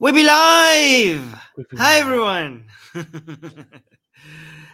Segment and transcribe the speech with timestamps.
[0.00, 1.34] We be live.
[1.76, 2.64] Hi everyone.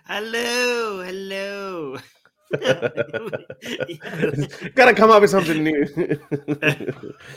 [0.07, 1.97] hello, hello.
[4.75, 5.83] Gotta come up with something new.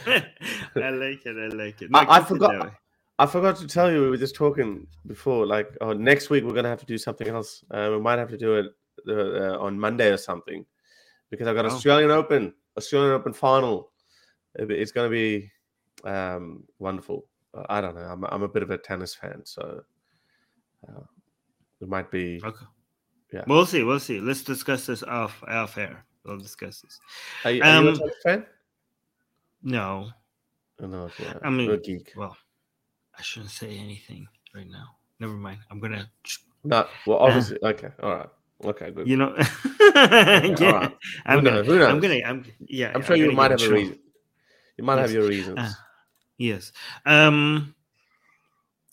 [0.05, 1.38] I like it.
[1.38, 1.89] I like it.
[1.93, 2.73] I, I it forgot.
[3.20, 4.01] I forgot to tell you.
[4.01, 5.45] We were just talking before.
[5.45, 7.63] Like, oh, next week we're gonna have to do something else.
[7.71, 8.65] Uh, we might have to do it
[9.07, 10.65] uh, uh, on Monday or something,
[11.29, 11.69] because I've got Oh.
[11.69, 13.91] Australian Open, Australian Open final.
[14.55, 15.49] It- It's gonna be
[16.04, 17.25] um, wonderful.
[17.56, 18.01] Uh, I don't know.
[18.01, 19.82] I'm, I'm a bit of a tennis fan, so
[20.87, 21.01] uh,
[21.82, 22.42] it might be.
[22.43, 22.65] Okay.
[23.33, 23.43] Yeah.
[23.47, 23.83] We'll see.
[23.83, 24.20] We'll see.
[24.20, 26.06] Let's discuss this off off air.
[26.25, 27.00] We'll discuss this.
[27.46, 28.46] Are, you- are you a Um, tennis fan?
[29.64, 30.10] No.
[30.82, 32.14] Oh, no, yeah, I mean- you're a geek.
[32.16, 32.38] Well,
[33.17, 34.95] I shouldn't say anything right now.
[35.20, 35.59] Never mind.
[35.72, 36.09] I'm gonna.
[36.64, 38.30] No, well, obviously, okay, all right,
[38.66, 39.08] okay, good.
[39.08, 39.36] You know.
[39.98, 40.72] Yeah.
[40.72, 40.92] right.
[41.25, 41.56] I'm Who gonna.
[41.64, 41.66] knows?
[41.66, 42.20] Who I'm gonna.
[42.23, 42.45] I'm.
[42.59, 42.92] Yeah.
[42.94, 43.98] I'm sure you gonna might have a reason.
[44.78, 45.58] You might have your reasons.
[45.58, 45.72] Uh,
[46.38, 46.72] Yes.
[47.05, 47.73] Um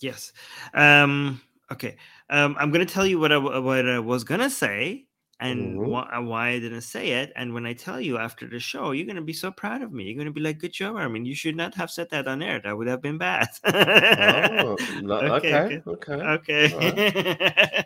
[0.01, 0.33] yes.
[0.73, 1.41] Um
[1.73, 1.97] okay.
[2.31, 5.07] Um I'm going to tell you what I what I was going to say
[5.41, 5.89] and Mhm.
[5.89, 9.05] why, why I didn't say it and when I tell you after the show you're
[9.07, 10.05] going to be so proud of me.
[10.05, 11.25] You're going to be like good job Armin.
[11.27, 12.61] You should not have said that on air.
[12.63, 13.49] That would have been bad.
[13.67, 17.85] oh, no, Okay, okay, okay, okay.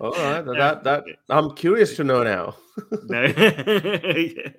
[0.00, 0.44] all right.
[0.46, 1.16] Yeah, That that okay.
[1.30, 2.54] I'm curious to know now.
[3.08, 3.22] No.
[3.22, 4.50] Yeah.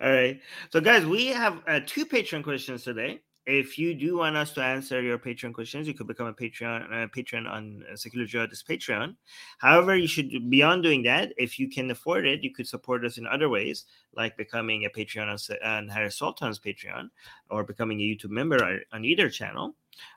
[0.00, 0.40] All right.
[0.72, 3.20] So, guys, we have uh, two Patreon questions today.
[3.46, 6.90] If you do want us to answer your Patreon questions, you could become a Patreon
[6.90, 9.16] uh, patron on uh, Secular Jihadist Patreon.
[9.58, 13.18] However, you should beyond doing that, if you can afford it, you could support us
[13.18, 13.84] in other ways,
[14.16, 17.10] like becoming a Patreon on, on Harris Sultan's Patreon,
[17.50, 19.74] or becoming a YouTube member on either channel,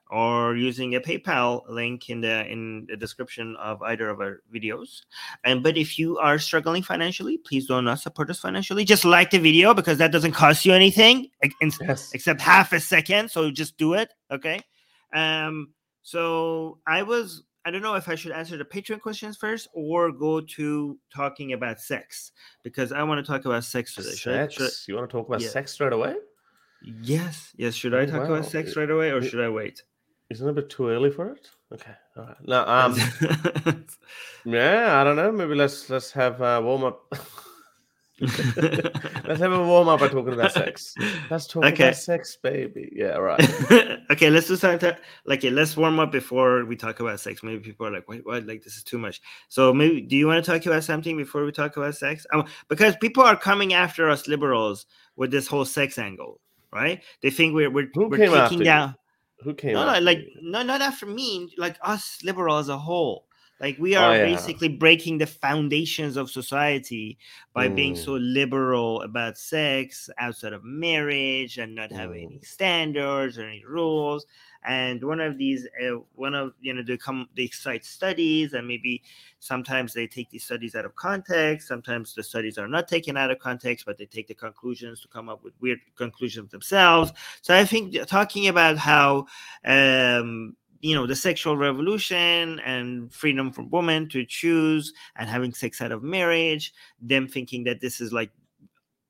[0.10, 5.02] or using a PayPal link in the in the description of either of our videos.
[5.44, 8.86] And but if you are struggling financially, please do not support us financially.
[8.86, 11.30] Just like the video because that doesn't cost you anything
[11.82, 12.12] yes.
[12.14, 13.30] except half a second.
[13.30, 14.14] So just do it.
[14.32, 14.62] Okay.
[15.14, 19.68] Um, so I was I don't know if I should answer the Patreon questions first
[19.74, 22.32] or go to talking about sex
[22.64, 24.16] because I want to talk about sex today.
[24.16, 24.54] Should I- Sex.
[24.54, 25.50] should I- You want to talk about Yeah.
[25.50, 26.16] sex straight away?
[26.84, 27.74] Yes, yes.
[27.76, 28.36] Should I Oh, talk wow.
[28.36, 29.84] about sex right away or It- should I wait?
[30.30, 31.50] Isn't it a bit too early for it?
[31.74, 31.94] Okay.
[32.18, 32.36] All right.
[32.46, 32.64] No.
[32.68, 33.86] Um.
[34.46, 35.00] yeah.
[35.00, 35.32] I don't know.
[35.32, 37.14] Maybe let's let's have a warm up.
[38.20, 40.96] let's have a warm up by talking about sex.
[41.30, 41.84] Let's talk Okay.
[41.90, 42.92] about sex, baby.
[42.92, 43.18] Yeah.
[43.18, 43.40] right.
[44.10, 44.96] okay, let's do something.
[45.26, 47.44] Like, okay, let's warm up before we talk about sex.
[47.44, 48.48] Maybe people are like, "Wait, what?
[48.48, 51.46] Like, this is too much." So, maybe do you want to talk about something before
[51.46, 52.26] we talk about sex?
[52.34, 56.40] Um, because people are coming after us liberals with this whole sex angle,
[56.74, 57.04] right?
[57.22, 58.66] They think we're we're, Who we're taking you?
[58.66, 58.96] down.
[59.42, 59.74] Who came?
[59.74, 60.32] No, no, like you?
[60.42, 61.54] no, not after me.
[61.58, 63.26] Like us liberal as a whole.
[63.60, 64.26] Like we Oh, are yeah.
[64.26, 67.18] basically breaking the foundations of society
[67.54, 67.98] by being Mm.
[68.06, 72.46] so liberal about sex outside of marriage and not having any Mm.
[72.46, 74.26] standards or any rules.
[74.68, 78.68] And one of these, uh, one of you know, they come, they cite studies, and
[78.68, 79.02] maybe
[79.40, 81.70] sometimes they take these studies out of context.
[81.70, 85.08] Sometimes the studies are not taken out of context, but they take the conclusions to
[85.08, 87.14] come up with weird conclusions themselves.
[87.42, 89.28] So I think talking about how
[89.64, 95.82] um, you know the sexual revolution and freedom for women to choose and having sex
[95.82, 98.32] out of marriage, them thinking that this is like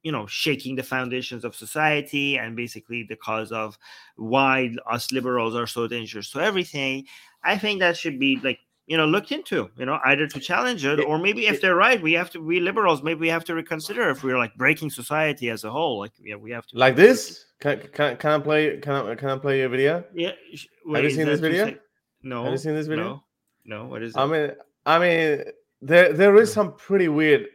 [0.07, 3.77] you know shaking the foundations of society and basically the cause of
[4.15, 7.05] why us liberals are so dangerous to everything.
[7.43, 8.59] I think that should be like
[8.91, 12.01] you know looked into you know either to challenge it or maybe if they're right
[12.01, 15.49] we have to we liberals maybe we have to reconsider if we're like breaking society
[15.49, 17.43] as a whole like yeah we have to like this.
[17.59, 18.77] Can, can, can I play?
[18.77, 20.05] Can I, can I play your video?
[20.13, 20.31] Yeah.
[20.53, 21.65] sh- you seen this video?
[21.65, 21.81] sec-
[22.21, 22.43] No.
[22.43, 23.03] Have you seen this video?
[23.03, 23.23] No.
[23.65, 23.85] No.
[23.87, 24.19] What is it?
[24.19, 24.51] I mean,
[24.85, 25.43] I mean,
[25.81, 27.47] there there is some pretty weird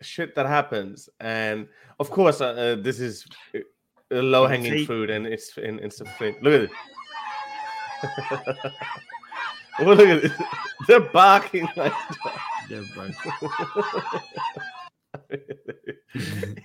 [0.00, 3.26] shit that happens, and of course, uh, uh, this is
[4.10, 6.36] low hanging fruit, and it's in it's a flame.
[6.42, 6.70] Look at it.
[9.80, 10.32] oh, look at it.
[10.86, 11.92] They're barking like.
[12.70, 13.10] Yeah, bro.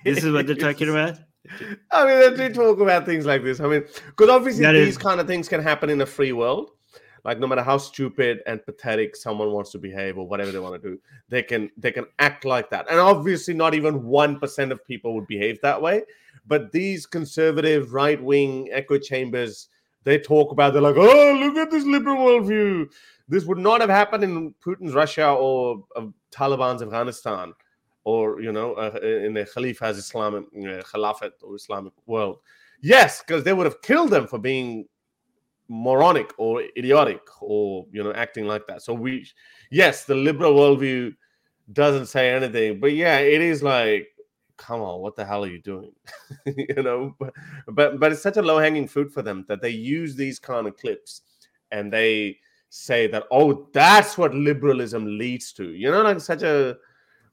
[0.04, 1.18] this is what they're talking about.
[1.90, 3.58] I mean, they do talk about things like this.
[3.58, 6.72] I mean, because obviously That these kind of things can happen in a free world.
[7.24, 10.80] Like no matter how stupid and pathetic someone wants to behave or whatever they want
[10.80, 12.90] to do, they can they can act like that.
[12.90, 16.02] And obviously, not even one percent of people would behave that way.
[16.46, 19.68] But these conservative right wing echo chambers,
[20.04, 20.74] they talk about.
[20.74, 22.90] They're like, oh, look at this liberal worldview.
[23.26, 27.54] This would not have happened in Putin's Russia or uh, Taliban's Afghanistan
[28.04, 32.38] or you know uh, in the Khalifa's Islamic uh, Caliphate or Islamic world.
[32.82, 34.86] Yes, because they would have killed them for being
[35.68, 38.82] moronic or idiotic or you know acting like that.
[38.82, 39.26] So we,
[39.70, 41.14] yes, the liberal worldview
[41.72, 44.08] doesn't say anything, but yeah, it is like
[44.56, 45.90] come on, what the hell are you doing?
[46.46, 47.34] you know, but,
[47.68, 50.66] but but it's such a low hanging fruit for them that they use these kind
[50.66, 51.22] of clips
[51.72, 52.38] and they
[52.70, 55.70] say that oh, that's what liberalism leads to.
[55.70, 56.76] You know, like such a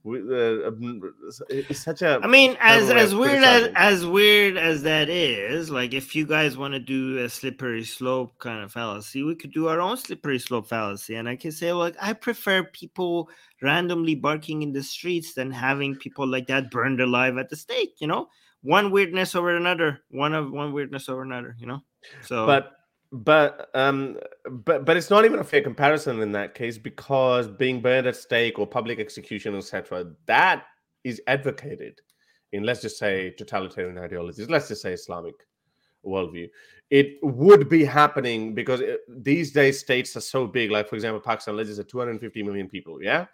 [0.06, 1.14] uh, um,
[1.50, 5.94] it's such a i mean as as weird as as weird as that is like
[5.94, 9.68] if you guys want to do a slippery slope kind of fallacy we could do
[9.68, 11.16] our own slippery slope fallacy.
[11.16, 13.30] And i can say like i prefer people
[13.62, 17.96] randomly barking in the streets than having people like that burned alive at the stake
[18.00, 18.28] you know?
[18.64, 21.82] One weirdness over another one of one weirdness over another you know?
[22.22, 22.74] So but
[23.12, 24.18] but um
[24.50, 28.16] but but it's not even a fair comparison in that case because being burned at
[28.16, 30.64] stake or public execution etc that
[31.04, 32.00] is advocated
[32.54, 35.36] in let's just say totalitarian ideologies let's just say islamic
[36.06, 36.50] worldview
[36.90, 41.20] it would be happening because it, these days states are so big like for example
[41.20, 43.26] pakistan let's just say 250 million people yeah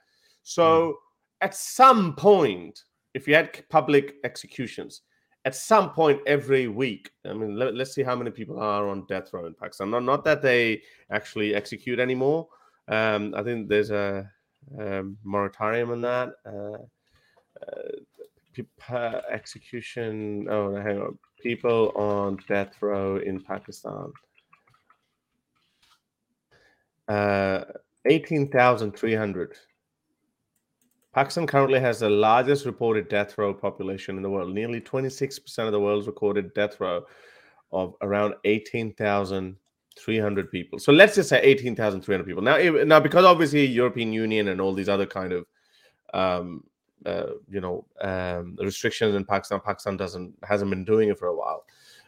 [0.41, 0.93] so mm.
[1.41, 2.83] at some point
[3.13, 5.01] if you had public executions
[5.47, 7.09] at some point every week.
[7.25, 9.89] I mean, let, us see how many people are on death row in Pakistan.
[9.89, 12.49] Not, not that they actually execute anymore.
[12.89, 14.29] Um, I think there's a,
[14.77, 16.29] a moratorium on that.
[16.45, 16.79] Uh,
[18.93, 20.47] uh, execution.
[20.49, 21.17] Oh, hang on.
[21.41, 24.11] People on death row in Pakistan.
[27.07, 27.63] Uh,
[28.05, 29.55] 18,300.
[31.13, 34.53] Pakistan currently has the largest reported death row population in the world.
[34.53, 37.03] Nearly 26% of the world's recorded death row
[37.71, 40.79] of around 18,300 people.
[40.79, 42.43] So let's just say 18,300 people.
[42.43, 45.45] Now, now because obviously European Union and all these other kind of
[46.13, 46.63] um,
[47.05, 51.35] uh, you know um, restrictions in Pakistan, Pakistan doesn't hasn't been doing it for a
[51.35, 51.65] while,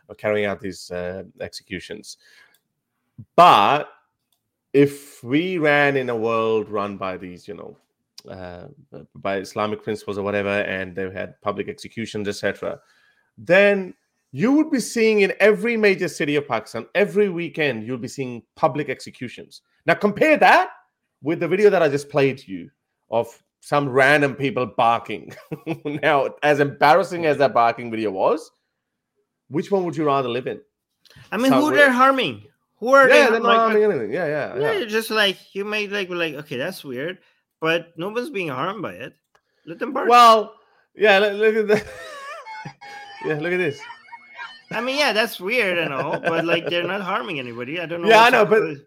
[0.07, 2.17] or carrying out these uh, executions.
[3.35, 3.89] But
[4.73, 7.77] if we ran in a world run by these, you know,
[8.27, 8.67] uh,
[9.15, 12.79] by Islamic principles or whatever, and they had public executions, etc.,
[13.37, 13.93] then
[14.31, 18.43] you would be seeing in every major city of Pakistan every weekend you'll be seeing
[18.55, 19.61] public executions.
[19.85, 20.69] Now compare that
[21.21, 22.69] with the video that I just played to you
[23.09, 23.27] of
[23.61, 25.33] some random people barking.
[25.85, 28.51] now, as embarrassing as that barking video was,
[29.49, 30.61] which one would you rather live in?
[31.31, 32.43] I mean, who they're harming?
[32.77, 33.31] Who are yeah, they?
[33.31, 34.13] They're not harming anything.
[34.13, 34.71] Yeah, yeah, yeah.
[34.79, 34.85] yeah.
[34.85, 37.17] Just like you may like, like, okay, that's weird
[37.61, 39.15] but nobody's being harmed by it.
[39.65, 40.09] Let them bark.
[40.09, 40.55] Well,
[40.95, 41.85] yeah, look, look at that.
[43.25, 43.79] yeah, look at this.
[44.71, 47.79] I mean, yeah, that's weird and all, but like they're not harming anybody.
[47.79, 48.09] I don't know.
[48.09, 48.77] Yeah, I know, but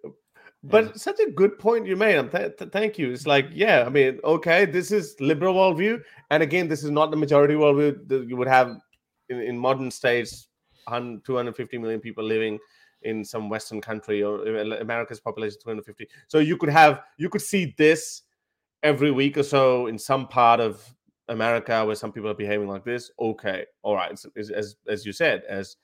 [0.62, 0.92] but yeah.
[0.94, 2.30] such a good point you made.
[2.30, 3.10] Th- th- thank you.
[3.10, 7.10] It's like, yeah, I mean, okay, this is liberal worldview, and again, this is not
[7.10, 8.76] the majority worldview that you would have
[9.28, 10.48] in, in modern states.
[10.88, 12.58] 250 million people living
[13.02, 16.08] in some Western country, or uh, America's population 250.
[16.28, 18.22] So you could have, you could see this
[18.82, 20.94] every week or so in some part of
[21.28, 24.10] America where some people are behaving like this, okay, all right.
[24.10, 25.76] It's, as as you said, as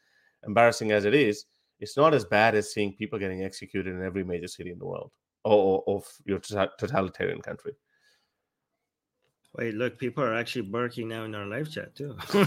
[0.46, 1.46] embarrassing as it is,
[1.80, 4.86] it's not as bad as seeing people getting executed in every major city in the
[4.86, 5.10] world
[5.44, 7.72] or, or of your tota-, totalitarian country.
[9.58, 12.16] Wait, look, people are actually barking now in our live chat too.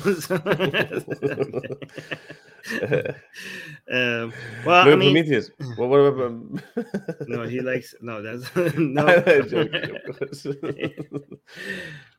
[3.92, 4.32] um,
[4.66, 5.52] well, I mean, Prometheus.
[5.76, 6.62] What, what about, um...
[7.28, 8.22] no, he likes no.
[8.22, 9.08] That's no.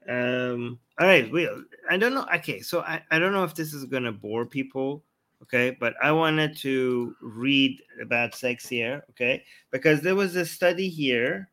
[0.07, 0.79] um.
[1.01, 1.33] All right.
[1.33, 1.49] We.
[1.89, 2.27] I don't know.
[2.35, 2.61] Okay.
[2.61, 3.03] So I.
[3.11, 5.05] I don't know if this is gonna bore people.
[5.43, 9.05] Okay, but I wanted to read about sex here.
[9.11, 11.49] Okay, because there was a study here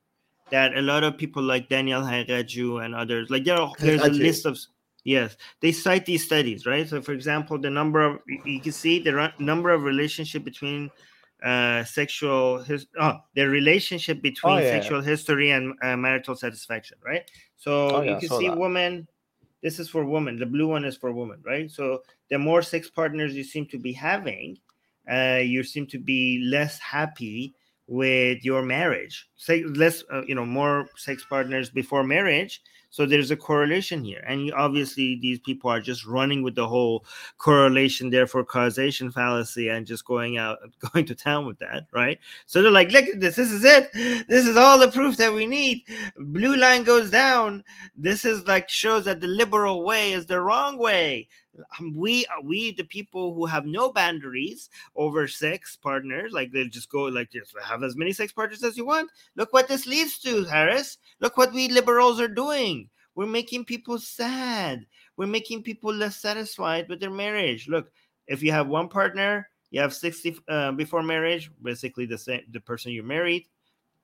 [0.51, 4.10] that a lot of people like Daniel Haqiqatjou and others, like there are, there's a
[4.10, 4.58] list of
[5.03, 6.88] yes, they cite these studies, right?
[6.88, 10.89] So, for example, the number of you can see the number of relationship between
[11.44, 14.72] uh sexual his oh the relationship between oh, yeah.
[14.72, 18.58] sexual history and uh, marital satisfaction right so oh, yeah, you can see that.
[18.58, 19.08] women
[19.63, 22.89] this is for women the blue one is for women right so the more sex
[22.89, 24.58] partners you seem to be having
[25.10, 27.56] uh you seem to be less happy
[27.89, 29.27] with your marriage.
[29.36, 32.62] Say less uh, you know more sex partners before marriage.
[32.91, 34.24] So there's a correlation here.
[34.27, 37.05] And obviously these people are just running with the whole
[37.38, 40.58] correlation therefore causation fallacy and just going out
[40.93, 42.19] going to town with that right?
[42.46, 43.36] So they're like look at this.
[43.36, 43.91] This is it.
[44.27, 45.84] This is all the proof that we need.
[46.17, 47.63] Blue line goes down.
[47.96, 51.27] This is like shows that the liberal way is the wrong way
[51.94, 56.89] we uh, we the people who have no boundaries over sex partners like they just
[56.89, 59.10] go like just have as many sex partners as you want.
[59.36, 60.98] Look what this leads to harris.
[61.20, 62.89] Look what we liberals are doing.
[63.16, 64.86] We're making people sad.
[65.18, 67.68] We're making people less satisfied with their marriage.
[67.68, 67.92] Look
[68.28, 72.60] if you have one partner you have 60 uh, before marriage basically the same the
[72.60, 73.46] person you married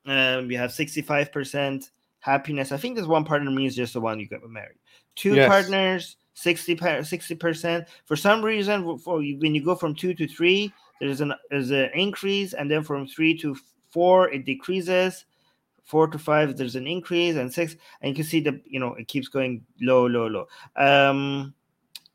[0.06, 2.72] um, you have 65% happiness.
[2.72, 4.78] I think this one partner means just the one you got married.
[5.16, 5.48] Two yes.
[5.48, 7.88] partners 60 percent.
[8.06, 11.90] For some reason, for when you go from two to three, there's an there's an
[11.94, 13.56] increase, and then from three to
[13.90, 15.26] four, it decreases.
[15.84, 18.96] Four to five, there's an increase, and six, and you can see the you know
[18.96, 20.48] it keeps going low, low, low.
[20.76, 21.54] Um,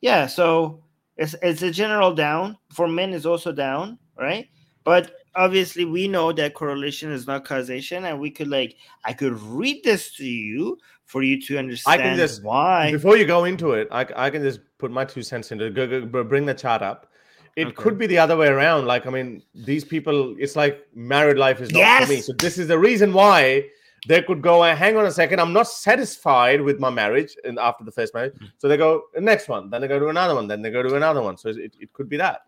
[0.01, 0.83] yeah, so
[1.17, 4.49] it's it's a general down for men is also down, right?
[4.83, 9.41] But obviously we know that correlation is not causation, and we could like I could
[9.41, 10.79] read this to you
[11.11, 12.93] for you to understand I can just, why.
[12.93, 16.13] Before you go into it, I, I can just put my two cents into it.
[16.13, 17.09] Bring the chart up.
[17.57, 17.75] It okay.
[17.75, 18.87] could be the other way around.
[18.87, 22.05] Like, I mean, these people, it's like married life is not yes!
[22.05, 22.21] for me.
[22.21, 23.65] So this is the reason why
[24.07, 25.41] they could go hang on a second.
[25.41, 28.35] I'm not satisfied with my marriage and after the first marriage.
[28.39, 28.47] Hmm.
[28.59, 30.85] So they go the next one, then they go to another one, then they go
[30.85, 31.37] to another one.
[31.37, 32.43] So it, it could be that.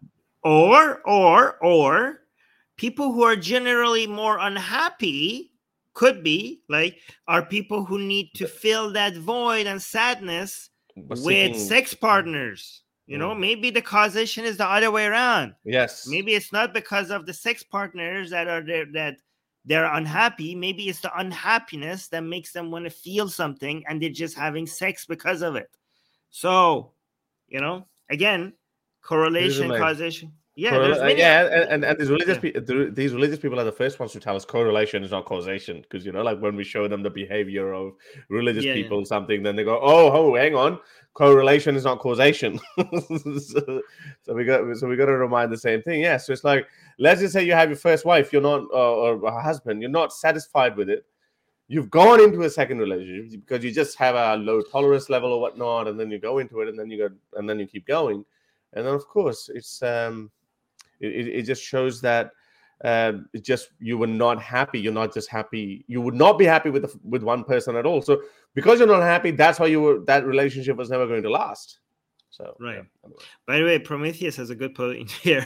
[0.45, 2.21] Or, or, or
[2.77, 5.52] people who are generally more unhappy
[5.95, 11.95] could be like are people who need to fill that void and sadness with sex
[11.95, 13.35] partners you know?
[13.35, 15.55] Maybe the causation is the other way around.
[15.65, 16.07] Yes.
[16.07, 19.17] Maybe it's not because of the sex partners that are there that
[19.65, 20.55] they're unhappy.
[20.55, 24.67] Maybe it's the unhappiness that makes them want to feel something and they're just having
[24.67, 25.69] sex because of it.
[26.31, 26.93] So
[27.49, 28.55] you know again
[29.03, 32.53] correlation causation yeah, Correla- yeah, and, and, and these religious yeah.
[32.53, 35.81] pe- these religious people are the first ones to tell us correlation is not causation
[35.81, 37.95] because you know, like when we show them the behavior of
[38.29, 39.05] religious yeah, people, yeah.
[39.05, 40.79] something, then they go, "Oh, oh, hang on,
[41.15, 42.61] correlation is not causation."
[43.09, 43.81] so,
[44.21, 46.03] so, we got so we got to remind the same thing.
[46.03, 46.67] Yeah, so it's like
[46.99, 49.91] let's just say you have your first wife, you're not uh, or a husband, you're
[49.91, 51.07] not satisfied with it.
[51.69, 55.41] You've gone into a second relationship because you just have a low tolerance level or
[55.41, 57.87] whatnot, and then you go into it, and then you go, and then you keep
[57.87, 58.23] going,
[58.75, 60.31] and then of course it's um
[61.03, 62.31] it, it just shows that
[62.85, 64.81] uh, it just you were not happy.
[64.81, 65.85] You're not just happy.
[65.89, 68.03] You would not be happy with the, with one person at all.
[68.03, 68.23] So
[68.55, 71.79] because you're not happy, that's why you were that relationship was never going to last.
[72.31, 72.77] So right.
[72.77, 73.11] Yeah.
[73.47, 75.45] By the way, Prometheus has a good point here.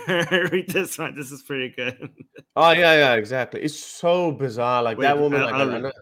[0.53, 1.15] Read this one.
[1.15, 2.11] This is pretty good.
[2.57, 3.61] oh yeah, yeah, exactly.
[3.61, 4.83] It's so bizarre.
[4.83, 5.43] Like Wait, that woman.
[5.43, 5.93] Like, I, I,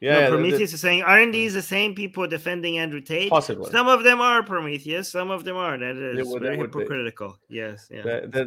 [0.00, 3.28] yeah, no, Prometheus is saying, aren't these the same people defending Andrew Tate?
[3.28, 3.70] Possibly.
[3.70, 5.10] Some of them are Prometheus.
[5.10, 5.76] Some of them are.
[5.76, 7.36] That is would, very hypocritical.
[7.48, 7.56] Be.
[7.56, 7.88] Yes.
[7.90, 8.02] Yeah.
[8.02, 8.44] The, the,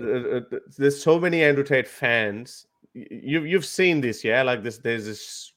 [0.50, 2.66] the, there's so many Andrew Tate fans.
[2.94, 4.42] You you've seen this, yeah?
[4.42, 4.80] Like this.
[4.80, 5.54] There's this.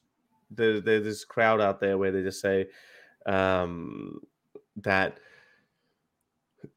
[0.49, 2.67] There's, there's this crowd out there where they just say
[3.25, 4.21] um,
[4.77, 5.17] that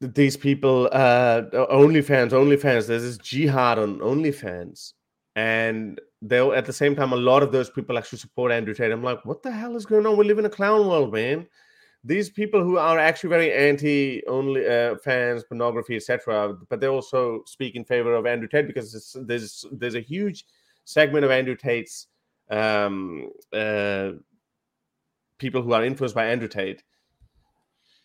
[0.01, 2.31] these people, uh, only fans.
[2.31, 4.93] There's this jihad on OnlyFans,
[5.35, 8.91] and they'll at the same time a lot of those people actually support Andrew Tate.
[8.91, 10.17] I'm like, what the hell is going on?
[10.17, 11.47] We live in a clown world, man.
[12.03, 17.43] These people who are actually very anti only uh, fans, pornography, etc., but they also
[17.45, 20.45] speak in favor of Andrew Tate because there's there's a huge
[20.85, 22.07] segment of Andrew Tate's
[22.49, 24.11] um, uh,
[25.37, 26.83] people who are influenced by Andrew Tate.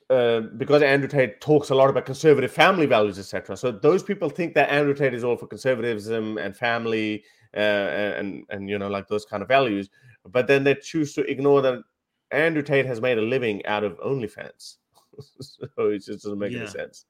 [0.09, 3.57] Uh, because Andrew Tate talks a lot about conservative family values, etc.
[3.57, 8.69] So those people think that Andrew Tate is all for conservatism and family and and
[8.69, 9.91] you know like those kind of values.
[10.25, 11.83] But then they choose to ignore that
[12.31, 14.77] Andrew Tate has made a living out of OnlyFans,
[15.41, 16.61] so it just doesn't make yeah.
[16.61, 17.07] any sense.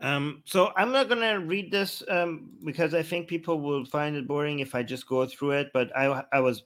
[0.00, 4.26] Um, so I'm not gonna read this um, because I think people will find it
[4.26, 5.70] boring if I just go through it.
[5.72, 6.64] But I I was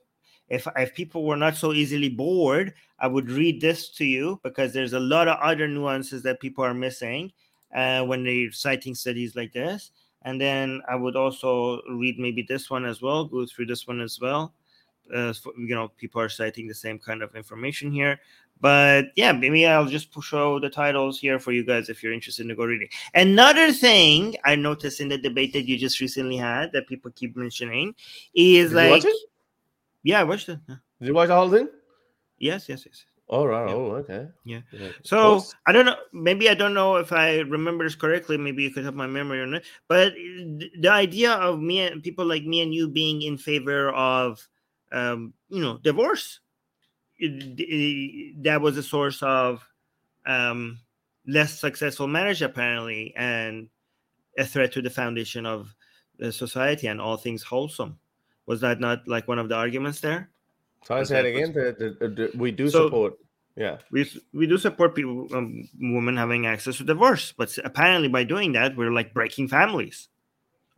[0.49, 4.73] if if people were not so easily bored, I would read this to you because
[4.73, 7.33] there's a lot of other nuances that people are missing
[7.75, 9.91] uh, when they're citing studies like this
[10.27, 14.01] and then I would also read maybe this one as well, go through this one
[14.01, 14.53] as well.
[15.15, 18.19] Uh, you know, people are citing the same kind of information here.
[18.61, 22.51] But yeah, maybe I'll just show the titles here for you guys if you're interested
[22.51, 22.89] in go reading.
[23.15, 27.37] Another thing I noticed in the debate that you just recently had that people keep
[27.37, 27.95] mentioning
[28.35, 29.05] is Did like,
[30.03, 30.59] yeah, I watched it.
[30.69, 30.77] Yeah.
[30.99, 31.69] Did you watch the whole thing?
[32.39, 33.05] Yes, yes, yes.
[33.29, 33.69] All right.
[33.69, 33.75] Yeah.
[33.75, 34.29] Oh, okay.
[34.45, 34.61] Yeah.
[34.71, 34.91] yeah.
[35.03, 35.97] So I don't know.
[36.13, 38.37] Maybe I don't know if I remember this correctly.
[38.37, 39.65] Maybe you could help my memory on it.
[39.89, 44.47] But the idea of me and people like me and you being in favor of,
[44.93, 46.39] um, you know, divorce,
[47.19, 49.67] it, it, that was a source of
[50.25, 50.79] um,
[51.27, 53.69] less successful marriage, apparently, and
[54.39, 55.75] a threat to the foundation of
[56.19, 57.99] the society and all things wholesome.
[58.47, 60.31] Was that not like one of the arguments there?
[60.85, 63.19] So I said again that we do so support.
[63.57, 68.25] Yeah, we we do support people, um, women having access to divorce, but apparently by
[68.25, 70.09] doing that, we're like breaking families.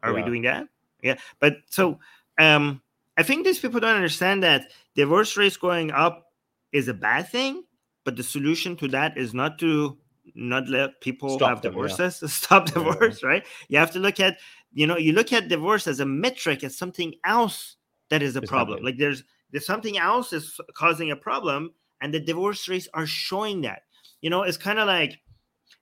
[0.03, 0.17] Are yeah.
[0.17, 0.69] we doing that?
[1.03, 1.99] Yeah, but so
[2.39, 2.81] um,
[3.17, 6.33] I think these people don't understand that divorce rates going up
[6.73, 7.65] is a bad thing,
[8.05, 9.99] but the solution to that is not to
[10.35, 12.29] not let people stop have them, divorces, yeah.
[12.29, 13.29] stop divorce, yeah.
[13.29, 13.47] right?
[13.69, 14.39] You have to look at,
[14.73, 17.77] you know, you look at divorce as a metric, as something else
[18.11, 18.85] that is a it's problem.
[18.85, 23.63] Like there's there's something else is causing a problem, and the divorce rates are showing
[23.63, 23.83] that.
[24.21, 25.21] you know, it's kind of like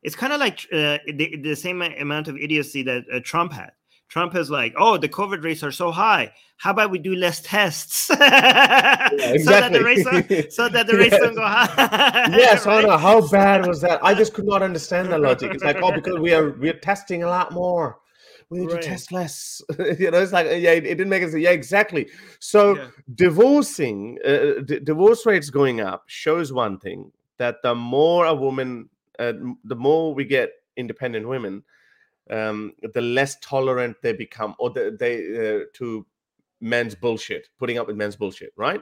[0.02, 3.72] it's kind of like uh, the, the same amount of idiocy that uh, Trump had.
[4.08, 6.32] Trump is like, oh, the COVID rates are so high.
[6.58, 9.38] How about we do less tests yeah, exactly.
[9.42, 11.22] so that the rates don't, so that the rates yes.
[11.22, 12.28] don't go high?
[12.36, 12.84] yes, right?
[12.84, 14.02] Anna, how bad was that?
[14.04, 15.52] I just could not understand the logic.
[15.52, 17.98] It's like, oh, because we are we're testing a lot more.
[18.48, 18.82] We need right.
[18.82, 19.60] to test less.
[19.98, 21.34] you know, it's like, yeah, it, it didn't make sense.
[21.34, 22.08] Yeah, exactly.
[22.38, 22.88] So yeah.
[23.14, 28.88] divorcing, uh, d- divorce rates going up shows one thing that the more a woman,
[29.18, 29.32] uh,
[29.64, 31.64] the more we get independent women,
[32.30, 35.16] um, the less tolerant they become, or the, they
[35.56, 36.06] uh, to
[36.60, 38.80] men's bullshit, putting up with men's bullshit, right?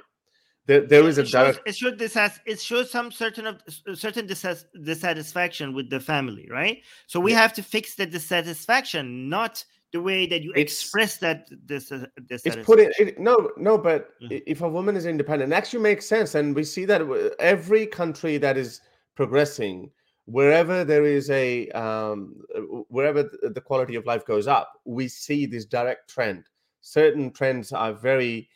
[0.66, 3.60] There, there is a shows, it shows this has it shows some certain of
[3.94, 6.82] certain dis- dissatisfaction with the family, right?
[7.06, 7.42] So we yeah.
[7.42, 9.62] have to fix the dissatisfaction, not
[9.94, 11.90] the way that you it's, express that this
[12.28, 14.38] this it's put it, it, no no but mm-hmm.
[14.44, 17.00] if a woman is independent it actually makes sense and we see that
[17.38, 18.80] every country that is
[19.14, 19.88] progressing
[20.24, 25.46] wherever there is a um, uh, wherever the quality of life goes up we see
[25.46, 26.48] this direct trend
[26.80, 28.48] certain trends are very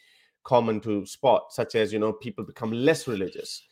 [0.48, 3.62] common to spot such as you know people become less religious.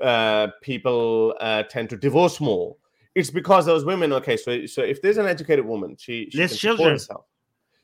[0.00, 2.76] Uh, people uh, tend to divorce more.
[3.16, 6.56] It's because those women okay so so if there's an educated woman she, she less
[6.56, 6.90] children.
[6.90, 7.24] herself.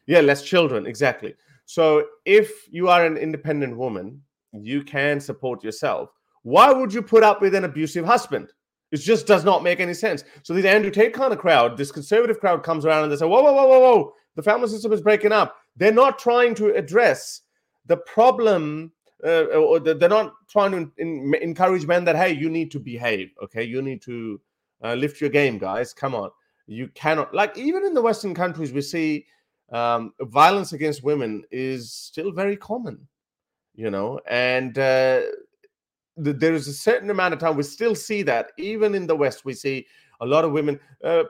[0.07, 1.35] yeah less children exactly.
[1.65, 4.23] So if you are an independent woman
[4.53, 6.11] you can support yourself.
[6.43, 8.53] Why would you put up with an abusive husband?
[8.93, 10.23] It just does not make any sense.
[10.45, 13.27] So this Andrew Tate kind of crowd, this conservative crowd comes around and they say,
[13.27, 15.57] whoa, whoa, whoa, whoa, whoa, the family system is breaking up.
[15.77, 17.43] They're not trying to address
[17.87, 18.93] the problem,
[19.25, 23.31] uh, or they're not trying to in, encourage men that, hey, you need to behave,
[23.43, 23.63] okay?
[23.63, 24.41] You need to
[24.83, 25.93] uh, lift your game, guys.
[25.93, 26.31] Come on.
[26.67, 29.27] You cannot, like, even in the Western countries, we see
[29.71, 33.07] um, violence against women is still very common,
[33.75, 35.23] you know, and uh,
[36.17, 39.45] there is a certain amount of time we still see that even in the west
[39.45, 39.87] we see
[40.21, 41.25] a lot of women uh,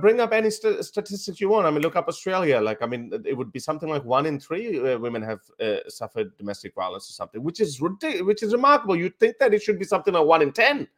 [0.00, 1.66] bring up any st- statistics you want.
[1.66, 4.38] I mean look up australia like i mean it would be something like one in
[4.38, 8.52] three uh, women have uh, suffered domestic violence or something which is ridiculous which is
[8.52, 8.96] remarkable.
[8.96, 10.88] You'd think that it should be something like one in 10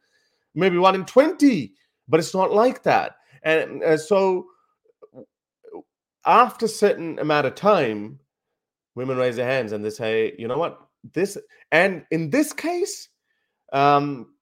[0.53, 1.73] maybe one in 20
[2.07, 3.17] but it's not like that.
[3.43, 4.47] And uh, so
[6.25, 8.19] after a certain amount of time
[8.95, 10.79] women raise their hands and they say you know what?
[11.13, 11.37] This
[11.71, 13.09] and in this case
[13.73, 14.34] um,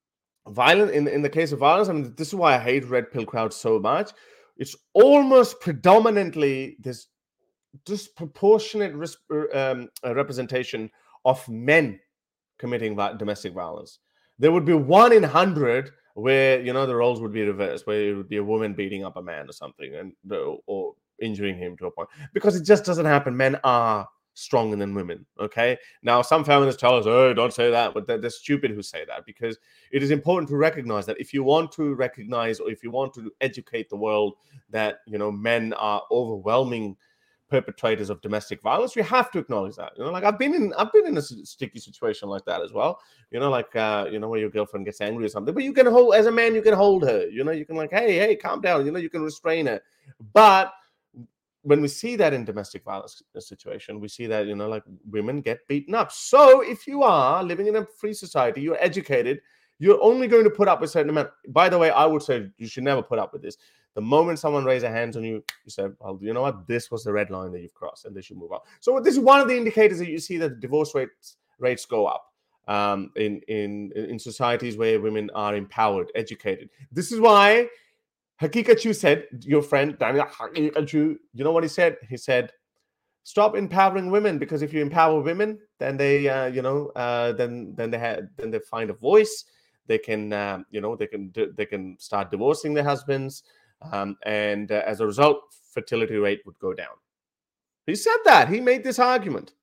[0.49, 1.89] violent in in the case of violence.
[1.89, 4.11] I mean, this is why I hate red pill crowds so much.
[4.57, 7.07] It's almost predominantly this
[7.85, 8.93] disproportionate
[9.31, 10.91] uh, um, uh, representation
[11.25, 11.99] of men
[12.59, 13.99] committing domestic violence.
[14.39, 18.09] There would be one in hundred where you know the roles would be reversed, where
[18.09, 21.57] it would be a woman beating up a man or something, and uh, or injuring
[21.57, 23.35] him to a point because it just doesn't happen.
[23.35, 25.25] Men are stronger than women.
[25.39, 25.77] Okay.
[26.01, 29.05] Now, some feminists tell us, oh, don't say that, but they're, they're, stupid who say
[29.05, 29.57] that because
[29.91, 33.13] it is important to recognize that if you want to recognize or if you want
[33.13, 34.33] to educate the world
[34.71, 36.97] that, you know, men are overwhelming
[37.49, 39.93] perpetrators of domestic violence, you have to acknowledge that.
[39.95, 42.73] You know, like I've been in, I've been in a sticky situation like that as
[42.73, 42.99] well.
[43.29, 45.73] You know, like uh, you know, where your girlfriend gets angry or something, but you
[45.73, 47.27] can hold as a man, you can hold her.
[47.27, 48.85] You know, you can like, hey, hey, calm down.
[48.85, 49.79] You know, you can restrain her,
[50.33, 50.73] but
[51.63, 54.83] when we see that in domestic violence uh, situation, we see that you know, like
[55.09, 56.11] women get beaten up.
[56.11, 59.41] So if you are living in a free society, you're educated,
[59.79, 61.29] you're only going to put up a certain amount.
[61.47, 63.57] By the way, I would say you should never put up with this.
[63.95, 66.67] The moment someone raises their hands on you, you say, "Well, you know what?
[66.67, 69.13] This was the red line that you've crossed, and they should move on." So this
[69.13, 72.33] is one of the indicators that you see that divorce rates rates go up
[72.67, 76.69] um, in in in societies where women are empowered, educated.
[76.91, 77.69] This is why
[78.41, 81.97] Haqiqatjou said, your friend Daniel Haqiqatjou, you know what he said?
[82.09, 82.51] He said,
[83.23, 87.73] stop empowering women because if you empower women, then they, uh, you know, uh, then
[87.75, 89.45] then they have then they find a voice.
[89.87, 93.43] They can, uh, you know, they can they can start divorcing their husbands,
[93.91, 95.41] um, and uh, as a result,
[95.73, 96.95] fertility rate would go down.
[97.85, 99.53] He said that he made this argument.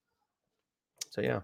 [1.09, 1.41] So yeah.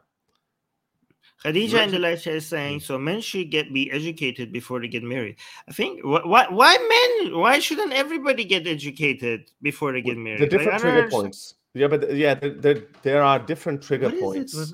[1.44, 4.88] Khadija in the live chat is saying, so men should get be educated before they
[4.88, 5.38] get married.
[5.70, 7.38] I think why why men?
[7.38, 10.42] Why shouldn't everybody get educated before they get married?
[10.42, 11.54] The different like, trigger points.
[11.74, 14.74] Yeah, but yeah, there, there, there are different trigger points.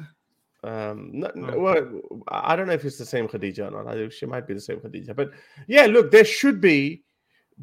[0.63, 1.59] Um, no, oh.
[1.59, 3.97] well, I don't know if it's the same Khadija or not.
[3.97, 5.31] I, she might be the same Khadija, but
[5.67, 7.03] yeah, look, there should be,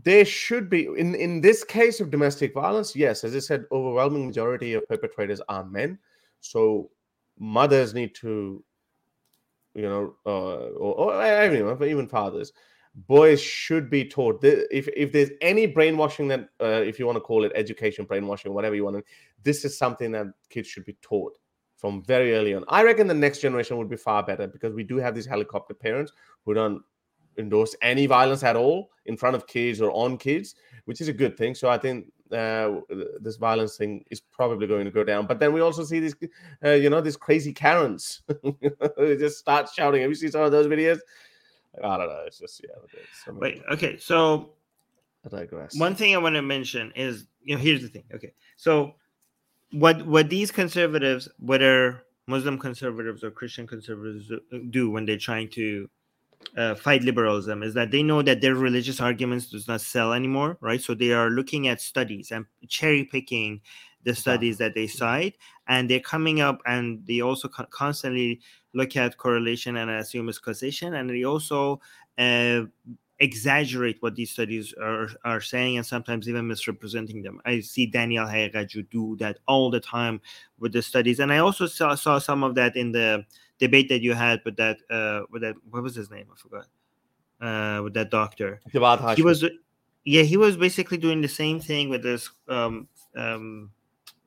[0.05, 2.95] there should be in in this case of domestic violence.
[2.95, 5.99] Yes, as I said, overwhelming majority of perpetrators are men.
[6.41, 6.91] So
[7.39, 8.63] mothers need to
[9.75, 12.53] you know, uh, or, or anyone, even fathers,
[12.95, 14.41] boys should be taught.
[14.43, 18.53] If if there's any brainwashing that, uh, if you want to call it education, brainwashing,
[18.53, 19.05] whatever you want to,
[19.43, 21.37] this is something that kids should be taught
[21.77, 22.65] from very early on.
[22.69, 25.75] I reckon the next generation would be far better because we do have these helicopter
[25.75, 26.13] parents
[26.45, 26.83] who don't
[27.39, 31.13] endorse any violence at all in front of kids or on kids, which is a
[31.13, 31.55] good thing.
[31.55, 32.81] So I think uh,
[33.21, 35.27] this violence thing is probably going to go down.
[35.27, 36.15] But then we also see these,
[36.65, 38.23] uh, you know, these crazy Karens
[38.97, 40.03] they just start shouting.
[40.03, 40.99] Have you seen some of those videos?
[41.83, 42.23] I don't know.
[42.27, 42.75] It's just yeah.
[42.85, 43.63] It's Wait.
[43.71, 43.97] Okay.
[43.99, 44.51] So
[45.25, 45.79] I digress.
[45.79, 48.05] One thing I want to mention is, you know, here's the thing.
[48.15, 48.33] Okay.
[48.57, 48.95] So
[49.73, 54.31] what what these conservatives, whether Muslim conservatives or Christian conservatives
[54.71, 55.89] do when they're trying to
[56.57, 60.59] uh, fight liberalism is that they know that their religious arguments does not sell anymore,
[60.61, 60.81] right?
[60.81, 63.61] So they are looking at studies and cherry picking
[64.03, 65.37] the studies that they cite,
[65.69, 68.41] and they're coming up and they also co- constantly
[68.73, 71.81] look at correlation and assume it's causation, and they also
[72.19, 72.63] uh,
[73.19, 77.41] exaggerate what these studies are, are saying and sometimes even misrepresenting them.
[77.45, 80.23] I see Daniel Haqiqatjou do that all the time
[80.59, 83.25] with the studies, and I also saw, saw some of that in the
[83.61, 86.27] debate that you had with that uh with that what was his name?
[86.33, 86.67] I forgot.
[87.41, 88.61] Uh, with that doctor,
[89.17, 89.45] he was
[90.05, 93.71] yeah he was basically doing the same thing with this um um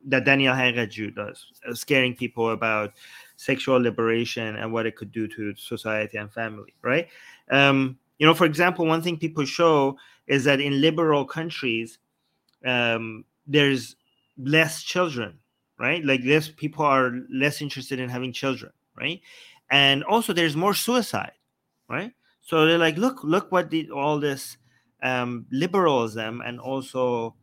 [0.05, 2.93] that Daniel Haqiqatjou does, uh, scaring people about
[3.37, 7.07] sexual liberation and what it could do to society and family, right?
[7.49, 11.99] Um, you know, for example, one thing people show is that in liberal countries,
[12.65, 13.95] um, there's
[14.37, 15.39] less children,
[15.79, 16.03] right?
[16.03, 19.21] Like less people are less interested in having children, right?
[19.69, 21.33] And also there's more suicide,
[21.89, 22.11] right?
[22.41, 24.57] So they're like, look, look what the, all this
[25.01, 27.35] um, liberalism and also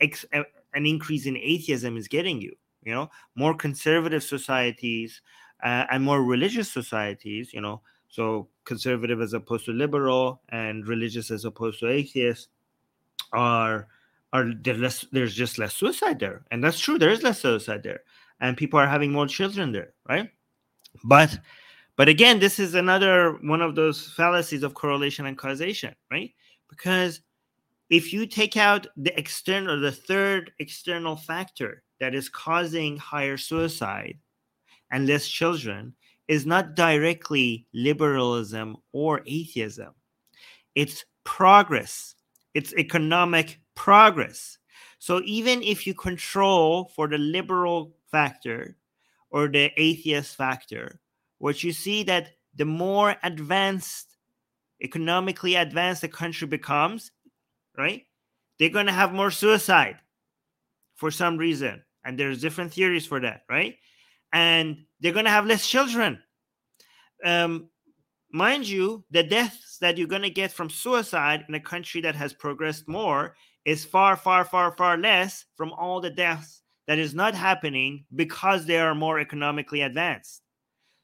[0.00, 2.54] ex- an increase in atheism is getting you.
[2.84, 5.20] You know, more conservative societies
[5.62, 7.52] uh, and more religious societies.
[7.52, 12.48] You know, so conservative as opposed to liberal and religious as opposed to atheist
[13.32, 13.88] are
[14.32, 17.82] are there less there's just less suicide there and that's true there is less suicide
[17.82, 18.00] there
[18.40, 20.30] and people are having more children there right
[21.04, 21.38] but
[21.96, 26.32] but again this is another one of those fallacies of correlation and causation right
[26.68, 27.20] because
[27.90, 34.18] if you take out the external the third external factor that is causing higher suicide
[34.90, 35.94] and less children
[36.28, 39.94] is not directly liberalism or atheism.
[40.74, 42.14] It's progress,
[42.54, 44.58] it's economic progress.
[44.98, 48.76] So even if you control for the liberal factor
[49.30, 51.00] or the atheist factor,
[51.38, 54.16] what you see that the more advanced,
[54.82, 57.10] economically advanced the country becomes,
[57.76, 58.04] right?
[58.58, 59.98] They're going to have more suicide
[60.96, 61.82] for some reason.
[62.04, 63.76] And there's different theories for that, right?
[64.32, 66.18] and they're going to have less children.
[67.24, 67.68] Um,
[68.32, 72.14] mind you, the deaths that you're going to get from suicide in a country that
[72.14, 77.14] has progressed more is far, far, far, far less from all the deaths that is
[77.14, 80.42] not happening because they are more economically advanced.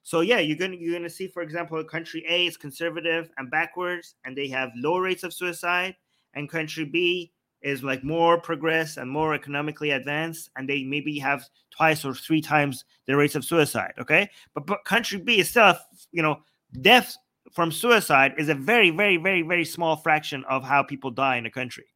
[0.03, 3.51] So yeah, you're gonna you're gonna see, for example, a country A is conservative and
[3.51, 5.95] backwards, and they have low rates of suicide,
[6.35, 11.45] and country B is like more progress and more economically advanced, and they maybe have
[11.71, 13.93] twice or three times the rates of suicide.
[13.99, 15.79] Okay, but, but country B itself,
[16.13, 16.37] you know,
[16.81, 17.19] deaths
[17.53, 21.47] from suicide is a very, very, very, very small fraction of how people die in
[21.47, 21.87] a country.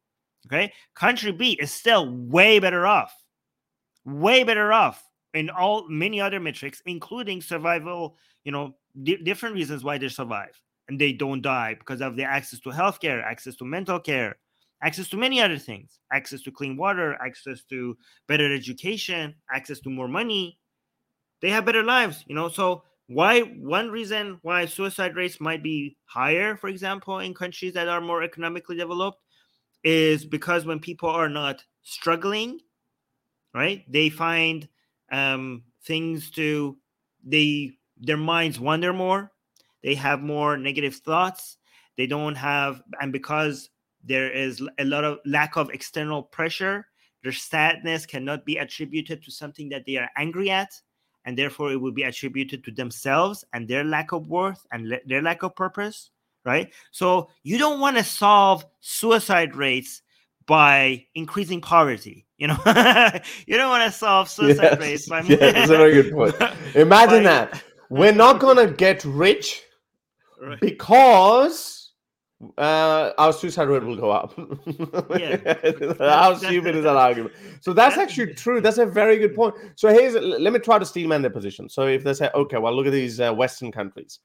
[0.47, 3.13] Okay, country B is still way better off,
[4.05, 8.17] way better off in all many other metrics, including survival.
[8.43, 12.23] You know, di- different reasons why they survive and they don't die because of the
[12.23, 14.37] access to healthcare, access to mental care,
[14.81, 19.89] access to many other things access to clean water access to better education access to
[19.89, 20.57] more money
[21.41, 25.97] they have better lives you know so why one reason why suicide rates might be
[26.05, 29.19] higher for example in countries that are more economically developed
[29.83, 32.59] is because when people are not struggling
[33.53, 34.67] right they find
[35.11, 36.77] um, things to
[37.23, 39.31] they their minds wander more
[39.83, 41.57] they have more negative thoughts
[41.97, 43.69] they don't have and because
[44.03, 46.85] there is a lot of lack of external pressure.
[47.23, 50.71] Their sadness cannot be attributed to something that they are angry at,
[51.25, 55.05] and therefore it will be attributed to themselves and their lack of worth and le-
[55.05, 56.11] their lack of purpose.
[56.45, 56.71] Right.
[56.91, 60.01] So you don't want to solve suicide rates
[60.49, 62.25] by increasing poverty.
[62.39, 62.57] You know,
[63.45, 65.21] you don't want to solve suicide yes, rates by.
[65.27, 66.35] Yeah, that's a very good point.
[66.75, 69.61] Imagine by, that we're not gonna get rich
[70.41, 70.59] right.
[70.59, 71.91] because
[72.57, 74.33] uh, our suicide rate will go up.
[75.19, 75.37] yeah.
[75.99, 77.35] How stupid is that argument?
[77.61, 78.59] So that's actually true.
[78.59, 79.53] That's a very good point.
[79.75, 81.69] So here's let me try to steelman their position.
[81.69, 84.19] So if they say, okay, well, look at these uh, Western countries,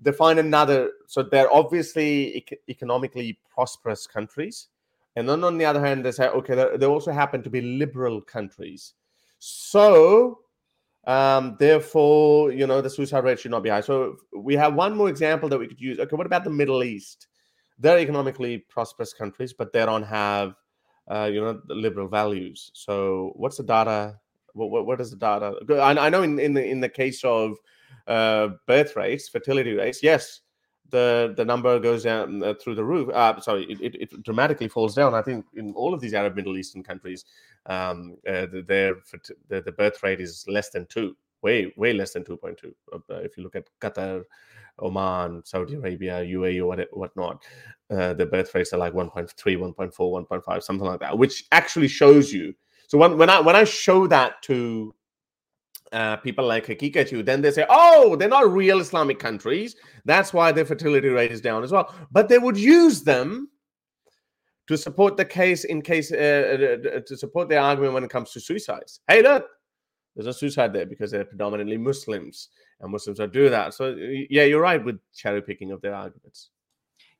[0.00, 0.90] they find another.
[1.06, 4.68] So they're obviously ec- economically prosperous countries,
[5.16, 8.20] and then on the other hand, they say, okay, they also happen to be liberal
[8.20, 8.94] countries.
[9.38, 10.40] So
[11.06, 13.80] Um, therefore, you know, the suicide rate should not be high.
[13.80, 16.00] So we have one more example that we could use.
[16.00, 17.28] Okay, what about the Middle East?
[17.78, 20.56] They're economically prosperous countries, but they don't have,
[21.06, 22.72] uh, you know, the liberal values.
[22.74, 24.18] So what's the data?
[24.54, 25.54] What, what, what is the data?
[25.78, 27.56] I, I know in, in the in the case of
[28.08, 30.42] uh, birth rates, fertility rates, yes,
[30.90, 33.08] the the number goes down uh, through the roof.
[33.12, 35.14] Uh, sorry, it, it, it, dramatically falls down.
[35.14, 37.24] I think in all of these Arab Middle Eastern countries,
[37.66, 38.96] um, uh, their
[39.48, 42.74] the, the birth rate is less than two, way way less than two point two.
[42.92, 44.24] Uh, if you look at Qatar,
[44.80, 47.44] Oman, Saudi Arabia, UAE, or what, whatnot,
[47.90, 52.32] uh, the birth rates are like 1.3, 1.4, 1.5, something like that, which actually shows
[52.32, 52.54] you.
[52.88, 54.94] So when, when I when I show that to
[55.92, 59.76] uh, people like Haqiqatjou, then they say, oh, they're not real Islamic countries.
[60.04, 61.94] That's why their fertility rate is down as well.
[62.10, 63.48] But they would use them
[64.66, 68.10] to support the case in case uh, uh, uh, to support their argument when it
[68.10, 69.00] comes to suicides.
[69.06, 69.46] Hey, look,
[70.14, 72.48] there's a suicide there because they're predominantly Muslims,
[72.80, 73.74] and Muslims are do that.
[73.74, 73.94] So
[74.30, 76.50] yeah, you're right with cherry picking of their arguments.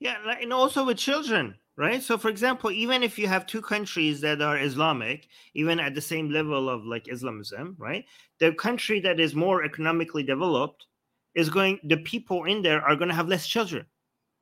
[0.01, 2.03] Yeah, and also with children, right?
[2.03, 6.01] So, for example, even if you have two countries that are Islamic, even at the
[6.01, 8.05] same level of like Islamism, right?
[8.39, 10.87] The country that is more economically developed
[11.35, 11.81] is going.
[11.85, 13.87] The people in there are going to have less children.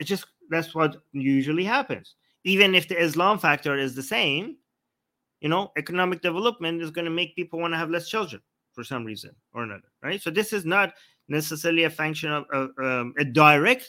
[0.01, 4.57] It's just that's what usually happens even if the Islam factor is the same,
[5.41, 8.41] you know, economic development is going to make people want to have less children
[8.73, 10.21] for some reason or another, right?
[10.21, 10.93] So this is not
[11.29, 13.89] necessarily a function of um, a direct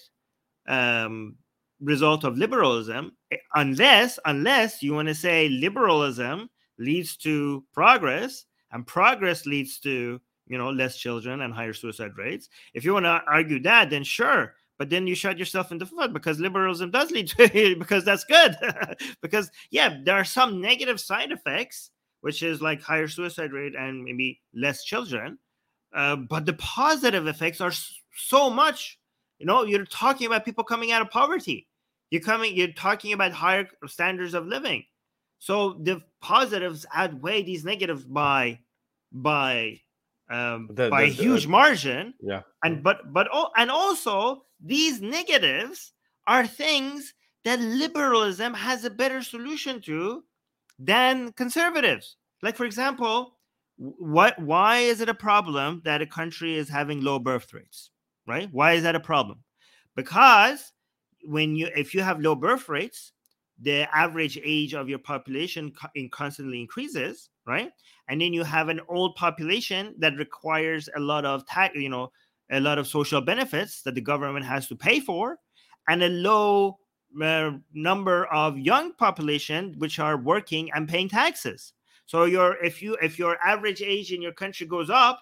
[0.68, 1.36] um,
[1.82, 8.86] result of liberalism, eh, unless unless you want to say liberalism leads to progress, and
[8.86, 12.50] progress leads to you know less children and higher suicide rates.
[12.74, 15.86] If you want to argue that, then sure, but then you shot yourself in the
[15.86, 18.56] foot because liberalism does lead to because that's good
[19.22, 24.04] because yeah there are some negative side effects which is like higher suicide rate and
[24.04, 25.38] maybe less children
[25.94, 27.72] uh, but the positive effects are
[28.16, 29.00] so much
[29.40, 31.68] you know you're talking about people coming out of poverty
[32.12, 34.84] you're coming you're talking about higher standards of living
[35.40, 38.60] so the positives outweigh these negatives by
[39.12, 39.80] by
[40.30, 42.14] um, the, by the, a huge the, margin.
[42.22, 42.42] Yeah.
[42.64, 45.94] And but but oh, and also these negatives
[46.28, 50.24] are things that liberalism has a better solution to
[50.80, 52.18] than conservatives.
[52.42, 53.38] Like for example,
[53.78, 57.92] what why is it a problem that a country is having low birth rates?
[58.28, 58.50] Right?
[58.52, 59.44] Why is that a problem?
[59.96, 60.74] Because
[61.24, 63.12] when you if you have low birth rates,
[63.60, 65.72] the average age of your population
[66.12, 67.72] constantly increases, right?
[68.10, 72.12] And then you have an old population that requires a lot of tax, you know,
[72.52, 75.38] a lot of social benefits that the government has to pay for,
[75.88, 76.78] and a low
[77.22, 81.74] uh, number of young population which are working and paying taxes.
[82.06, 85.22] So your if you if your average age in your country goes up,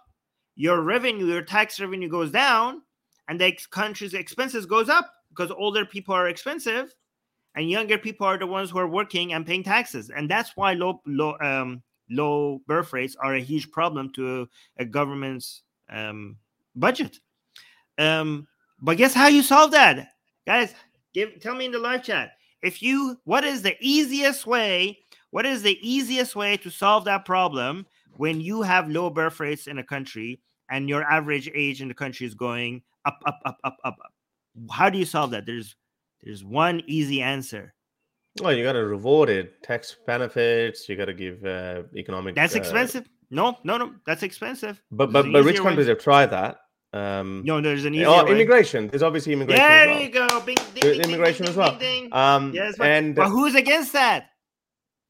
[0.56, 2.82] your revenue, your tax revenue goes down,
[3.28, 6.94] and the country's expenses goes up because older people are expensive
[7.56, 10.10] and younger people are the ones who are working and paying taxes.
[10.10, 14.86] And that's why low low um, low birth rates are a huge problem to a
[14.86, 16.38] government's um,
[16.76, 17.20] budget.
[17.98, 18.48] Um,
[18.82, 20.10] but guess how you solve that?
[20.46, 20.74] Guys
[21.14, 22.32] give tell me in the live chat.
[22.62, 25.00] If you what is the easiest way
[25.34, 29.66] what is the easiest way to solve that problem when you have low birth rates
[29.66, 33.58] in a country and your average age in the country is going up up up
[33.64, 34.14] up up up
[34.72, 35.76] how do you solve that there's
[36.24, 37.74] there's one easy answer.
[38.42, 39.62] Well, you got to reward it.
[39.62, 40.88] Tax benefits.
[40.88, 42.36] You got to give uh, economic.
[42.36, 43.08] That's uh, expensive.
[43.30, 43.94] No, no, no.
[44.06, 44.82] That's expensive.
[44.92, 45.92] But but but rich countries way.
[45.92, 46.60] have tried that.
[46.94, 48.88] Um, no, there's an easier oh, immigration.
[48.88, 49.64] There's obviously immigration.
[49.64, 50.02] There well.
[50.02, 50.40] you go.
[50.42, 51.78] Bing, ding, ding, immigration ding, as well.
[52.12, 54.30] Um, yes, but, and but who's against that?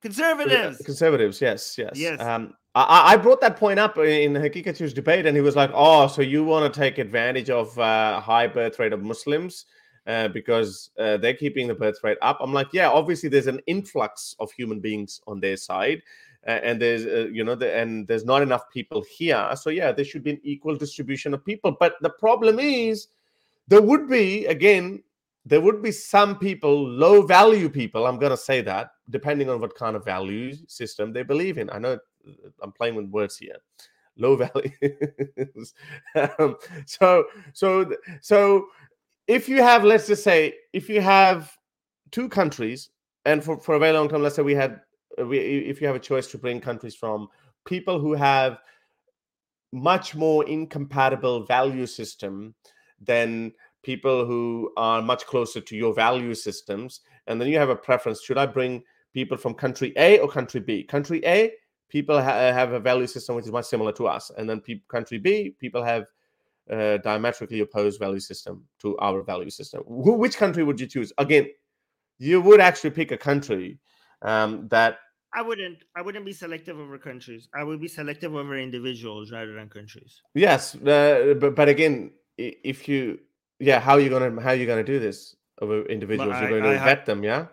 [0.02, 0.82] Conservatives.
[0.82, 1.42] Uh, conservatives.
[1.42, 1.78] Yes.
[1.78, 1.92] Yes.
[1.96, 2.20] Yes.
[2.20, 6.08] Um, I, I brought that point up in Haqiqatjou's debate, and he was like, "Oh,
[6.08, 9.66] so you want to take advantage of uh, high birth rate of Muslims?"
[10.08, 12.38] uh, because uh, they're keeping the birth rate up.
[12.42, 16.02] I'm like, yeah, obviously there's an influx of human beings on their side,
[16.44, 19.50] and there's uh, you know, the, and there's not enough people here.
[19.56, 21.76] So yeah, there should be an equal distribution of people.
[21.80, 23.08] But the problem is,
[23.68, 25.04] there would be again,
[25.46, 28.06] there would be some people, low value people.
[28.06, 31.70] I'm gonna say that, depending on what kind of value system they believe in.
[31.70, 31.98] I know
[32.62, 33.58] I'm playing with words here
[34.16, 34.70] low value
[36.38, 36.56] um,
[36.86, 38.68] so so so
[39.28, 41.56] if you have, let's just say, if you have
[42.12, 42.90] two countries,
[43.26, 44.82] and for, for a very long time, let's say we had,
[45.20, 47.30] uh, we, if you have a choice to bring countries from
[47.66, 48.60] people who have
[49.72, 52.54] much more incompatible value system
[53.02, 57.76] than people who are much closer to your value systems, and then you have a
[57.76, 58.84] preference: should I bring
[59.14, 60.84] people from country A or country B?
[60.84, 61.54] Country A,
[61.94, 64.82] people ha- have a value system which is much similar to us, and then pe-
[64.96, 66.08] country B, people have
[66.72, 69.84] uh, diametrically opposed value system to our value system.
[69.84, 71.14] Wh- which country would you choose?
[71.20, 71.46] Again,
[72.18, 73.80] you would actually pick a country
[74.24, 74.98] um, that
[75.36, 75.80] I wouldn't.
[75.96, 77.48] I wouldn't be selective over countries.
[77.54, 80.22] I would be selective over individuals rather than countries.
[80.34, 83.20] Yes, uh, but but again, if you
[83.60, 86.36] yeah, how are you gonna how are you gonna do this over individuals?
[86.40, 87.48] you're going to I, vet them, yeah.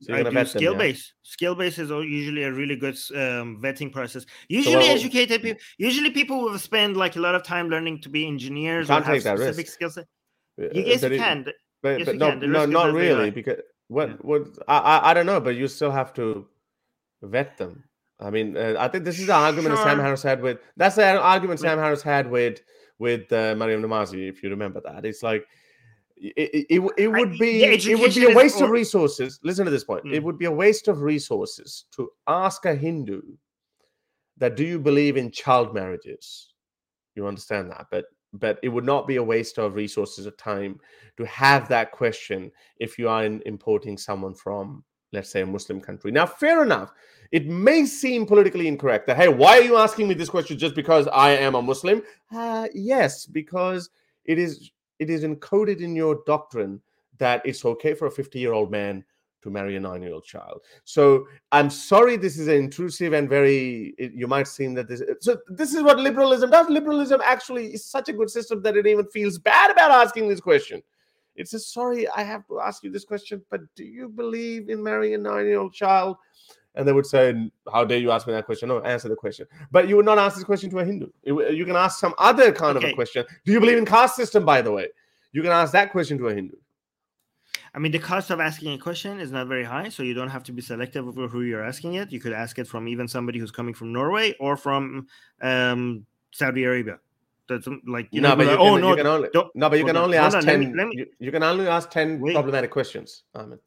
[0.00, 1.12] So I do skill them, base.
[1.24, 1.30] Yeah?
[1.32, 4.24] Skill base is usually a really good um, vetting process.
[4.48, 5.60] Usually, so, well, educated people.
[5.76, 9.20] Usually, people will spend like a lot of time learning to be engineers or have
[9.20, 10.06] specific skill set.
[10.56, 11.46] You guess you can.
[11.82, 13.58] But, yes, but no, no, not really, because
[13.88, 14.14] what yeah.
[14.20, 16.46] what I, I don't know, but you still have to
[17.22, 17.84] vet them.
[18.20, 19.84] I mean, uh, I think this is the argument sure.
[19.84, 20.58] Sam Harris had with.
[20.76, 22.60] That's the argument Sam Harris had with
[22.98, 25.04] with uh, Maryam Namazie, if you remember that.
[25.04, 25.44] It's like
[26.20, 29.38] it, it, it would be it would be a waste of resources.
[29.42, 30.04] Listen to this point.
[30.04, 30.14] Mm.
[30.14, 33.22] It would be a waste of resources to ask a Hindu
[34.38, 36.52] that do you believe in child marriages?
[37.14, 40.78] You understand that, but but it would not be a waste of resources or time
[41.16, 45.80] to have that question if you are in, importing someone from let's say a muslim
[45.80, 46.92] country now fair enough
[47.32, 50.74] it may seem politically incorrect that hey why are you asking me this question just
[50.74, 52.02] because i am a muslim
[52.34, 53.88] uh, yes because
[54.26, 56.80] it is it is encoded in your doctrine
[57.18, 59.04] that it's okay for a 50 year old man
[59.42, 60.62] to marry a nine year old child.
[60.84, 65.74] So I'm sorry, this is intrusive and very, you might seem that this, so this
[65.74, 66.68] is what liberalism does.
[66.68, 70.40] Liberalism actually is such a good system that it even feels bad about asking this
[70.40, 70.82] question.
[71.36, 74.82] It says, sorry, I have to ask you this question, but do you believe in
[74.82, 76.16] marrying a nine year old child?
[76.78, 78.68] And they would say, How dare you ask me that question?
[78.68, 79.46] No, answer the question.
[79.72, 81.08] But you would not ask this question to a Hindu.
[81.24, 82.86] You can ask some other kind okay.
[82.86, 83.26] of a question.
[83.44, 84.86] Do you believe in caste system, by the way?
[85.32, 86.56] You can ask that question to a Hindu.
[87.74, 90.28] I mean, the cost of asking a question is not very high, so you don't
[90.28, 92.12] have to be selective over who you're asking it.
[92.12, 95.08] You could ask it from even somebody who's coming from Norway or from
[95.42, 96.98] um, Saudi Arabia.
[97.48, 99.28] That's um, like you no, know, but you like, can, oh no, you can only,
[99.34, 100.60] no, but you can only ask on, ten.
[100.60, 102.34] Let me, let me, you, you, can only ask ten wait.
[102.34, 103.24] problematic questions.
[103.34, 103.58] Ahmed.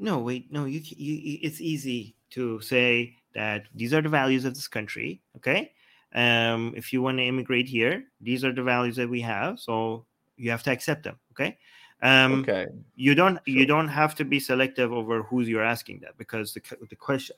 [0.00, 0.64] No, wait, no.
[0.64, 5.20] You, you, it's easy to say that these are the values of this country.
[5.36, 5.72] Okay,
[6.14, 10.06] um, if you want to immigrate here, these are the values that we have, so
[10.36, 11.18] you have to accept them.
[11.32, 11.58] Okay.
[12.02, 12.66] Um, okay.
[12.96, 13.58] You don't sure.
[13.58, 17.36] you don't have to be selective over who you're asking that because the the question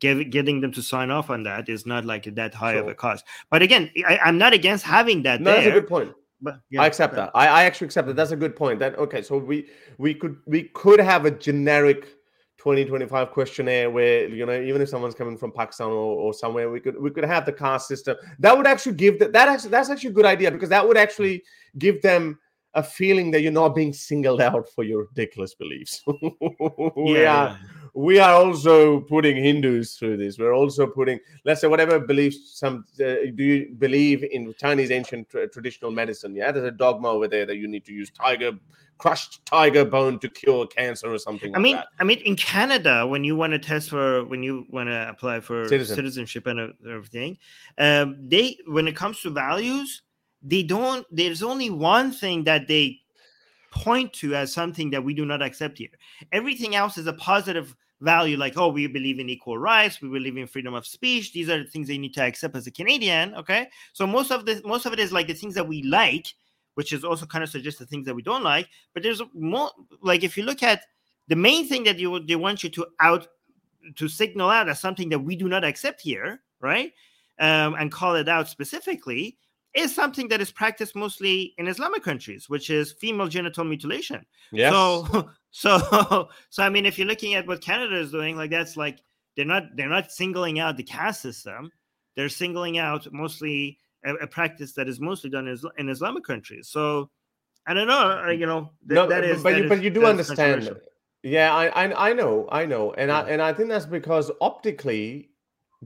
[0.00, 2.82] get, getting them to sign off on that is not like that high sure.
[2.82, 3.24] of a cost.
[3.50, 5.40] But again, I, am not against having that.
[5.40, 6.14] No, there, that's a good point.
[6.40, 7.30] But yeah, I accept that.
[7.34, 8.16] I, I actually accept that.
[8.16, 8.78] That's a good point.
[8.78, 9.22] That okay.
[9.22, 9.68] So we
[9.98, 12.08] we could we could have a generic
[12.58, 16.80] 2025 questionnaire where you know even if someone's coming from Pakistan or, or somewhere we
[16.80, 19.90] could we could have the caste system that would actually give that that actually that's
[19.90, 21.42] actually a good idea because that would actually
[21.78, 22.38] give them
[22.74, 26.02] a feeling that you're not being singled out for your ridiculous beliefs.
[26.96, 27.56] we yeah.
[27.94, 30.38] We are also putting Hindus through this.
[30.38, 32.58] We're also putting, let's say, whatever beliefs.
[32.58, 36.34] Some uh, do you believe in Chinese ancient tra- traditional medicine?
[36.34, 38.52] Yeah, there's a dogma over there that you need to use tiger
[38.98, 41.54] crushed tiger bone to cure cancer or something.
[41.54, 41.86] I like mean, that.
[41.98, 45.40] I mean, in Canada, when you want to test for when you want to apply
[45.40, 45.94] for Citizen.
[45.94, 47.38] citizenship and everything,
[47.78, 50.02] um, they when it comes to values
[50.46, 53.00] they don't there's only one thing that they
[53.70, 55.88] point to as something that we do not accept here
[56.30, 60.36] everything else is a positive value like oh we believe in equal rights we believe
[60.36, 63.34] in freedom of speech these are the things they need to accept as a canadian
[63.34, 66.34] okay so most of this most of it is like the things that we like
[66.74, 69.70] which is also kind of suggests the things that we don't like but there's more
[70.02, 70.82] like if you look at
[71.28, 73.26] the main thing that you they want you to out
[73.96, 76.92] to signal out as something that we do not accept here right
[77.38, 79.36] um, and call it out specifically
[79.74, 84.24] is something that is practiced mostly in Islamic countries, which is female genital mutilation.
[84.52, 84.72] Yes.
[84.72, 88.76] So, so, so I mean, if you're looking at what Canada is doing, like that's
[88.76, 88.98] like
[89.36, 91.70] they're not they're not singling out the caste system.
[92.16, 96.68] They're singling out mostly a, a practice that is mostly done in, in, Islamic countries.
[96.68, 97.08] So,
[97.68, 98.24] I don't know.
[98.26, 99.44] Uh, you know, th- no, that is.
[99.44, 100.74] But that you, is, but you do understand.
[101.22, 103.20] Yeah, I, I I know, I know, and yeah.
[103.20, 105.30] I and I think that's because optically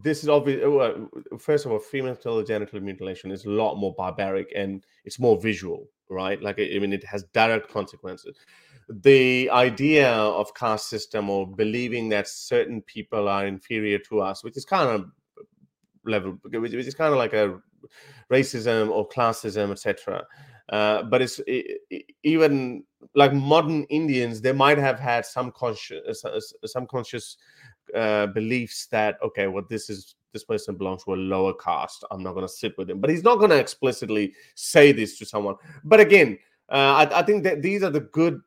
[0.02, 0.64] this is obvious.
[0.64, 5.18] Uh, well, first of all, female genital mutilation is a lot more barbaric and it's
[5.18, 6.42] more visual, right?
[6.42, 8.36] Like, I mean, it has direct consequences.
[8.88, 14.56] The idea of caste system or believing that certain people are inferior to us, which
[14.56, 15.10] is kind of
[16.04, 17.60] level, which, is kind of like a
[18.32, 20.24] racism or classism, etc.
[20.70, 21.80] Uh, but it's it,
[22.22, 22.84] even
[23.14, 26.24] like modern Indians, they might have had some conscious,
[26.64, 27.36] some conscious
[27.94, 32.04] uh, beliefs that okay, well, this is this person belongs to a lower caste.
[32.10, 35.18] I'm not going to sit with him, but he's not going to explicitly say this
[35.18, 35.56] to someone.
[35.84, 36.38] But again,
[36.70, 38.40] uh, I, I think that these are the good.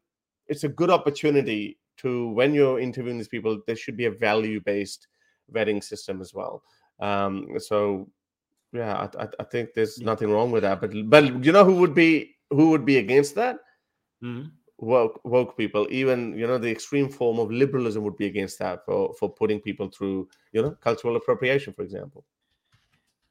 [0.52, 3.62] It's a good opportunity to when you're interviewing these people.
[3.66, 5.08] There should be a value based
[5.54, 6.64] vetting system as well.
[7.00, 8.08] Um, so
[8.74, 10.80] yeah, I, I, think there's nothing wrong with that.
[10.82, 13.58] But but you know who would be who would be against that?
[14.24, 14.50] Mm-hmm.
[14.78, 18.86] Woke woke people, even you know the extreme form of liberalism would be against that
[18.86, 22.24] for for putting people through you know cultural appropriation, for example.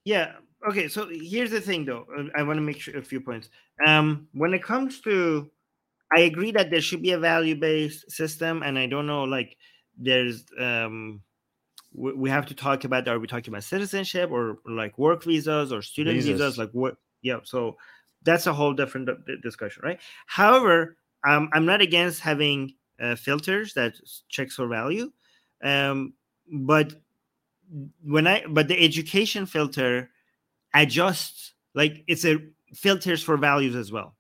[0.05, 0.33] Yeah.
[0.69, 0.89] Okay.
[0.89, 2.07] So here's the thing, though.
[2.37, 3.49] I want to make sure a few points.
[3.87, 5.51] Um, when it comes to,
[6.13, 9.57] I agree that there should be a value based system, and I don't know, like,
[9.99, 11.23] there's um
[11.93, 15.83] we, have to talk about are we talking about citizenship or like work visas or
[15.83, 16.59] student visas, visas?
[16.59, 17.77] Like what yeah so
[18.23, 19.11] that's a whole different
[19.43, 20.01] discussion right?
[20.27, 20.97] However
[21.27, 23.95] um, i'm not against having uh, filters that
[24.29, 25.11] checks for value
[25.63, 26.15] um,
[26.53, 26.95] but
[28.03, 30.11] when i but the education filter
[30.75, 32.39] adjusts like it's a
[32.75, 34.15] filters for values as well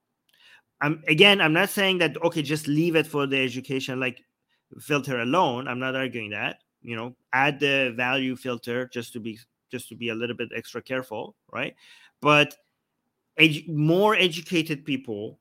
[0.81, 4.23] i'm again i'm not saying that okay just leave it for the education like
[4.79, 5.67] filter alone.
[5.67, 9.39] I'm not arguing that you know add the value filter just to be
[9.71, 11.75] just to be a little bit extra careful right?
[12.21, 12.57] But
[13.39, 15.41] edu- more educated people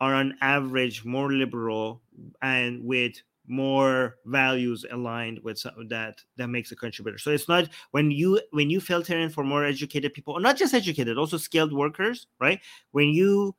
[0.00, 2.02] are on average more liberal
[2.42, 3.14] and with
[3.46, 7.18] more values aligned with some, that that makes a country better.
[7.18, 10.74] So it's not when you when you filter in for more educated people not just
[10.74, 12.60] educated also skilled workers right?
[12.92, 13.54] When you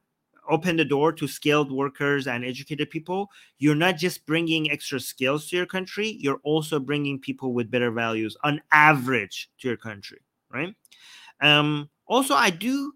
[0.49, 5.49] open the door to skilled workers and educated people, you're not just bringing extra skills
[5.49, 10.19] to your country, you're also bringing people with better values on average to your country,
[10.51, 10.75] right?
[11.41, 12.93] Um, also, I do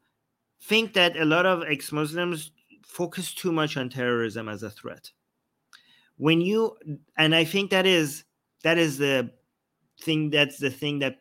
[0.64, 2.52] think that a lot of ex Muslims
[2.86, 5.12] focus too much on terrorism as a threat.
[6.18, 6.78] When you,
[7.18, 8.24] and I think that is
[8.64, 9.32] that is the
[10.02, 11.20] thing that's the thing that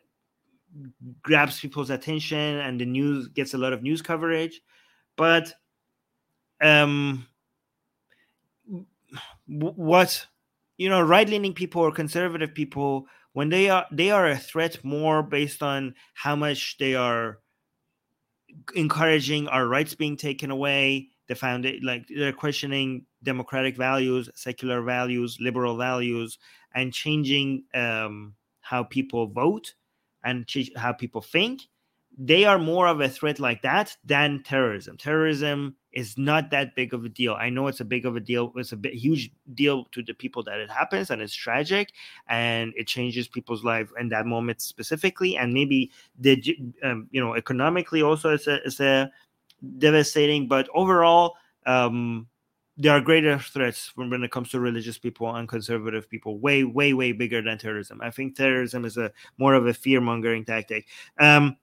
[1.21, 4.61] grabs people's attention and the news gets a lot of news coverage
[5.15, 5.53] but
[6.61, 7.27] um
[9.47, 10.25] what
[10.77, 14.83] you know right leaning people or conservative people when they are they are a threat
[14.83, 17.39] more based on how much they are
[18.75, 24.81] encouraging our rights being taken away they found it like they're questioning democratic values secular
[24.81, 26.39] values liberal values
[26.73, 29.73] and changing um, how people vote
[30.23, 30.45] and
[30.75, 31.61] how people think
[32.17, 34.97] they are more of a threat like that than terrorism.
[34.97, 37.33] Terrorism is not that big of a deal.
[37.33, 38.53] I know it's a big of a deal.
[38.55, 41.91] It's a huge deal to the people that it happens, and it's tragic,
[42.29, 45.89] and it changes people's life in that moment specifically, and maybe
[46.19, 46.39] the
[46.83, 49.11] um, you know economically also it's a it's a
[49.79, 50.47] devastating.
[50.47, 51.33] But overall,
[51.65, 52.27] um,
[52.77, 56.63] there are greater threats when, when it comes to religious people and conservative people, way
[56.63, 58.01] way way bigger than terrorism.
[58.03, 60.85] I think terrorism is a more of a fear mongering tactic.
[61.19, 61.57] Um,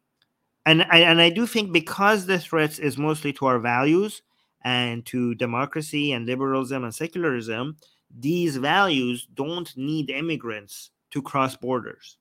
[0.67, 4.23] and I, and I do think because the threats is mostly to our values
[4.65, 7.77] and to democracy and liberalism and secularism,
[8.17, 12.17] these values don't need immigrants to cross borders.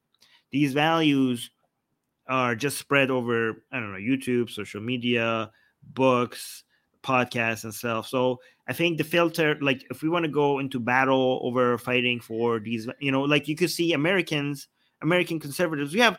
[0.51, 1.51] These values
[2.27, 5.51] are just spread over, I don't know, YouTube, social media,
[5.93, 6.63] books,
[7.01, 8.07] podcasts, and stuff.
[8.07, 12.19] So I think the filter, like if we want to go into battle over fighting
[12.19, 14.67] for these, you know, like you could see Americans,
[15.01, 16.17] American conservatives, we have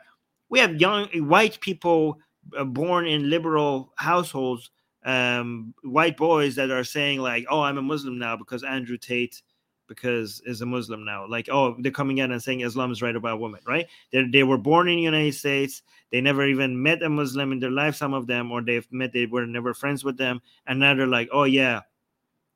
[0.54, 2.16] we have young white people
[2.56, 4.70] uh, born in liberal households
[5.04, 9.42] um, white boys that are saying like oh i'm a muslim now because andrew tate
[9.88, 11.26] because is a muslim now.
[11.28, 13.86] Like oh they're coming out and saying islam is right about women right?
[14.12, 15.82] They they were born in the united states.
[16.12, 19.12] They never even met a muslim in their life some of them or they've met
[19.12, 20.40] they were never friends with them.
[20.66, 21.80] And now they're like oh yeah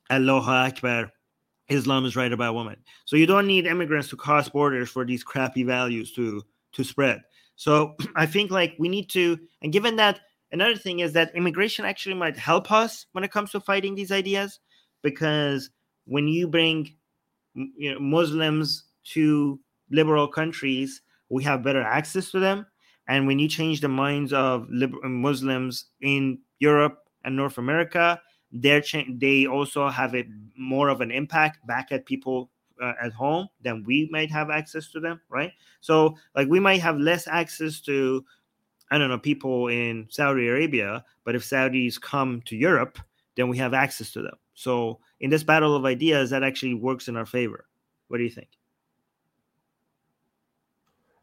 [0.09, 1.13] allahu akbar
[1.69, 2.77] islam is right about women.
[3.05, 6.43] So you don't need immigrants to cross borders for these crappy values to
[6.73, 7.23] to spread
[7.59, 10.21] so I think like we need to, and given that
[10.53, 14.13] another thing is that immigration actually might help us when it comes to fighting these
[14.13, 14.61] ideas,
[15.03, 15.69] because
[16.07, 16.95] when you bring
[17.55, 22.65] you know, Muslims to liberal countries, we have better access to them.
[23.09, 28.21] And when you change the minds of Muslims in Europe and North America,
[28.53, 32.51] they're cha- they also have a more of an impact back at people
[32.83, 35.53] uh, at home, then we might have access to them, right?
[35.81, 38.25] So, like, we might have less access to,
[38.91, 42.99] I don't know, people in Saudi Arabia, but if Saudis come to Europe,
[43.37, 44.37] then we have access to them.
[44.55, 47.67] So, in this battle of ideas, that actually works in our favor.
[48.09, 48.49] What do you think?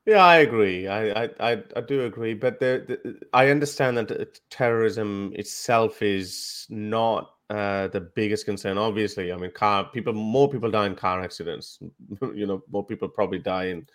[0.06, 0.88] Yeah, I agree.
[0.88, 7.35] I I, I, do agree, but the, the, I understand that terrorism itself is not
[7.50, 8.78] uh, the biggest concern.
[8.78, 11.80] Obviously, I mean, car people, more people die in car accidents.
[12.34, 13.88] you know, more people probably die in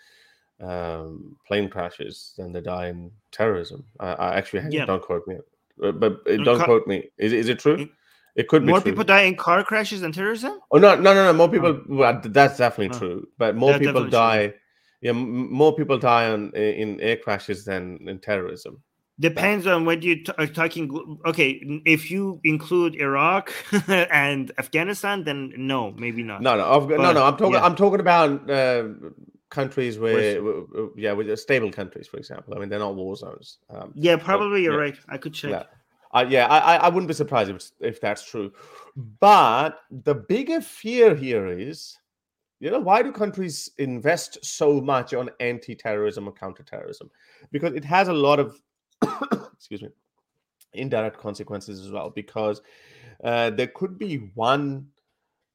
[0.61, 3.85] um, plane crashes than they die in terrorism.
[3.99, 4.85] I, I actually yeah.
[4.85, 5.39] don't quote me,
[5.79, 7.09] but uh, don't car- quote me.
[7.19, 7.89] Is is it true?
[8.37, 10.61] It could be more people die in car crashes than terrorism.
[10.71, 11.33] Oh no, no, no, no.
[11.33, 11.71] More people.
[11.71, 11.85] Oh.
[11.89, 12.99] Well, that's definitely oh.
[12.99, 13.29] true.
[13.39, 14.49] But more that's people die.
[14.49, 14.57] True.
[15.03, 18.83] Yeah, m- more people die on in air crashes than in terrorism.
[19.21, 21.19] Depends on what you t- are talking.
[21.27, 23.53] Okay, if you include Iraq
[23.89, 26.41] and Afghanistan, then no, maybe not.
[26.41, 27.25] No, no, I've, but, no, no.
[27.25, 27.53] I'm talking.
[27.53, 27.65] Yeah.
[27.65, 28.89] I'm talking about uh,
[29.51, 32.55] countries where, where, yeah, with stable countries, for example.
[32.55, 33.59] I mean, they're not war zones.
[33.69, 34.91] Um, yeah, probably you're yeah.
[34.91, 34.97] right.
[35.11, 35.51] I could check.
[35.51, 35.65] Yeah,
[36.13, 38.53] uh, yeah I, I wouldn't be surprised if, if that's true.
[38.97, 41.99] But the bigger fear here is,
[42.61, 47.11] you know, why do countries invest so much on anti-terrorism or counterterrorism?
[47.51, 48.59] Because it has a lot of
[49.53, 49.89] excuse me,
[50.73, 52.61] indirect consequences as well, because
[53.25, 54.87] uh, there could be one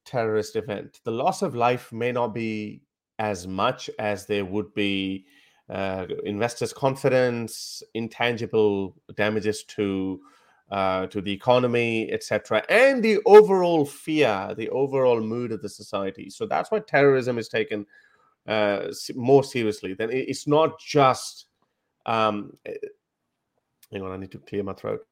[0.06, 1.02] terrorist event.
[1.04, 2.82] The loss of life may not be
[3.20, 5.26] as much as there would be
[5.70, 10.20] uh, investors' confidence, intangible damages to
[10.72, 16.30] uh, to the economy, etc., and the overall fear, the overall mood of the society.
[16.30, 17.86] So that's why terrorism is taken
[18.48, 19.94] uh, more seriously.
[19.94, 21.46] Then it's not just
[22.08, 22.54] um,
[23.92, 25.06] hang on, I need to clear my throat.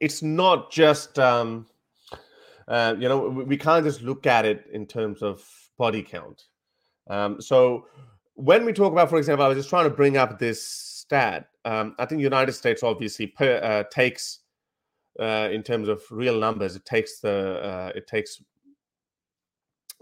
[0.00, 1.66] It's not just, um,
[2.66, 5.42] uh, you know, we, we can't just look at it in terms of
[5.78, 6.44] body count.
[7.08, 7.86] Um, so
[8.34, 11.48] when we talk about, for example, I was just trying to bring up this stat.
[11.64, 14.40] Um, I think the United States obviously per, uh, takes,
[15.20, 18.42] uh, in terms of real numbers, it takes the uh, it takes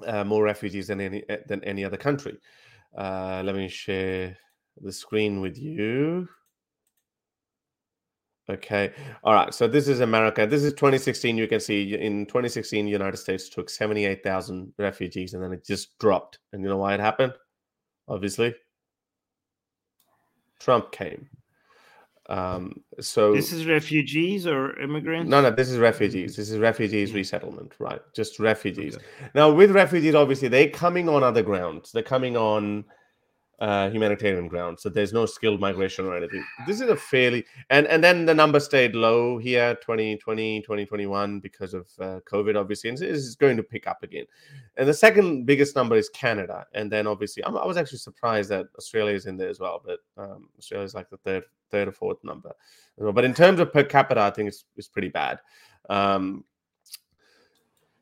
[0.06, 2.38] uh, more refugees than any than any other country.
[2.96, 4.36] Uh, let me share
[4.80, 6.28] the screen with you.
[8.50, 8.92] Okay.
[9.22, 9.54] All right.
[9.54, 10.46] So this is America.
[10.46, 11.36] This is 2016.
[11.36, 16.38] You can see in 2016, United States took 78,000 refugees and then it just dropped.
[16.52, 17.34] And you know why it happened?
[18.08, 18.54] Obviously,
[20.58, 21.28] Trump came.
[22.28, 25.28] Um, so this is refugees or immigrants?
[25.28, 26.36] No, no, this is refugees.
[26.36, 27.16] This is refugees yeah.
[27.16, 28.00] resettlement, right?
[28.14, 28.96] Just refugees.
[28.96, 29.04] Okay.
[29.34, 31.92] Now, with refugees, obviously, they're coming on other grounds.
[31.92, 32.84] They're coming on
[33.62, 34.80] uh, humanitarian ground.
[34.80, 36.44] So there's no skilled migration or anything.
[36.66, 41.72] This is a fairly and and then the number stayed low here 2020 2021 because
[41.72, 44.24] of uh, COVID obviously and it's going to pick up again.
[44.76, 48.50] And the second biggest number is Canada and then obviously I'm, i was actually surprised
[48.50, 51.86] that Australia is in there as well, but um, Australia is like the third third
[51.86, 52.52] or fourth number.
[52.98, 55.38] But in terms of per capita, I think it's it's pretty bad.
[55.88, 56.44] Um,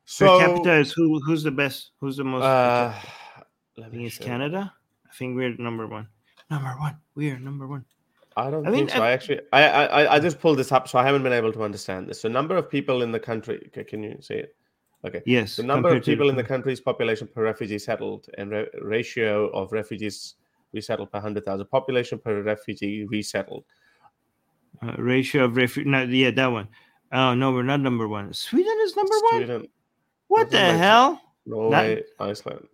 [0.05, 1.91] so per capita is who who's the best?
[1.99, 2.43] Who's the most?
[2.43, 2.95] Uh,
[3.77, 4.73] I think it's Canada.
[5.21, 6.07] I think we're number one.
[6.49, 6.97] Number one.
[7.13, 7.85] We are number one.
[8.35, 9.03] I don't I think mean, so.
[9.03, 11.53] I, I actually, I, I, I just pulled this up, so I haven't been able
[11.53, 12.19] to understand this.
[12.19, 13.69] So, number of people in the country.
[13.87, 14.55] Can you see it?
[15.05, 15.21] Okay.
[15.27, 15.57] Yes.
[15.57, 16.29] The number of people to...
[16.31, 20.35] in the country's population per refugee settled and re- ratio of refugees
[20.73, 23.63] resettled per hundred thousand population per refugee resettled.
[24.81, 25.87] Uh, ratio of refugee.
[25.87, 26.67] No, yeah, that one.
[27.11, 28.33] Oh no, we're not number one.
[28.33, 29.49] Sweden is number Sweden.
[29.59, 29.67] one.
[30.29, 31.21] What the hell?
[31.45, 32.29] Norway, not...
[32.29, 32.67] Iceland.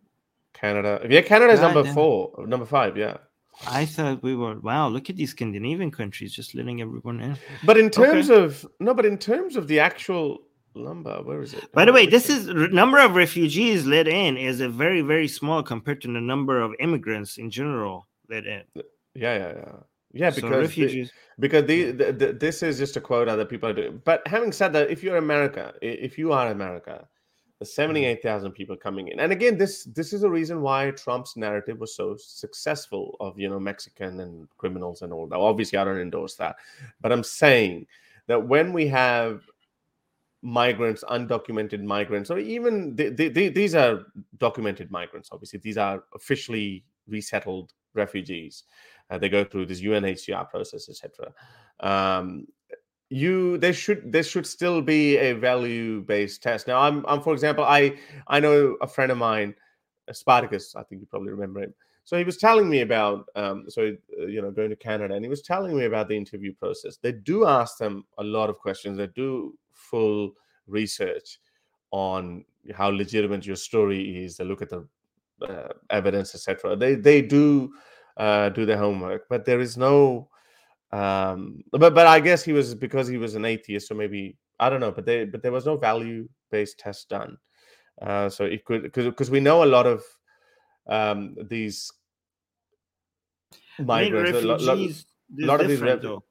[0.59, 1.05] Canada.
[1.09, 2.97] Yeah, Canada's God, number uh, four, number five.
[2.97, 3.17] Yeah.
[3.65, 4.87] I thought we were wow.
[4.87, 7.37] Look at these Scandinavian countries just letting everyone in.
[7.63, 8.43] But in terms okay.
[8.43, 10.39] of no, but in terms of the actual
[10.75, 11.71] number, where is it?
[11.73, 15.63] By the way, this is number of refugees let in is a very very small
[15.63, 18.63] compared to the number of immigrants in general let in.
[19.15, 19.71] Yeah, yeah, yeah.
[20.13, 21.09] Yeah, because so refugees.
[21.09, 24.01] The, because the, the, the, this is just a quota that people are doing.
[24.03, 27.07] But having said that, if you're America, if you are America,
[27.59, 27.81] the mm-hmm.
[27.81, 29.19] 78,000 people coming in.
[29.19, 33.49] And again, this this is a reason why Trump's narrative was so successful of, you
[33.49, 35.37] know, Mexican and criminals and all that.
[35.37, 36.55] Obviously, I don't endorse that.
[37.01, 37.87] But I'm saying
[38.27, 39.43] that when we have
[40.41, 44.05] migrants, undocumented migrants, or even these are
[44.37, 48.63] documented migrants, obviously, these are officially resettled refugees.
[49.09, 51.33] Uh, they go through this UNHCR process, etc.
[51.79, 52.47] Um,
[53.09, 56.67] you there should there should still be a value based test.
[56.67, 57.97] Now i'm i'm for example i
[58.27, 59.55] i know a friend of mine
[60.11, 61.73] spartacus i think you probably remember him.
[62.03, 65.23] So he was telling me about um so uh, you know going to canada and
[65.23, 66.97] he was telling me about the interview process.
[66.97, 68.97] They do ask them a lot of questions.
[68.97, 70.31] They do full
[70.67, 71.39] research
[71.91, 72.43] on
[72.73, 74.35] how legitimate your story is.
[74.35, 74.85] They look at the
[75.47, 77.71] uh, evidence etc they they do
[78.17, 80.27] uh, do their homework but there is no
[80.91, 84.69] um, but but I guess he was because he was an atheist, so maybe I
[84.69, 84.91] don't know.
[84.91, 87.37] But they but there was no value based test done,
[88.01, 90.03] uh, so it could because because we know a lot of
[90.87, 91.91] um, these
[93.79, 95.05] migrants, I mean, refugees,
[95.39, 96.23] a lot, lot of these though.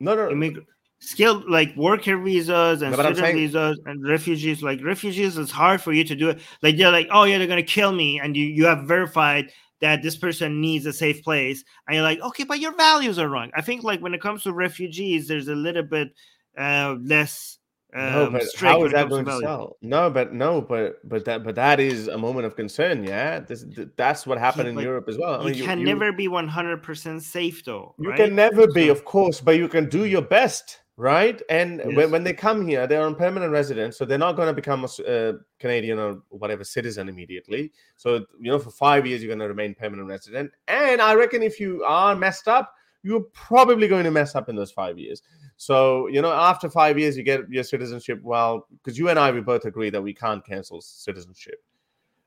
[0.00, 0.28] no no.
[0.28, 0.64] Immig-
[1.00, 3.36] skilled like worker visas and no, student saying...
[3.36, 7.08] visas and refugees like refugees it's hard for you to do it like they're like
[7.12, 9.50] oh yeah they're gonna kill me and you you have verified
[9.80, 13.28] that this person needs a safe place and you're like okay but your values are
[13.28, 16.08] wrong i think like when it comes to refugees there's a little bit
[16.56, 17.58] uh, less
[17.94, 19.76] no, um, but strict how is that to going to sell?
[19.80, 23.04] No, but no, but but that but that is a moment of concern.
[23.04, 25.40] Yeah, this th- that's what happened in Europe as well.
[25.40, 28.16] I mean, you can you, never be 100% safe though you right?
[28.16, 31.40] can never be, So- of course, but you can do your best, right?
[31.50, 31.96] And Yes.
[31.96, 34.84] when, when they come here, they're on permanent residence, so they're not going to become
[34.84, 37.72] a uh, Canadian or whatever citizen immediately.
[37.96, 40.52] So you know, for five years, you're going to remain permanent resident.
[40.68, 44.56] And I reckon if you are messed up, you're probably going to mess up in
[44.56, 45.22] those five years.
[45.56, 48.20] So you know, after five years, you get your citizenship.
[48.22, 51.62] Well, because you and I, we both agree that we can't cancel citizenship.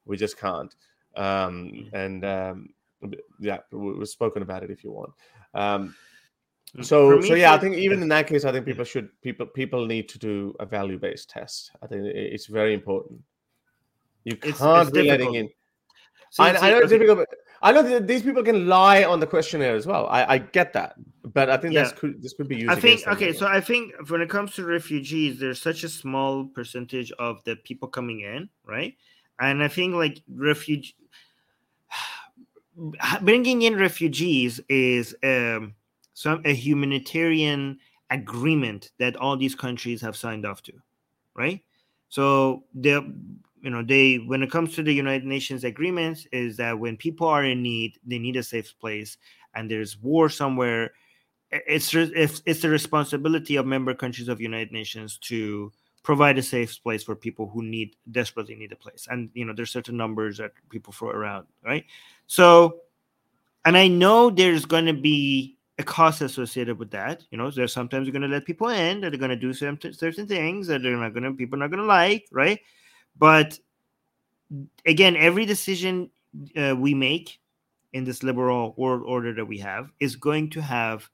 [0.05, 0.75] We just can't.
[1.15, 1.93] Um, Mm.
[1.93, 2.69] and um,
[3.39, 5.13] yeah, we- we've spoken about it if you want.
[5.53, 5.95] Um,
[6.81, 9.45] so me, so yeah, I think even in that case, I think people should people
[9.45, 11.71] people need to do a value based test.
[11.81, 13.21] I think it's very important.
[14.23, 15.49] You can't it's be letting in.
[16.31, 17.19] See- I, I know it's difficult.
[17.19, 17.29] But
[17.61, 20.07] I know that these people can lie on the questionnaire as well.
[20.07, 21.83] I, I get that, but I think Yeah.
[21.83, 22.69] that's could this could be used.
[22.69, 23.47] I think okay, so.
[23.47, 27.87] I think when it comes to refugees, there's such a small percentage of the people
[27.87, 28.95] coming in, right?
[29.39, 30.95] And I think like refugee
[33.21, 35.73] bringing in refugees is um,
[36.17, 37.77] some a humanitarian
[38.09, 40.73] agreement that all these countries have signed off to,
[41.35, 41.61] right?
[42.09, 42.93] So they,
[43.61, 47.27] you know, they when it comes to the United Nations agreements, is that when people
[47.27, 49.17] are in need, they need a safe place,
[49.53, 50.93] and there's war somewhere.
[51.51, 56.81] It's if it's the responsibility of member countries of United Nations to provide a safe
[56.81, 60.39] place for people who need desperately need a place, and you know, there's certain numbers
[60.39, 61.85] that people throw around, right?
[62.25, 62.79] So,
[63.65, 67.23] and I know there's going to be a cost associated with that.
[67.31, 69.53] You know, there's sometimes you're going to let people in that are going to do
[69.53, 72.59] some certain things that they're not going to people are not going to like, right?
[73.17, 73.59] But
[74.85, 76.09] again, every decision
[76.55, 77.39] uh, we make
[77.93, 81.09] in this liberal world order that we have is going to have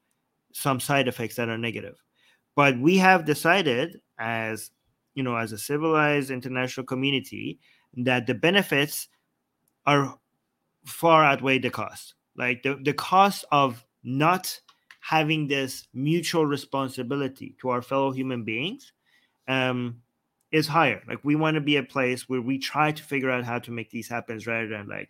[0.53, 2.01] some side effects that are negative.
[2.55, 4.71] But we have decided as
[5.15, 7.59] you know, as a civilized international community,
[7.97, 9.07] that the benefits
[9.85, 10.17] are
[10.85, 12.15] far outweigh the cost.
[12.35, 14.59] Like the, the cost of not
[14.99, 18.93] having this mutual responsibility to our fellow human beings
[19.47, 19.97] um,
[20.51, 21.01] is higher.
[21.07, 23.71] Like we want to be a place where we try to figure out how to
[23.71, 25.09] make these happen rather than like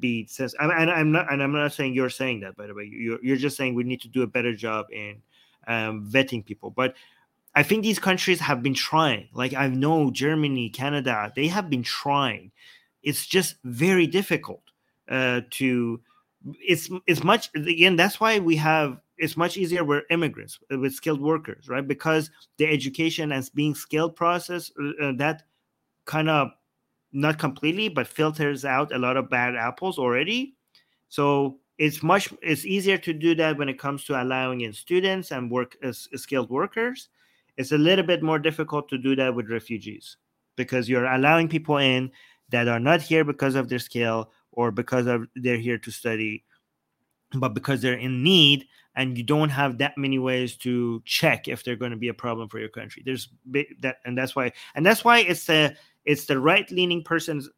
[0.00, 0.54] be sense.
[0.58, 2.84] And I'm, I'm not, and I'm not saying you're saying that by the way.
[2.84, 5.20] You're you're just saying we need to do a better job in
[5.66, 6.70] um, vetting people.
[6.70, 6.94] But
[7.54, 9.28] I think these countries have been trying.
[9.34, 12.52] Like I know Germany, Canada, they have been trying.
[13.02, 14.62] It's just very difficult
[15.08, 16.00] uh, to.
[16.60, 17.96] It's it's much again.
[17.96, 19.00] That's why we have.
[19.16, 21.86] It's much easier with immigrants uh, with skilled workers, right?
[21.86, 25.42] Because the education and being skilled process uh, uh, that
[26.04, 26.50] kind of
[27.12, 30.54] not completely, but filters out a lot of bad apples already.
[31.08, 35.30] So it's much it's easier to do that when it comes to allowing in students
[35.30, 37.08] and work uh, as skilled workers
[37.56, 40.16] it's a little bit more difficult to do that with refugees
[40.56, 42.10] because you're allowing people in
[42.50, 46.44] that are not here because of their skill or because of they're here to study
[47.34, 51.62] but because they're in need and you don't have that many ways to check if
[51.62, 53.02] they're going to be a problem for your country.
[53.06, 53.28] There's
[53.80, 57.48] that and that's why and that's why it's the it's the right leaning person's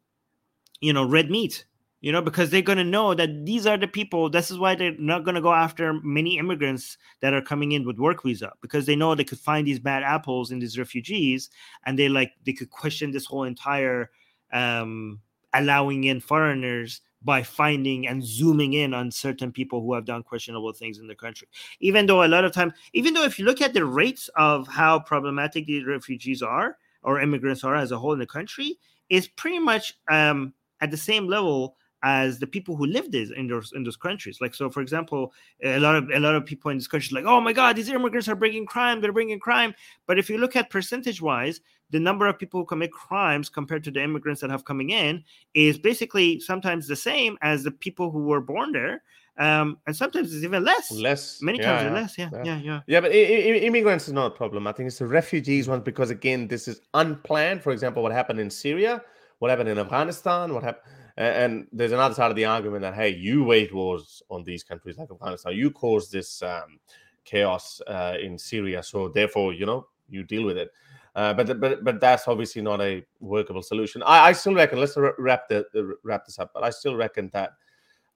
[0.79, 1.65] you know red meat
[2.01, 4.75] you know because they're going to know that these are the people this is why
[4.75, 8.51] they're not going to go after many immigrants that are coming in with work visa
[8.61, 11.49] because they know they could find these bad apples in these refugees
[11.85, 14.09] and they like they could question this whole entire
[14.53, 15.19] um
[15.53, 20.73] allowing in foreigners by finding and zooming in on certain people who have done questionable
[20.73, 21.47] things in the country
[21.79, 24.67] even though a lot of time even though if you look at the rates of
[24.67, 28.77] how problematic these refugees are or immigrants are as a whole in the country
[29.09, 33.47] is pretty much um at the same level as the people who live this in
[33.47, 34.39] those in those countries.
[34.41, 35.33] Like so, for example,
[35.63, 37.89] a lot of a lot of people in this country like, oh my God, these
[37.89, 39.01] immigrants are bringing crime.
[39.01, 39.73] They're bringing crime.
[40.07, 41.61] But if you look at percentage wise,
[41.91, 45.23] the number of people who commit crimes compared to the immigrants that have coming in
[45.53, 49.03] is basically sometimes the same as the people who were born there.
[49.37, 50.91] Um, and sometimes it's even less.
[50.91, 51.41] Less.
[51.41, 52.17] Many yeah, times yeah, less.
[52.17, 52.79] Yeah, yeah, yeah.
[52.87, 54.67] Yeah, but I- I- immigrants is not a problem.
[54.67, 57.63] I think it's the refugees one because again, this is unplanned.
[57.63, 59.01] For example, what happened in Syria,
[59.39, 60.85] what happened in Afghanistan, what happened,
[61.17, 64.97] and there's another side of the argument that hey, you wage wars on these countries
[64.97, 66.79] like Afghanistan, you caused this um,
[67.23, 70.71] chaos uh, in Syria, so therefore, you know, you deal with it.
[71.13, 74.01] Uh, but but but that's obviously not a workable solution.
[74.03, 74.79] I, I still reckon.
[74.79, 76.51] Let's wrap the, the wrap this up.
[76.53, 77.51] But I still reckon that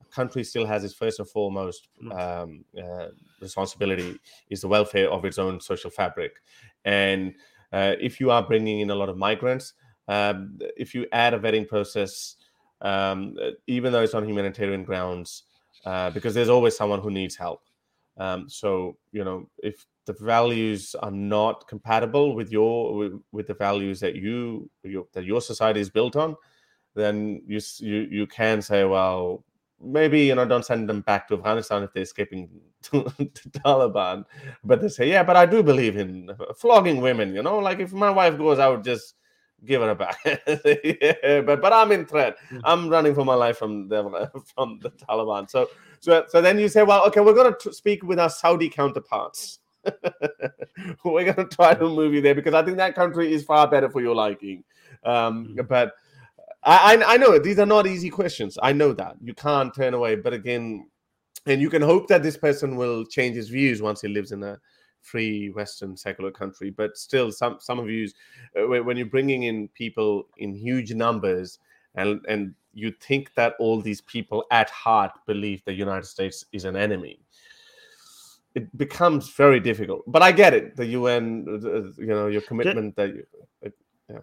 [0.00, 3.08] a country still has its first and foremost um, uh,
[3.40, 4.18] responsibility
[4.48, 6.36] is the welfare of its own social fabric.
[6.86, 7.34] And
[7.72, 9.74] uh, if you are bringing in a lot of migrants,
[10.08, 12.36] um, if you add a vetting process,
[12.80, 13.36] um,
[13.66, 15.42] even though it's on humanitarian grounds,
[15.84, 17.62] uh, because there's always someone who needs help.
[18.16, 24.00] Um, so you know, if the values are not compatible with your with, the values
[24.00, 26.36] that you your, that your society is built on,
[26.94, 29.44] then you you you can say, well,
[29.80, 32.48] maybe you know don't send them back to Afghanistan if they're escaping
[32.82, 34.24] to, to Taliban.
[34.64, 37.34] But they say, yeah, but I do believe in flogging women.
[37.34, 39.14] You know, like if my wife goes, I would just
[39.64, 40.18] give her a back.
[40.24, 42.36] yeah, but but I'm in threat.
[42.48, 42.58] Hmm.
[42.64, 45.50] I'm running for my life from the from the Taliban.
[45.50, 45.68] So
[46.00, 49.58] so so then you say, well, okay, we're going to speak with our Saudi counterparts.
[51.04, 53.68] we're going to try to move you there because I think that country is far
[53.68, 54.64] better for your liking.
[55.04, 55.66] Um, mm-hmm.
[55.66, 55.92] But
[56.62, 58.58] I, I know these are not easy questions.
[58.62, 60.16] I know that you can't turn away.
[60.16, 60.88] But again,
[61.46, 64.42] and you can hope that this person will change his views once he lives in
[64.42, 64.58] a
[65.00, 66.70] free Western secular country.
[66.70, 68.08] But still, some some of you,
[68.58, 71.58] uh, when you're bringing in people in huge numbers,
[71.94, 76.64] and and you think that all these people at heart believe the United States is
[76.64, 77.20] an enemy,
[78.56, 80.02] it becomes very difficult.
[80.06, 80.76] But I get it.
[80.76, 81.44] The UN,
[81.98, 83.26] you know, your commitment that you.
[84.08, 84.20] yeah.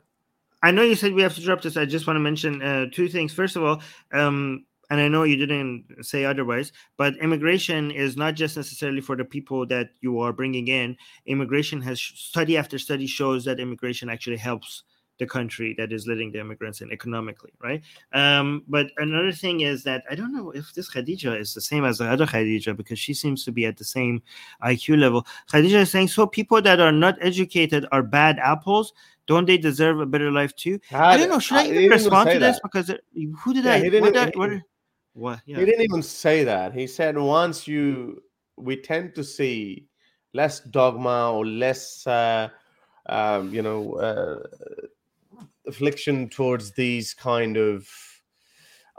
[0.64, 1.78] I know you said we have to drop this.
[1.78, 3.32] I just want to mention uh, two things.
[3.32, 3.82] First of all,
[4.12, 9.16] um, and I know you didn't say otherwise, but immigration is not just necessarily for
[9.16, 10.98] the people that you are bringing in.
[11.28, 14.84] Immigration has study after study shows that immigration actually helps
[15.24, 17.82] the country that is letting the immigrants in economically, right?
[18.12, 21.86] Um, but another thing is that I don't know if this Khadija is the same
[21.86, 24.22] as the other Khadija because she seems to be at the same
[24.64, 25.26] IQ level.
[25.52, 28.94] Khadija is saying, so people that are not educated are bad apples.
[29.26, 30.80] Don't they deserve a better life too?
[30.92, 31.40] I, I don't know.
[31.40, 32.58] Should I, I even respond to this?
[32.58, 32.64] That.
[32.64, 33.02] Because it,
[33.40, 33.80] who did yeah, I?
[33.80, 34.52] He didn't, what, he, what,
[35.14, 35.60] what, yeah.
[35.60, 36.74] he didn't even say that.
[36.74, 38.22] He said once you,
[38.58, 39.88] we tend to see
[40.34, 42.50] less dogma or less, uh,
[43.06, 44.40] um, you know, uh,
[45.74, 47.88] affliction towards these kind of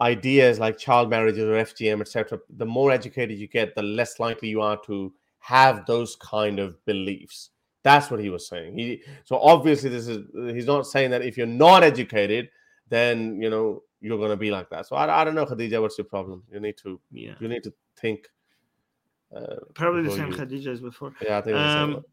[0.01, 4.49] ideas like child marriages or FGM, etc., the more educated you get, the less likely
[4.49, 7.51] you are to have those kind of beliefs.
[7.85, 8.79] That's what he was saying.
[8.79, 12.49] He so obviously this is he's not saying that if you're not educated,
[12.89, 14.87] then you know you're gonna be like that.
[14.87, 16.43] So I, I don't know, Khadija, what's your problem?
[16.51, 17.35] You need to yeah.
[17.41, 18.27] you need to think.
[19.37, 21.13] Uh, Probably the same you, Khadija as before.
[21.23, 21.57] Yeah, I think.
[21.57, 22.05] Um,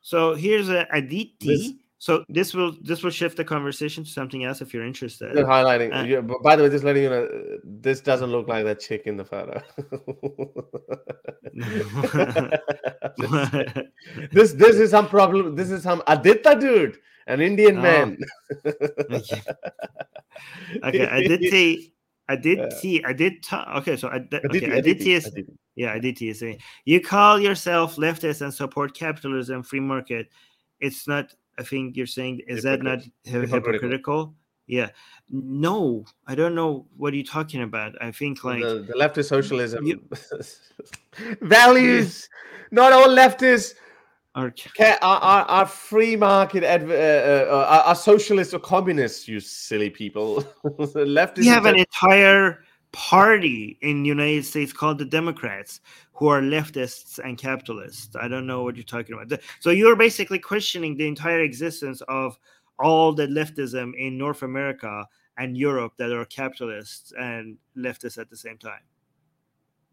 [0.00, 1.46] so here's a Aditi.
[1.46, 1.72] This,
[2.02, 5.36] so this will this will shift the conversation to something else if you're interested.
[5.36, 5.96] You're highlighting.
[5.96, 7.28] Uh, yeah, by the way, just letting you know,
[7.62, 9.62] this doesn't look like that chick in the photo.
[14.32, 15.54] this this is some problem.
[15.54, 16.98] This is some Aditya dude,
[17.28, 17.82] an Indian oh.
[17.82, 18.18] man.
[18.66, 19.40] okay.
[20.82, 21.94] okay, see.
[22.28, 23.04] I did see.
[23.04, 23.76] I did talk.
[23.76, 24.44] Okay, so I, did.
[24.46, 25.30] okay, Aditi is
[25.76, 25.94] yeah.
[25.94, 30.26] Aditi is saying you call yourself leftist and support capitalism, free market.
[30.80, 34.34] It's not I think you're saying is that not hypocritical?
[34.66, 34.90] Yeah.
[35.30, 37.94] No, I don't know what you're talking about.
[38.00, 40.00] I think like the, the leftist socialism you,
[41.40, 42.28] values.
[42.70, 43.74] Not all leftists
[44.34, 44.52] are,
[45.02, 49.28] are, are, free market adv- uh, uh, uh are socialists or communists.
[49.28, 50.42] You silly people.
[50.64, 51.38] leftists.
[51.38, 55.80] We have an entire party in the United States called the Democrats
[56.12, 58.14] who are leftists and capitalists.
[58.16, 59.40] I don't know what you're talking about.
[59.60, 62.38] So you're basically questioning the entire existence of
[62.78, 65.06] all the leftism in North America
[65.38, 68.82] and Europe that are capitalists and leftists at the same time.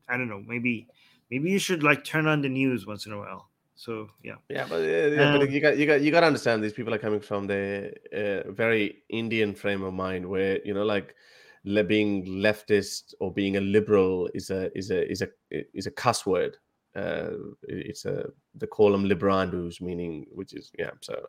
[0.08, 0.44] I don't know.
[0.46, 0.88] Maybe
[1.32, 3.50] maybe you should like turn on the news once in a while.
[3.76, 6.62] So yeah, yeah, but, yeah, um, but you got you got you got to understand
[6.62, 10.84] these people are coming from the uh, very Indian frame of mind, where you know,
[10.84, 11.16] like
[11.64, 16.26] being leftist or being a liberal is a is a is a is a cuss
[16.26, 16.58] word.
[16.96, 17.32] Uh,
[17.68, 20.92] it's a they call them liberandus, meaning which is yeah.
[21.02, 21.28] So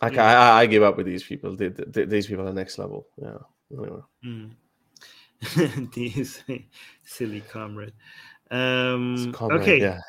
[0.00, 0.40] I, yeah.
[0.40, 1.56] I, I give up with these people.
[1.56, 3.06] The, the, these people are next level.
[3.20, 3.38] Yeah.
[3.72, 4.00] Anyway.
[4.24, 5.92] Mm.
[5.94, 6.42] these
[7.04, 7.92] silly comrade.
[8.50, 9.80] Um, comrade, okay.
[9.80, 10.00] Yeah.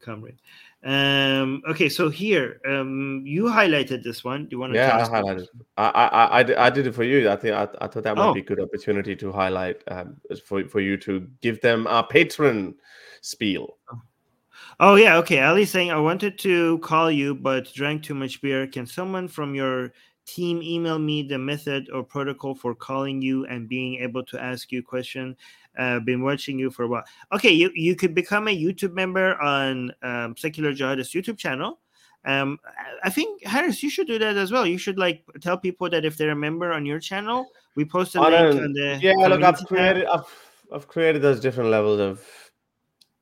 [0.00, 0.38] Comrade.
[0.82, 4.44] Um, okay, so here, um, you highlighted this one.
[4.44, 4.78] Do you want to?
[4.78, 5.46] Yeah, I highlighted.
[5.76, 7.28] I, I, I, I did it for you.
[7.28, 8.34] I think I, I thought that might oh.
[8.34, 10.16] be a good opportunity to highlight um,
[10.46, 12.74] for for you to give them a patron
[13.20, 13.76] spiel.
[14.78, 15.42] Oh yeah, okay.
[15.42, 18.66] Ali's saying I wanted to call you, but drank too much beer.
[18.66, 19.92] Can someone from your
[20.24, 24.72] team email me the method or protocol for calling you and being able to ask
[24.72, 25.36] you question
[25.78, 27.04] uh, been watching you for a while.
[27.32, 31.80] Okay, you, you could become a YouTube member on um, Secular Jihadist YouTube channel.
[32.24, 32.58] Um,
[33.02, 34.66] I think Harris, you should do that as well.
[34.66, 37.46] You should like tell people that if they're a member on your channel,
[37.76, 39.14] we post a link on the yeah.
[39.14, 40.26] Look, I've created I've,
[40.72, 42.22] I've created those different levels of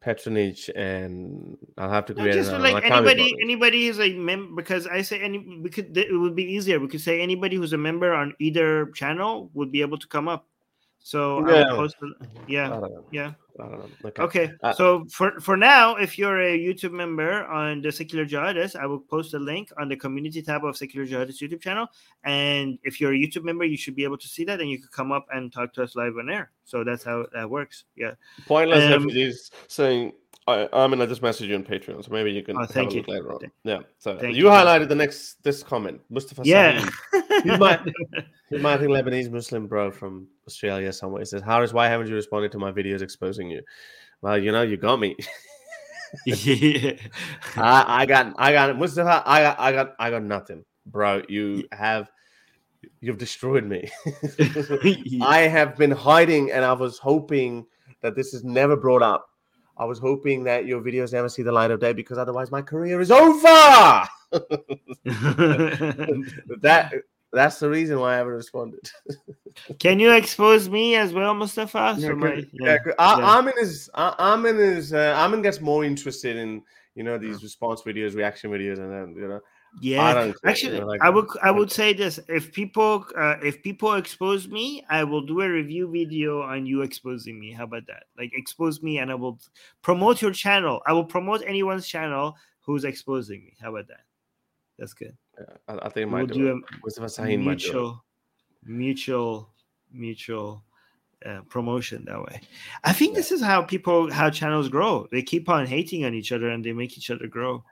[0.01, 5.03] patronage and I'll have to create just like anybody anybody who's a member because I
[5.03, 6.81] say any we could it would be easier.
[6.81, 10.27] We could say anybody who's a member on either channel would be able to come
[10.27, 10.47] up
[11.01, 11.97] So will post.
[12.47, 12.81] Yeah,
[13.11, 13.33] yeah.
[13.61, 13.93] I don't.
[14.05, 14.23] Okay.
[14.23, 14.53] Okay.
[14.63, 18.87] Uh, so for for now, if you're a YouTube member on the Secular Jihadist, I
[18.87, 21.89] will post a link on the community tab of Secular Jihadist YouTube channel.
[22.25, 24.79] And if you're a YouTube member, you should be able to see that, and you
[24.79, 26.51] could come up and talk to us live on air.
[26.69, 27.85] So that's how that works.
[27.97, 28.13] Yeah.
[28.47, 30.13] Pointless Um, refugees saying,
[30.47, 32.93] I, I mean, I just messaged you on Patreon, so maybe you can Oh, thank
[32.95, 33.03] you.
[33.09, 33.41] later on.
[33.65, 33.79] Yeah.
[33.99, 34.45] So you you.
[34.45, 36.43] highlighted the next this comment, Mustafa.
[36.45, 36.87] Yeah.
[37.59, 37.81] Might-
[38.51, 41.21] You might think Lebanese Muslim bro from Australia somewhere.
[41.21, 43.63] He says, Harris, why haven't you responded to my videos exposing you?
[44.23, 45.17] Well, you know, you got me.
[46.27, 46.93] yeah.
[47.57, 50.65] I, I got I got Mustafa, I got I got I got nothing.
[50.87, 52.09] Bro, you have
[53.01, 53.91] you've destroyed me.
[55.23, 57.67] I have been hiding and I was hoping
[58.03, 59.29] that this is never brought up.
[59.77, 62.63] I was hoping that your videos never see the light of day because otherwise my
[62.63, 63.45] career is over.
[66.61, 66.93] that
[67.33, 68.91] that's the reason why I haven't responded.
[69.79, 71.97] Can you expose me as well, Mustafa?
[71.99, 72.43] Yeah, my- yeah.
[72.53, 72.95] Yeah, good.
[72.99, 73.25] A- yeah.
[73.25, 76.63] Armin is A- Armin is uh, gets more interested in
[76.95, 79.41] you know these response videos, reaction videos, and then you know
[79.81, 84.49] Yeah, actually, like- I would I would say this: if people uh, if people expose
[84.49, 87.53] me, I will do a review video on you exposing me.
[87.53, 88.05] How about that?
[88.19, 89.39] Like expose me, and I will
[89.83, 90.81] promote your channel.
[90.87, 93.55] I will promote anyone's channel who's exposing me.
[93.61, 94.01] How about that?
[94.79, 95.17] That's good.
[95.39, 96.65] yeah, I, I think We'll do do a it.
[96.85, 97.75] Mustafa Sahin might do it.
[97.75, 98.05] mutual,
[98.65, 99.49] mutual,
[99.93, 100.65] mutual
[101.27, 102.41] uh, promotion that way.
[102.85, 105.07] I think this is how people how channels grow.
[105.11, 107.65] They keep on hating on each other, and they make each other grow.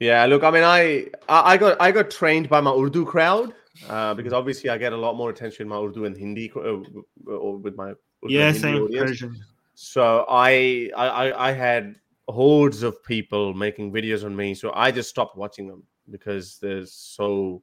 [0.00, 3.54] Yeah, look, I mean, I I got I got trained by my Urdu crowd
[3.88, 6.80] uh, because obviously I get a lot more attention in my Urdu and Hindi uh,
[7.26, 8.88] or with my Urdu Yeah, same.
[8.88, 9.44] Persian.
[9.74, 11.96] So I, I I had
[12.28, 16.86] hordes of people making videos on me, so I just stopped watching them because they're
[16.86, 17.62] so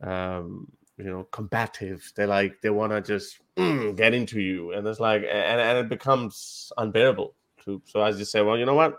[0.00, 2.10] um you know combative.
[2.14, 5.78] They're like they want to just mm, get into you, and it's like and and
[5.78, 7.34] it becomes unbearable.
[7.64, 8.98] To, so I just say, well, you know what?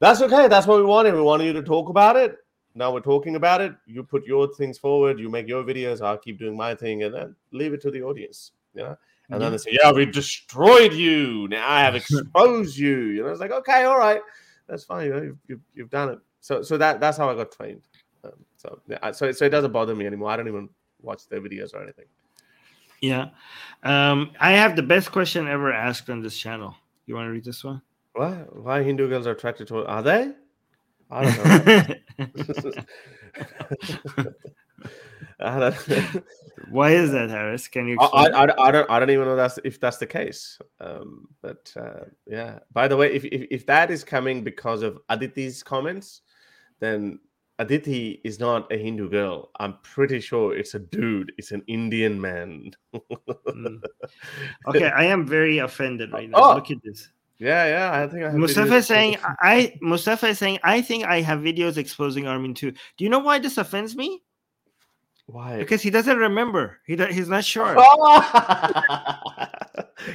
[0.00, 0.48] That's okay.
[0.48, 1.14] That's what we wanted.
[1.14, 2.36] We wanted you to talk about it.
[2.74, 3.74] Now we're talking about it.
[3.86, 5.18] You put your things forward.
[5.18, 6.00] You make your videos.
[6.00, 8.52] I'll keep doing my thing, and then leave it to the audience.
[8.74, 8.96] You know.
[9.28, 11.46] And then they say, "Yeah, we destroyed you.
[11.48, 14.20] Now I have exposed you." You know, it's like, okay, all right,
[14.68, 15.06] that's fine.
[15.06, 16.18] You know, you've, you've, you've done it.
[16.40, 17.82] So, so that that's how I got trained.
[18.24, 20.30] Um, so, yeah, so, so it doesn't bother me anymore.
[20.30, 20.68] I don't even
[21.02, 22.06] watch their videos or anything.
[23.00, 23.28] Yeah.
[23.82, 26.74] Um, I have the best question ever asked on this channel.
[27.06, 27.82] You want to read this one?
[28.14, 28.32] Why?
[28.52, 29.86] Why Hindu girls are attracted to?
[29.86, 30.32] Are they?
[31.10, 31.96] I don't know.
[35.40, 36.24] I don't,
[36.70, 37.68] Why is that, Harris?
[37.68, 38.04] Can you I.
[38.04, 40.58] I, I, I don't I don't even know that's if that's the case.
[40.80, 42.60] Um, but uh, yeah.
[42.72, 46.22] By the way, if, if if that is coming because of Aditi's comments,
[46.78, 47.18] then
[47.60, 49.50] Aditi is not a Hindu girl.
[49.60, 51.32] I'm pretty sure it's a dude.
[51.36, 52.70] It's an Indian man.
[52.94, 53.82] Mm.
[54.68, 56.38] okay, I am very offended right now.
[56.38, 56.54] Oh.
[56.54, 57.10] Look at this.
[57.40, 58.02] Yeah, yeah.
[58.02, 61.40] I think I have Mustafa is saying I Mustafa is saying I think I have
[61.40, 62.70] videos exposing Armin too.
[62.70, 64.22] Do you know why this offends me?
[65.32, 65.58] why.
[65.58, 66.78] Because he doesn't remember.
[66.86, 67.74] He he's not sure.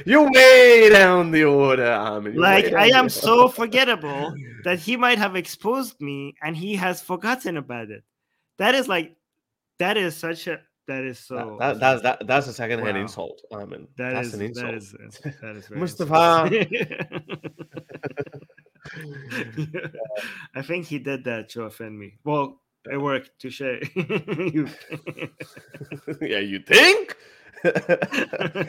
[0.04, 2.34] You're way down the order, Armin.
[2.34, 7.00] You're Like I am so forgettable that he might have exposed me and he has
[7.00, 8.04] forgotten about it.
[8.58, 9.16] That is like
[9.78, 13.02] that is such a that is so That, that, that's that, that's a second-hand Wow.
[13.02, 13.88] insult, Armin.
[13.96, 14.66] that that's is an insult.
[14.66, 14.92] that is
[15.40, 16.50] that is very Mustafa.
[20.54, 22.14] I think he did that to offend me.
[22.24, 22.60] Well,
[22.90, 23.30] it worked.
[23.38, 23.60] Touche.
[23.60, 24.68] You-
[26.20, 27.16] yeah, you think?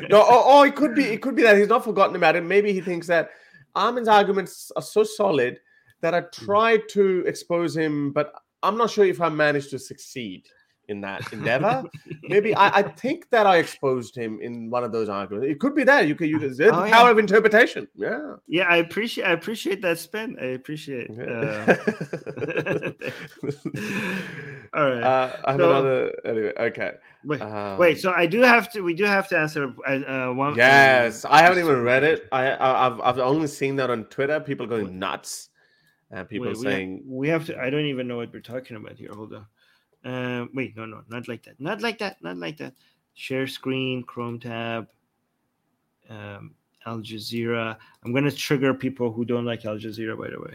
[0.09, 2.43] no, or, or it could be it could be that he's not forgotten about it.
[2.43, 3.29] Maybe he thinks that
[3.75, 5.59] Armin's arguments are so solid
[6.01, 6.45] that I hmm.
[6.45, 10.47] tried to expose him, but I'm not sure if I managed to succeed
[10.87, 11.83] in that endeavor.
[12.23, 15.49] Maybe I, I think that I exposed him in one of those arguments.
[15.51, 17.87] It could be that you could use the Oh, power of interpretation.
[17.95, 18.35] Yeah.
[18.47, 20.37] yeah, I appreciate I appreciate that spin.
[20.41, 21.09] I appreciate.
[21.11, 21.75] Uh,
[24.73, 25.03] all right.
[25.03, 26.15] uh, I have So- another.
[26.25, 26.91] Anyway, okay.
[27.23, 27.99] wait, Um, wait.
[27.99, 28.81] So I do have to.
[28.81, 30.55] We do have to answer uh, uh, one.
[30.55, 32.27] Yes, I haven't even read it.
[32.31, 34.39] I, I I've I've only seen that on Twitter.
[34.39, 35.49] People going nuts,
[36.11, 37.59] and people Wait, we, saying, have, we have to.
[37.59, 39.11] I don't even know what we're talking about here.
[39.13, 39.45] Hold on.
[40.07, 41.59] Uh, wait, no, no, not like that.
[41.59, 42.21] Not like that.
[42.23, 42.73] Not like that.
[43.13, 44.87] Share screen, Chrome tab,
[46.09, 46.55] um,
[46.85, 47.75] Al Jazeera.
[48.05, 50.17] I'm gonna trigger people who don't like Al Jazeera.
[50.17, 50.53] By the way,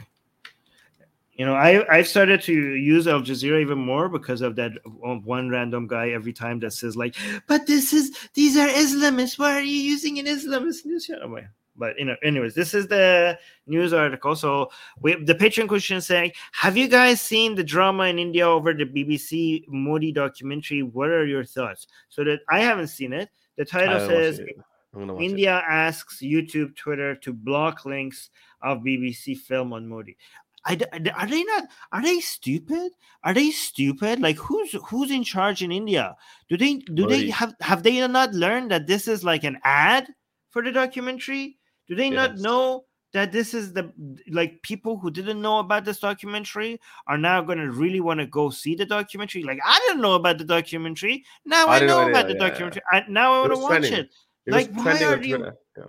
[1.35, 5.51] you know, I I've started to use Al Jazeera even more because of that one
[5.51, 7.15] random guy every time that says like,
[7.47, 9.39] "But this is these are Islamists.
[9.39, 11.29] Why are you using an Islamist news channel?"
[11.77, 14.37] But you know, anyways, this is the news article.
[14.37, 14.71] So
[15.01, 18.85] we the Patreon question saying, have you guys seen the drama in India over the
[18.85, 20.83] BBC Modi documentary?
[20.83, 21.87] What are your thoughts?
[22.09, 23.31] So that I haven't seen it.
[23.57, 24.57] The title says it.
[24.95, 28.29] I'm gonna watch India asks YouTube, Twitter to block links
[28.61, 30.17] of BBC film on Modi.
[30.65, 30.79] I
[31.17, 31.65] are they not?
[31.91, 32.93] Are they stupid?
[33.25, 34.21] Are they stupid?
[34.21, 36.15] Like who's who's in charge in India?
[36.49, 40.07] Do they do they have have they not learned that this is like an ad
[40.51, 41.57] for the documentary?
[41.89, 43.93] Do they not know that this is the
[44.31, 48.27] like people who didn't know about this documentary are now going to really want to
[48.27, 49.43] go see the documentary?
[49.43, 51.25] Like I didn't know about the documentary.
[51.45, 52.49] Now I I, know know about the yeah, yeah.
[52.49, 52.83] documentary.
[52.91, 53.93] I, now I want to watch trending.
[53.95, 54.11] it.
[54.47, 55.85] It like, why are you- Yeah.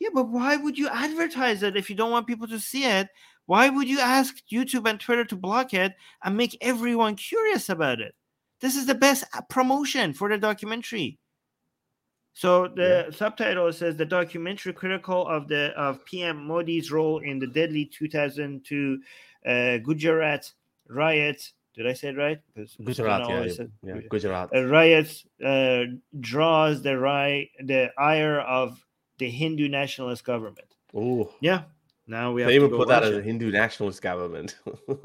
[0.00, 3.08] Yeah, but why would you advertise it if you don't want people to see it?
[3.46, 8.00] Why would you ask YouTube and Twitter to block it and make everyone curious about
[8.00, 8.14] it?
[8.60, 11.18] This is the best promotion for the documentary.
[12.38, 17.48] So the subtitle says the documentary critical of the of PM Modi's role in the
[17.48, 19.00] deadly 2002
[19.44, 20.52] uh, Gujarat
[20.88, 21.54] riots.
[21.74, 22.38] Did I say it right?
[22.84, 25.82] Gujarat, yeah, yeah, said yeah, Gujarat uh, riots uh,
[26.20, 28.86] draws the ri- the ire of
[29.18, 30.76] the Hindu nationalist government.
[30.94, 31.62] Oh, Yeah,
[32.06, 33.20] now we have they to even put that as a.
[33.20, 34.56] Hindu nationalist government.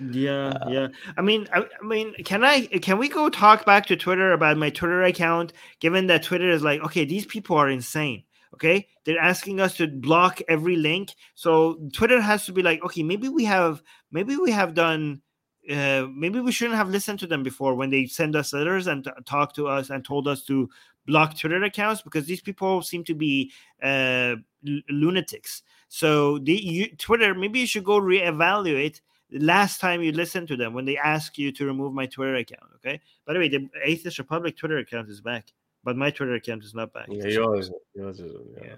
[0.00, 0.88] Yeah, Uh, yeah.
[1.16, 2.66] I mean, I, I mean, can I?
[2.66, 5.52] Can we go talk back to Twitter about my Twitter account?
[5.80, 8.24] Given that Twitter is like, okay, these people are insane.
[8.54, 11.14] Okay, they're asking us to block every link.
[11.34, 15.20] So Twitter has to be like, okay, maybe we have, maybe we have done.
[15.68, 19.04] Uh, maybe we shouldn't have listened to them before when they send us letters and
[19.04, 20.66] t- talk to us and told us to
[21.06, 24.36] block Twitter accounts because these people seem to be uh,
[24.66, 25.62] l- lunatics.
[25.88, 29.00] So the you, Twitter, maybe you should go reevaluate
[29.32, 32.70] last time you listened to them when they ask you to remove my Twitter account.
[32.76, 33.00] Okay.
[33.26, 35.52] By the way, the Atheist Republic Twitter account is back,
[35.84, 37.06] but my Twitter account is not back.
[37.10, 38.32] yeah, yours, yours is.
[38.56, 38.64] Yeah.
[38.64, 38.74] Yeah.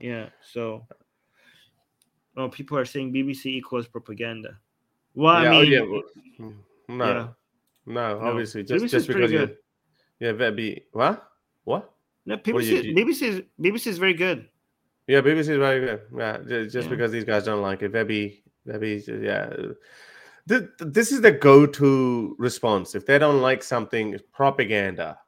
[0.00, 0.26] Yeah.
[0.52, 0.86] So,
[2.36, 4.58] oh, people are saying BBC equals propaganda.
[5.14, 6.54] Well, yeah, I oh, mean, yeah, mm,
[6.88, 7.28] no, yeah.
[7.86, 9.56] no, obviously, BBC just is just because you,
[10.20, 11.28] yeah, that be what,
[11.64, 11.90] what?
[12.26, 14.48] no, What BBC, you- BBC, is, BBC is very good.
[15.08, 16.02] Yeah, BBC is very good.
[16.16, 16.90] Yeah, ju- just Yeah.
[16.90, 19.50] because these guys don't like it, Webby, Webby, yeah.
[20.46, 22.94] This is the go-to response.
[22.94, 25.18] If they don't like something, it's propaganda.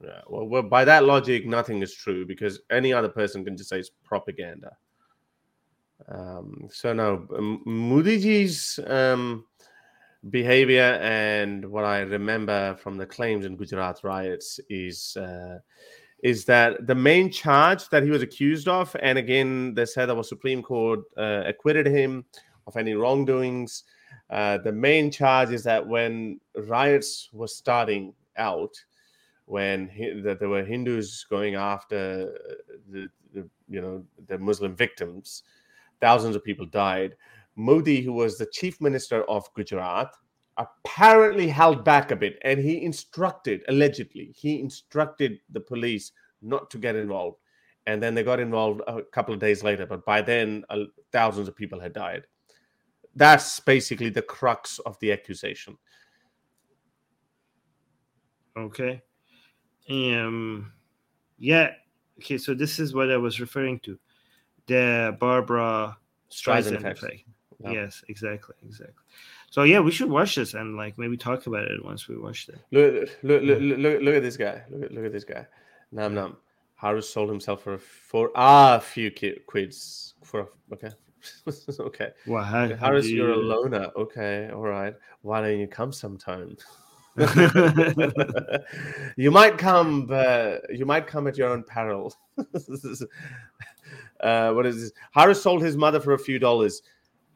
[0.00, 3.70] Yeah, well, well, by that logic, nothing is true because any other person can just
[3.70, 4.72] say it's propaganda.
[6.08, 9.46] Um, so no, M- Modiji's um,
[10.30, 15.58] behavior and what I remember from the claims in Gujarat riots is uh,
[16.22, 20.14] is that the main charge that he was accused of, and again, they said that
[20.14, 22.24] was Supreme Court uh, acquitted him
[22.66, 23.84] of any wrongdoings.
[24.30, 28.74] Uh, the main charge is that when riots were starting out,
[29.46, 32.32] when hi- that there were Hindus going after
[32.90, 35.42] the, the you know the Muslim victims,
[36.00, 37.16] thousands of people died.
[37.56, 40.14] Modi, who was the chief minister of Gujarat,
[40.56, 46.78] apparently held back a bit and he instructed, allegedly, he instructed the police not to
[46.78, 47.38] get involved.
[47.86, 51.48] And then they got involved a couple of days later, but by then, uh, thousands
[51.48, 52.22] of people had died.
[53.14, 55.76] That's basically the crux of the accusation.
[58.56, 59.02] Okay.
[59.88, 60.72] Um
[61.38, 61.72] yeah.
[62.18, 63.98] Okay, so this is what I was referring to.
[64.66, 65.96] The Barbra
[66.30, 67.02] Streisand effect.
[67.02, 67.24] effect.
[67.64, 67.72] Yeah.
[67.72, 68.94] Yes, exactly, exactly.
[69.50, 72.48] So yeah, we should watch this and like maybe talk about it once we watch
[72.48, 72.58] it.
[72.70, 74.62] Look, look, look, look, look, at this guy.
[74.70, 75.46] Look at, look at this guy.
[75.92, 76.36] Nam Nam.
[76.74, 79.12] Harris sold himself for a, for a few
[79.46, 80.14] quids.
[80.24, 80.90] For okay.
[81.80, 82.10] okay.
[82.26, 83.90] Well, how, how Harris, you're a loner.
[83.96, 84.94] Okay, all right.
[85.22, 86.56] Why don't you come sometime?
[89.16, 92.14] you might come, but you might come at your own peril.
[94.20, 94.92] uh, what is this?
[95.12, 96.82] Harris sold his mother for a few dollars.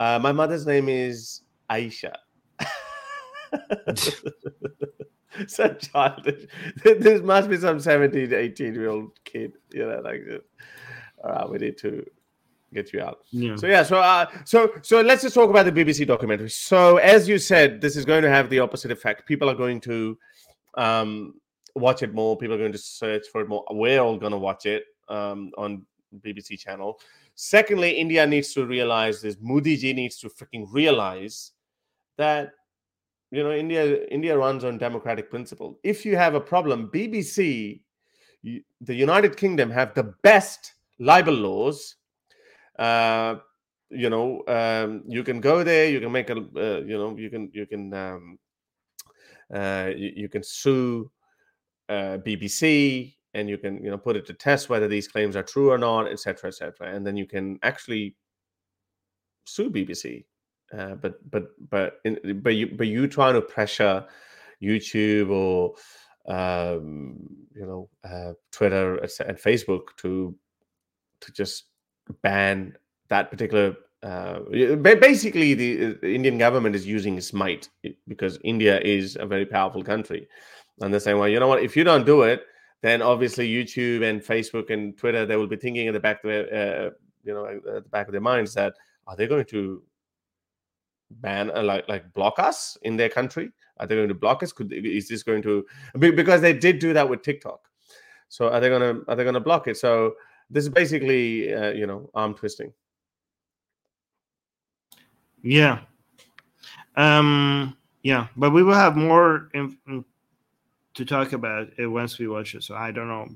[0.01, 2.14] Uh, my mother's name is Aisha.
[5.47, 6.47] so childish.
[6.82, 9.53] This must be some 17, 18 year old kid.
[9.72, 10.22] You know, like.
[11.24, 12.05] All right, we need to
[12.72, 13.20] get you out.
[13.30, 13.56] yeah.
[13.56, 16.50] So yeah, so uh, so so let's just talk about the BBC documentary.
[16.50, 19.26] So as you said, this is going to have the opposite effect.
[19.26, 20.18] People are going to
[20.76, 21.34] um,
[21.74, 22.36] watch it more.
[22.36, 23.64] People are going to search for it more.
[23.70, 25.86] We're all going to watch it um, on
[26.20, 26.98] BBC channel.
[27.34, 29.36] Secondly, India needs to realize this.
[29.40, 31.52] Modi ji needs to freaking realize
[32.16, 32.52] that
[33.30, 35.78] you know India India runs on democratic principle.
[35.82, 37.80] If you have a problem, BBC,
[38.42, 41.95] the United Kingdom have the best libel laws
[42.78, 43.36] uh
[43.90, 47.30] you know um you can go there you can make a uh, you know you
[47.30, 48.38] can you can um
[49.54, 51.10] uh you, you can sue
[51.88, 55.42] uh bbc and you can you know put it to test whether these claims are
[55.42, 58.16] true or not etc etc and then you can actually
[59.46, 60.24] sue bbc
[60.76, 64.04] uh, but but but in, but you but you trying to pressure
[64.60, 65.74] youtube or
[66.28, 67.16] um,
[67.54, 70.34] you know, uh, Twitter and Facebook to
[71.20, 71.64] to just
[72.22, 72.76] ban
[73.09, 73.76] that particular.
[74.02, 74.40] Uh,
[74.84, 77.68] basically, the, the Indian government is using its might
[78.07, 80.28] because India is a very powerful country,
[80.80, 81.62] and they're saying, "Well, you know what?
[81.62, 82.44] If you don't do it,
[82.82, 86.30] then obviously YouTube and Facebook and Twitter they will be thinking in the back of
[86.30, 86.90] their, uh,
[87.24, 88.74] you know, at the back of their minds that
[89.07, 89.82] are they going to
[91.11, 93.50] ban uh, like like block us in their country?
[93.78, 94.52] Are they going to block us?
[94.52, 95.66] Could is this going to
[95.98, 97.61] because they did do that with TikTok?
[98.28, 99.76] So are they gonna are they gonna block it?
[99.76, 100.14] So
[100.51, 102.72] this is basically uh, you know arm twisting.
[105.42, 105.80] Yeah.
[106.97, 107.76] Um.
[108.03, 110.05] Yeah, but we will have more in, in,
[110.94, 112.62] to talk about it once we watch it.
[112.62, 113.26] So I don't know.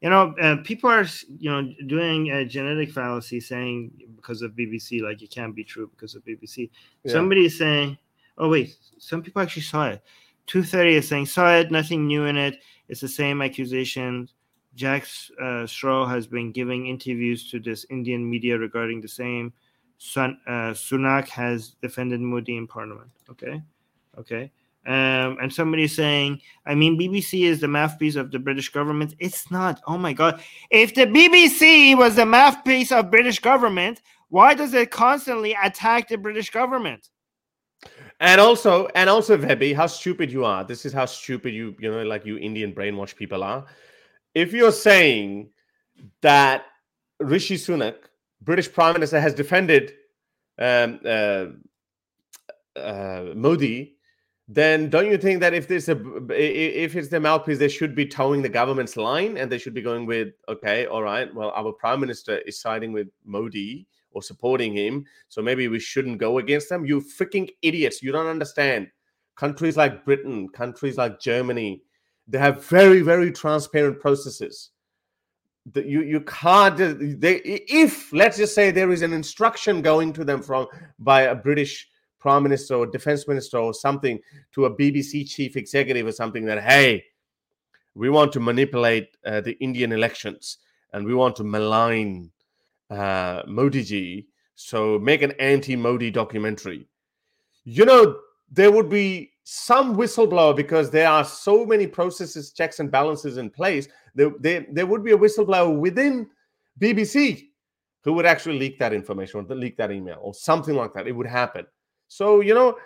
[0.00, 1.06] You know, uh, people are
[1.38, 5.88] you know doing a genetic fallacy, saying because of BBC, like it can't be true
[5.94, 6.70] because of BBC.
[7.04, 7.12] Yeah.
[7.12, 7.96] Somebody is saying,
[8.36, 10.02] "Oh wait, some people actually saw it."
[10.46, 12.58] Two thirty is saying saw it, nothing new in it.
[12.88, 14.28] It's the same accusation.
[14.74, 15.06] Jack
[15.40, 19.52] uh, Straw has been giving interviews to this Indian media regarding the same.
[19.98, 23.10] Sun, uh, Sunak has defended Modi in Parliament.
[23.30, 23.62] Okay,
[24.18, 24.50] okay.
[24.84, 29.14] Um, and somebody saying, I mean, BBC is the mouthpiece of the British government.
[29.20, 29.80] It's not.
[29.86, 30.42] Oh my God.
[30.70, 36.18] If the BBC was the mouthpiece of British government, why does it constantly attack the
[36.18, 37.10] British government?
[38.18, 40.64] And also, and also, Vebi, how stupid you are.
[40.64, 43.64] This is how stupid you, you know, like you Indian brainwash people are.
[44.34, 45.50] If you're saying
[46.20, 46.64] that
[47.20, 47.96] Rishi Sunak,
[48.40, 49.92] British Prime Minister, has defended
[50.58, 51.46] um, uh,
[52.76, 53.96] uh, Modi
[54.48, 55.96] then don't you think that if this a
[56.30, 59.80] if it's the mouthpiece, they should be towing the government's line and they should be
[59.80, 64.76] going with okay, all right, well, our prime minister is siding with Modi or supporting
[64.76, 66.84] him, so maybe we shouldn't go against them.
[66.84, 68.02] You freaking idiots!
[68.02, 68.88] You don't understand.
[69.36, 71.82] Countries like Britain, countries like Germany,
[72.28, 74.70] they have very very transparent processes.
[75.72, 76.76] That you you can't
[77.20, 80.66] they if let's just say there is an instruction going to them from
[80.98, 81.88] by a British
[82.22, 84.18] prime minister or defense minister or something
[84.52, 87.02] to a BBC chief executive or something that, hey,
[87.96, 90.58] we want to manipulate uh, the Indian elections
[90.92, 92.30] and we want to malign
[92.90, 94.28] uh, Modi ji.
[94.54, 96.86] So make an anti Modi documentary.
[97.64, 98.20] You know,
[98.52, 103.50] there would be some whistleblower because there are so many processes, checks, and balances in
[103.50, 103.88] place.
[104.14, 106.28] There, there, there would be a whistleblower within
[106.80, 107.48] BBC
[108.04, 111.06] who would actually leak that information or leak that email or something like that.
[111.06, 111.66] It would happen.
[112.08, 112.76] So, you know,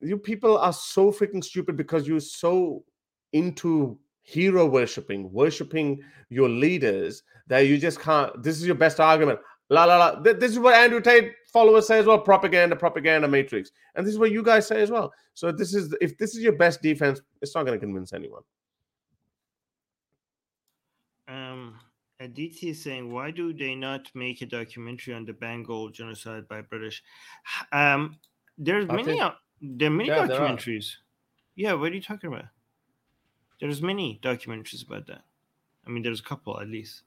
[0.00, 2.84] you people are so freaking stupid because you're so
[3.32, 8.42] into hero worshiping, worshiping your leaders that you just can't.
[8.42, 9.38] This is your best argument.
[9.70, 10.20] La la la.
[10.20, 12.18] This is what Andrew Tate followers say as well.
[12.18, 15.12] Propaganda, propaganda matrix, and this is what you guys say as well.
[15.32, 18.42] So this is if this is your best defense, it's not going to convince anyone.
[21.28, 21.78] Um,
[22.20, 26.60] Aditi is saying, why do they not make a documentary on the Bengal genocide by
[26.60, 27.02] British?
[27.72, 28.18] Um,
[28.58, 29.04] there's I many.
[29.04, 29.32] Think,
[29.62, 30.92] there are many yeah, documentaries.
[31.56, 32.46] Yeah, what are you talking about?
[33.60, 35.22] There's many documentaries about that.
[35.86, 37.02] I mean, there's a couple at least.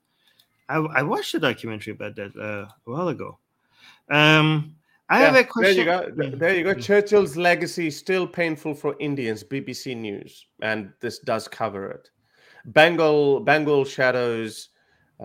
[0.69, 3.37] I, I watched a documentary about that uh, a while ago.
[4.09, 4.75] Um,
[5.09, 5.85] I yeah, have a question.
[5.85, 6.37] There you go.
[6.37, 6.73] There you go.
[6.73, 9.43] Churchill's legacy still painful for Indians.
[9.43, 12.09] BBC News, and this does cover it.
[12.65, 14.69] Bengal, Bengal shadows,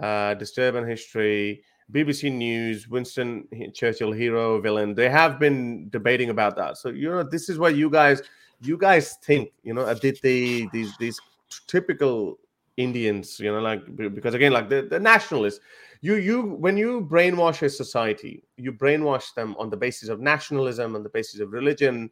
[0.00, 1.64] uh, disturbing history.
[1.90, 4.94] BBC News, Winston Churchill, hero, villain.
[4.94, 6.78] They have been debating about that.
[6.78, 8.22] So you know, this is what you guys,
[8.60, 9.50] you guys think.
[9.62, 11.20] You know, did they these these
[11.66, 12.38] typical
[12.76, 13.38] Indians?
[13.40, 15.60] You know, like because again, like the, the nationalists.
[16.02, 20.94] You you when you brainwash a society, you brainwash them on the basis of nationalism,
[20.94, 22.10] on the basis of religion,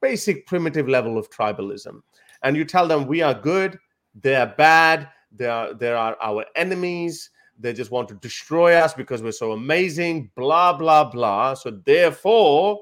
[0.00, 2.00] basic primitive level of tribalism,
[2.42, 3.78] and you tell them we are good,
[4.14, 7.30] they are bad, they are they are our enemies
[7.62, 11.54] they just want to destroy us because we're so amazing, blah, blah, blah.
[11.54, 12.80] So, therefore,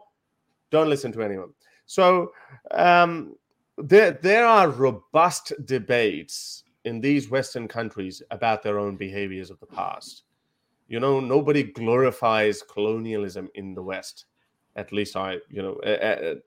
[0.71, 1.51] don't listen to anyone.
[1.87, 2.33] So,
[2.71, 3.37] um,
[3.77, 9.67] there, there are robust debates in these Western countries about their own behaviors of the
[9.67, 10.23] past.
[10.91, 14.27] You know, nobody glorifies colonialism in the West,
[14.75, 15.79] at least I, you know,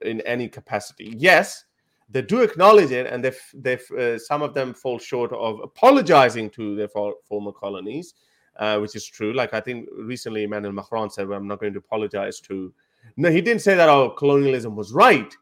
[0.02, 1.14] in any capacity.
[1.16, 1.64] Yes,
[2.10, 6.50] they do acknowledge it, and they they uh, some of them fall short of apologizing
[6.50, 8.12] to their for, former colonies,
[8.56, 9.32] uh, which is true.
[9.32, 12.70] Like I think recently Emmanuel Macron said, well, "I'm not going to apologize to."
[13.16, 15.34] No, he didn't say that our colonialism was right.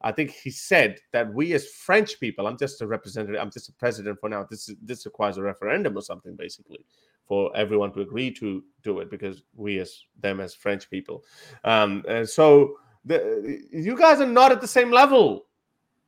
[0.00, 3.68] I think he said that we as French people, I'm just a representative, I'm just
[3.68, 4.46] a president for now.
[4.48, 6.84] This is, this requires a referendum or something, basically,
[7.26, 11.24] for everyone to agree to do it because we as them as French people.
[11.64, 15.46] Um, so the, you guys are not at the same level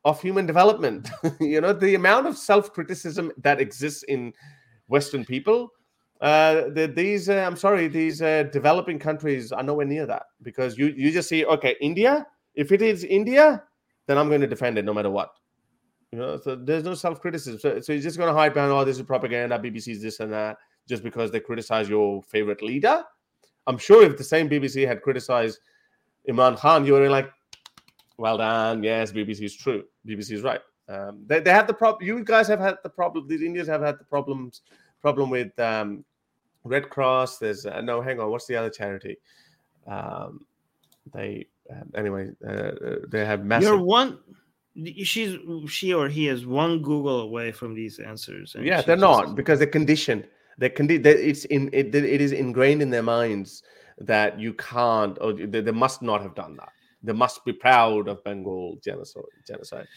[0.05, 1.09] of human development.
[1.39, 4.33] you know, the amount of self criticism that exists in
[4.87, 5.71] Western people.
[6.21, 10.77] Uh, the, these, uh, I'm sorry, these uh, developing countries are nowhere near that because
[10.77, 12.25] you you just see, okay, India.
[12.55, 13.63] If it is India,
[14.07, 15.29] then I'm going to defend it no matter what.
[16.11, 17.59] You know, so there's no self criticism.
[17.59, 20.33] So, so you're just going to hide behind, oh, this is propaganda, BBC's this and
[20.33, 20.57] that,
[20.89, 23.03] just because they criticize your favorite leader.
[23.67, 25.59] I'm sure if the same BBC had criticized
[26.27, 27.29] Imran Khan, you would were like,
[28.17, 28.83] well done.
[28.83, 29.83] Yes, BBC is true.
[30.05, 30.59] BBC is right.
[30.89, 32.05] Um, they, they have the problem.
[32.05, 33.27] You guys have had the problem.
[33.27, 34.61] These Indians have had the problems
[35.01, 36.03] problem with um,
[36.63, 37.37] Red Cross.
[37.37, 38.31] There's uh, no, hang on.
[38.31, 39.17] What's the other charity?
[39.87, 40.45] Um,
[41.13, 42.31] they um, anyway.
[42.45, 43.69] Uh, uh, they have massive.
[43.69, 44.19] You're one.
[45.03, 45.37] She's
[45.67, 48.55] she or he is one Google away from these answers.
[48.59, 50.25] Yeah, they're not because they're conditioned.
[50.59, 51.95] They're condi- they, It's in it.
[51.95, 53.63] It is ingrained in their minds
[53.97, 56.69] that you can't or they, they must not have done that
[57.03, 59.23] they must be proud of Bengal genocide.
[59.47, 59.87] genocide.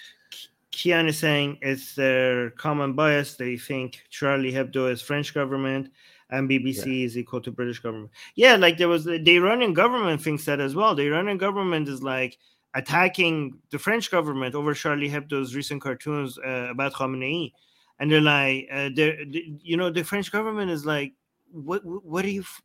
[0.73, 3.35] Kian is saying it's their common bias.
[3.35, 5.91] They think Charlie Hebdo is French government
[6.31, 7.05] and BBC yeah.
[7.05, 8.11] is equal to British government.
[8.37, 10.95] Yeah, like there was the, the Iranian government thinks that as well.
[10.95, 12.39] The Iranian government is like
[12.75, 17.53] attacking the French government over Charlie Hebdo's recent cartoons uh, about Khamenei,
[17.99, 21.13] and they're like, uh, they're, they, you know, the French government is like,
[21.51, 22.41] what, what are you?
[22.41, 22.63] F-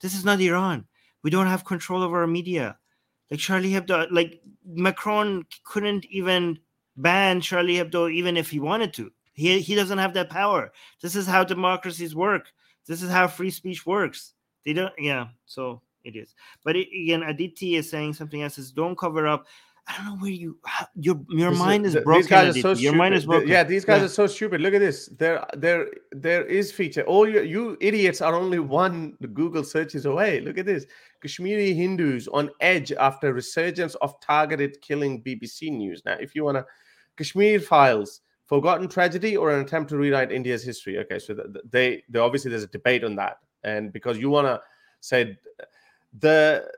[0.00, 0.86] this is not Iran.
[1.22, 2.78] We don't have control over our media.
[3.30, 6.58] Like Charlie Hebdo, like Macron couldn't even
[6.96, 9.10] ban Charlie Hebdo even if he wanted to.
[9.32, 10.72] He he doesn't have that power.
[11.00, 12.52] This is how democracies work.
[12.86, 14.34] This is how free speech works.
[14.64, 14.92] They don't.
[14.98, 15.28] Yeah.
[15.46, 16.34] So it is.
[16.64, 18.58] But it, again, Aditi is saying something else.
[18.58, 19.46] Is don't cover up.
[19.86, 20.58] I don't know where you
[20.94, 22.22] your your this uh, mind is, is broken.
[22.22, 23.48] These guys are so your mind is broken.
[23.48, 24.06] Yeah, these guys yeah.
[24.06, 24.62] are so stupid.
[24.62, 25.08] Look at this.
[25.18, 27.02] There there there is feature.
[27.02, 30.40] All you you idiots are only one Google searches away.
[30.40, 30.86] Look at this.
[31.20, 36.02] Kashmiri Hindus on edge after resurgence of targeted killing BBC News.
[36.06, 36.66] Now, if you want to,
[37.16, 40.98] Kashmir Files, forgotten tragedy or an attempt to rewrite India's history.
[40.98, 41.36] Okay, so
[41.70, 44.62] they, they obviously there's a debate on that, and because you want to
[45.00, 45.38] say
[46.18, 46.70] the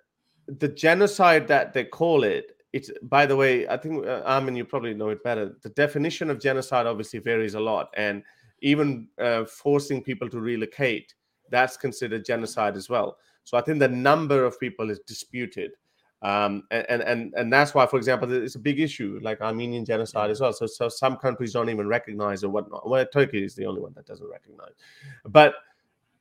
[0.59, 4.65] the genocide that they call it it's by the way i think uh, armin you
[4.65, 5.57] probably know it better.
[5.63, 8.23] The definition of genocide obviously varies a lot and
[8.61, 11.15] even uh, forcing people to relocate
[11.51, 13.17] that's considered genocide as well.
[13.45, 15.73] So i think the number of people is disputed.
[16.23, 20.31] Um, and and and that's why for example it's a big issue like armenian genocide
[20.31, 20.53] as well.
[20.53, 22.89] So so some countries don't even recognize or whatnot.
[22.89, 24.75] Well turkey is the only one that doesn't recognize.
[25.25, 25.55] But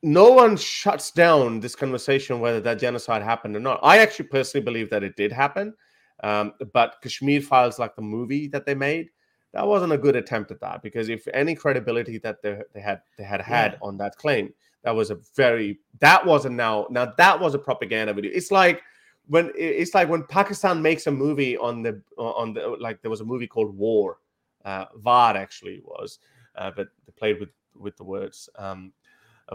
[0.02, 3.80] no one shuts down this conversation whether that genocide happened or not.
[3.82, 5.74] I actually personally believe that it did happen
[6.22, 9.10] um, but Kashmir Files, like the movie that they made,
[9.52, 13.00] that wasn't a good attempt at that because if any credibility that they, they had
[13.16, 13.78] they had had yeah.
[13.82, 14.52] on that claim,
[14.82, 18.30] that was a very that wasn't now now that was a propaganda video.
[18.34, 18.82] It's like
[19.28, 23.20] when it's like when Pakistan makes a movie on the on the like there was
[23.20, 24.18] a movie called War,
[24.64, 26.18] uh, Var actually was,
[26.56, 28.48] uh, but they played with with the words.
[28.56, 28.92] Um,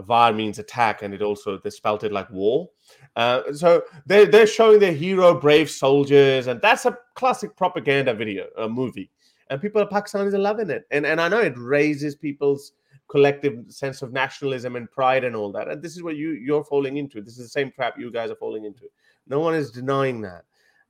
[0.00, 2.70] var means attack, and it also they spelt it like war.
[3.16, 8.46] Uh, so they're they're showing their hero, brave soldiers, and that's a classic propaganda video,
[8.56, 9.10] a movie,
[9.50, 10.84] and people in Pakistan are loving it.
[10.90, 12.72] And and I know it raises people's
[13.08, 15.68] collective sense of nationalism and pride and all that.
[15.68, 17.20] And this is what you you're falling into.
[17.20, 18.84] This is the same trap you guys are falling into.
[19.26, 20.44] No one is denying that.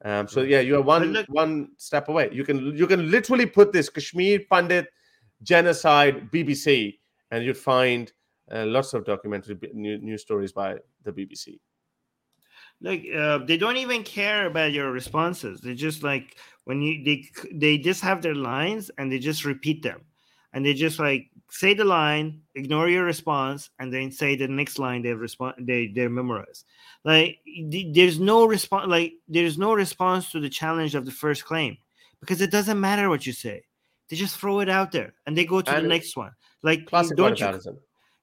[0.04, 2.28] Um, so yeah, you're one look, one step away.
[2.32, 4.88] You can you can literally put this Kashmir Pandit
[5.42, 6.98] genocide BBC,
[7.30, 8.12] and you'd find
[8.52, 11.58] lots of documentary news stories by the BBC.
[12.80, 15.60] Like uh, they don't even care about your responses.
[15.60, 19.82] They just like when you they they just have their lines and they just repeat
[19.82, 20.02] them,
[20.52, 24.78] and they just like say the line, ignore your response, and then say the next
[24.78, 26.64] line they've respond they they memorize.
[27.04, 27.38] Like
[27.92, 28.88] there's no response.
[28.88, 31.78] Like there's no response to the challenge of the first claim
[32.20, 33.64] because it doesn't matter what you say.
[34.08, 36.32] They just throw it out there and they go to and the next one.
[36.62, 37.60] Like don't you,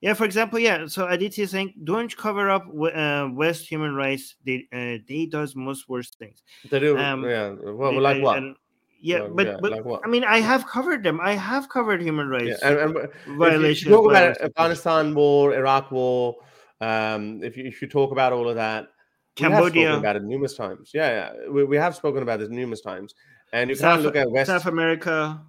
[0.01, 0.87] yeah, for example, yeah.
[0.87, 4.35] So Aditi is saying, don't cover up uh, West human rights.
[4.45, 6.43] They uh, they does most worst things.
[6.69, 6.97] They do.
[6.97, 7.53] Um, yeah.
[7.61, 8.37] Well, they, like what?
[8.37, 8.55] And,
[9.01, 11.19] yeah, well, but, yeah, but like I mean, I have covered them.
[11.21, 13.89] I have covered human rights yeah, and, and violations.
[13.89, 16.35] Talk about Afghanistan war, Iraq war,
[16.81, 18.87] um, if you if you talk about all of that,
[19.35, 20.91] Cambodia, we have spoken about it numerous times.
[20.93, 23.15] Yeah, yeah, we, we have spoken about this numerous times,
[23.51, 25.41] and you South, can't look at West South America,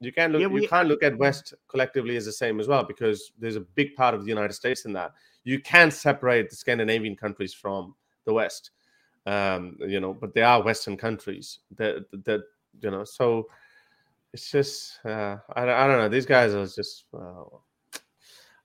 [0.00, 0.40] you can't look.
[0.40, 3.56] Yeah, we, you can't look at West collectively as the same as well because there's
[3.56, 5.12] a big part of the United States in that.
[5.44, 7.94] You can't separate the Scandinavian countries from
[8.24, 8.70] the West.
[9.26, 11.58] Um, you know, but they are Western countries.
[11.76, 12.42] That that
[12.80, 13.48] you know, so
[14.32, 16.08] it's just uh, I, I don't know.
[16.08, 17.04] These guys are just.
[17.12, 17.44] Uh,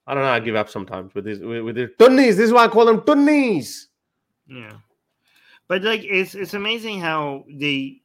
[0.06, 0.30] I don't know.
[0.30, 2.36] I give up sometimes with these with, with their tunnies.
[2.36, 3.86] This is why I call them tunnies.
[4.46, 4.74] Yeah,
[5.66, 8.02] but like it's it's amazing how they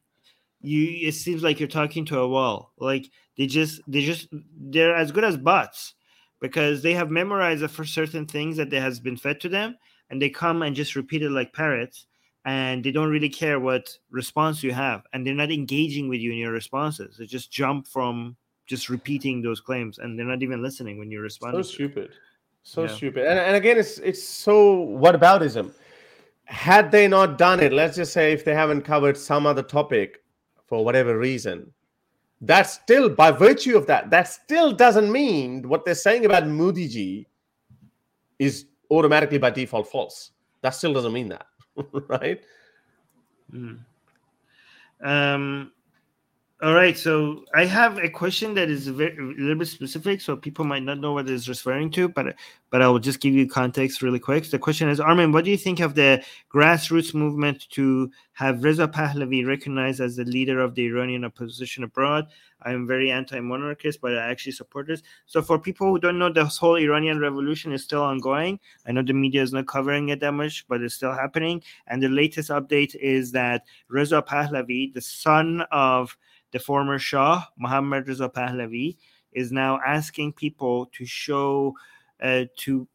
[0.61, 2.73] you it seems like you're talking to a wall.
[2.77, 5.95] Like they just they just they're as good as bots
[6.41, 9.76] because they have memorized for certain things that they has been fed to them
[10.10, 12.06] and they come and just repeat it like parrots
[12.45, 16.31] and they don't really care what response you have and they're not engaging with you
[16.31, 17.18] in your responses.
[17.18, 18.36] They just jump from
[18.68, 22.11] just repeating those claims and they're not even listening when you're responding so stupid.
[22.64, 22.88] So Yeah.
[22.88, 23.26] stupid.
[23.26, 25.72] And, and again it's it's so what whataboutism
[26.45, 30.23] had they not done it let's just say if they haven't covered some other topic
[30.70, 31.74] for whatever reason.
[32.41, 36.88] That still by virtue of that that still doesn't mean what they're saying about Modi
[36.88, 37.28] ji
[38.38, 40.32] is automatically by default false.
[40.62, 41.48] That still doesn't mean that
[42.08, 42.41] right?
[43.52, 43.80] Mm.
[45.02, 45.72] Um,
[46.61, 46.98] all right.
[46.98, 50.84] So I have a question that is very, a little bit specific, so people might
[50.84, 52.36] not know what it's referring to, but
[52.69, 54.49] but I will just give you context really quick.
[54.49, 56.23] The question is, Armin, what do you think of the
[56.53, 62.27] grassroots movement to have Reza Pahlavi recognized as the leader of the Iranian opposition abroad?
[62.61, 65.02] I am very anti-monarchist, but I actually support this.
[65.26, 68.60] So for people who don't know, this whole Iranian revolution is still ongoing.
[68.86, 71.64] I know the media is not covering it that much, but it's still happening.
[71.88, 76.18] And the latest update is that Reza Pahlavi, the son of
[76.52, 78.98] the former Shah, Mohammad Reza Pahlavi,
[79.32, 81.76] is now asking people to show
[82.22, 82.88] uh, to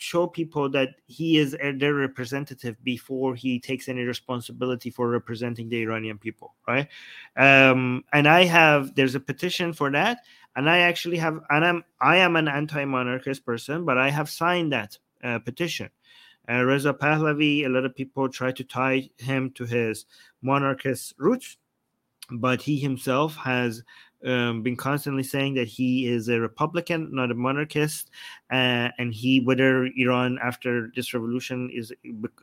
[0.00, 5.82] show people that he is their representative before he takes any responsibility for representing the
[5.82, 6.88] Iranian people, right?
[7.36, 10.18] Um, and I have there's a petition for that,
[10.56, 14.72] and I actually have, and I'm I am an anti-monarchist person, but I have signed
[14.72, 15.90] that uh, petition.
[16.48, 20.06] Uh, Reza Pahlavi, a lot of people try to tie him to his
[20.42, 21.58] monarchist roots,
[22.32, 23.82] but he himself has
[24.24, 28.10] um, been constantly saying that he is a Republican, not a monarchist,
[28.50, 31.92] uh, and he whether Iran after this revolution is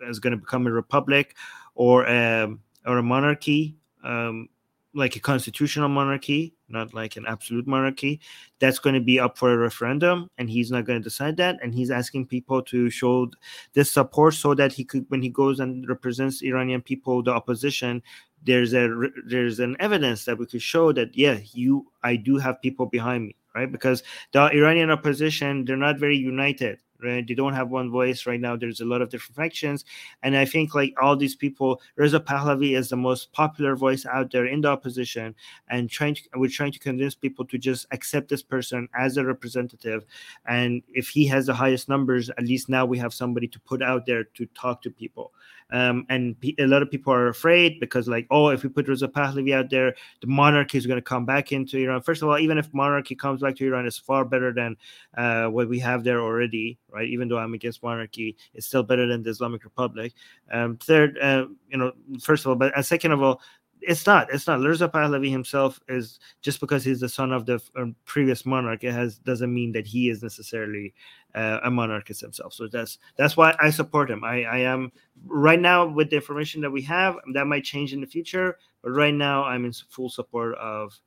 [0.02, 1.36] is going to become a republic
[1.76, 2.48] or a,
[2.86, 4.50] or a monarchy, um,
[4.96, 8.20] like a constitutional monarchy, not like an absolute monarchy,
[8.58, 11.58] that's going to be up for a referendum, and he's not going to decide that,
[11.62, 13.30] and he's asking people to show
[13.74, 18.02] this support so that he could, when he goes and represents Iranian people, the opposition,
[18.44, 22.62] there's a there's an evidence that we could show that yeah you i do have
[22.62, 23.72] people behind me right?
[23.72, 24.04] Because
[24.34, 27.28] the iranian opposition they're not very united right?
[27.28, 28.56] They don't have one voice right now.
[28.56, 29.86] There's a lot of different factions.
[30.24, 34.32] And i think like all these people reza pahlavi is the most popular voice out
[34.32, 35.36] there in the opposition
[35.70, 39.26] and trying to we're trying to convince people to just accept this person as a
[39.26, 40.06] representative.
[40.48, 43.82] And if he has the highest numbers at least now we have somebody to put
[43.82, 45.34] out there to talk to people
[45.72, 49.08] um, and a lot of people are afraid because like oh if we put Reza
[49.08, 52.02] Pahlavi out there the monarchy is going to come back into Iran.
[52.02, 54.78] First of all even if monarchy comes back to Iran it's far better than
[55.18, 57.08] uh, what we have there already right?
[57.08, 60.14] Even though I'm against monarchy it's still better than the Islamic Republic.
[60.52, 61.92] Um, third uh, you know
[62.22, 63.42] first of all but uh, second of all
[63.82, 64.32] it's not.
[64.34, 64.60] It's not.
[64.60, 68.84] Reza Pahlavi himself is just because he's the son of the uh, previous monarch.
[68.84, 70.94] It has doesn't mean that he is necessarily
[71.36, 72.54] uh, a monarchist himself.
[72.54, 74.24] So that's that's why I support him.
[74.24, 74.92] I, I am
[75.26, 77.16] right now with the information that we have.
[77.34, 81.00] That might change in the future, but right now I'm in full support of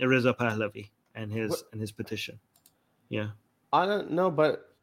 [0.00, 2.38] Reza Pahlavi and his What- and his petition.
[3.08, 3.28] Yeah.
[3.72, 4.74] I don't know, but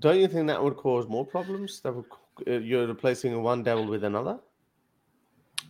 [0.00, 1.80] don't you think that would cause more problems?
[1.82, 2.04] That would,
[2.48, 4.40] uh, you're replacing one devil with another.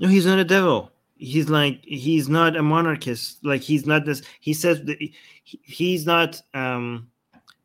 [0.00, 0.90] No, he's not a devil.
[1.16, 3.44] He's like he's not a monarchist.
[3.44, 4.22] Like he's not this.
[4.40, 5.14] He says that he,
[5.62, 6.40] he's not.
[6.54, 7.08] Um,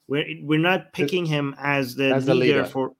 [0.08, 2.66] we're we're not picking him as the As leader, leader.
[2.66, 2.94] for.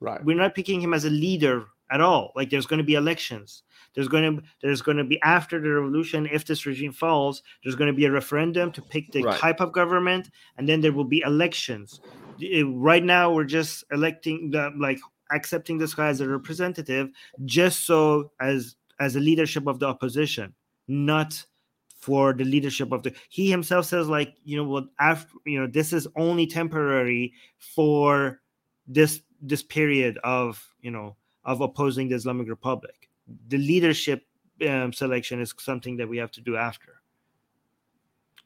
[0.00, 0.22] Right.
[0.24, 2.32] We're not picking him as a leader at all.
[2.36, 3.62] Like there's going to be elections.
[3.94, 6.28] There's going to there's going to be after the revolution.
[6.30, 9.38] If this regime falls, there's going to be a referendum to pick the Right.
[9.38, 12.00] type of government, and then there will be elections.
[12.42, 15.00] Uh, Right now, we're just electing the like
[15.32, 17.10] accepting this guy as a representative,
[17.46, 20.54] just so as as a leadership of the opposition,
[20.88, 21.44] not
[21.96, 23.12] for the leadership of the.
[23.28, 28.40] He himself says like you know what after you know this is only temporary for
[28.86, 33.08] this this period of you know of opposing the Islamic Republic.
[33.48, 34.24] The leadership
[34.68, 37.00] um, selection is something that we have to do after.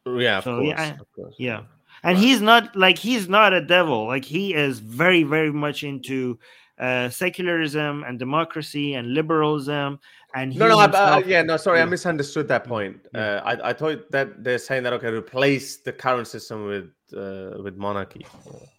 [0.06, 0.68] Yeah, of So, course.
[0.68, 1.34] yeah, of course.
[1.38, 1.62] Yeah.
[2.02, 2.24] And Right.
[2.24, 4.06] he's not like he's not a devil.
[4.06, 6.38] Like he is very, very much into
[6.80, 10.00] uh, secularism and democracy and liberalism.
[10.34, 12.96] And No, no, I, uh, yeah, no, sorry, I misunderstood that point.
[13.14, 13.20] Yeah.
[13.20, 17.60] Uh, I, I thought that they're saying that okay, replace the current system with uh,
[17.62, 18.24] with monarchy.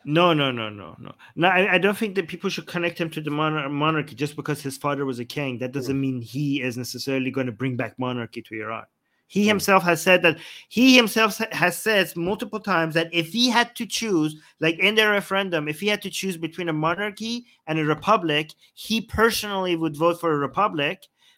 [0.06, 1.12] No, no, no, no, no.
[1.36, 4.38] No, I, I don't think that people should connect him to the monar- monarchy just
[4.38, 5.58] because his father was a king.
[5.60, 8.86] That doesn't mean he is necessarily going to bring back monarchy to Iran.
[9.32, 9.48] He Mm.
[9.54, 10.38] himself has said that
[10.68, 15.08] he himself has said multiple times that if he had to choose, like in the
[15.08, 19.96] referendum, if he had to choose between a monarchy and a republic, he personally would
[19.96, 20.98] vote for a republic.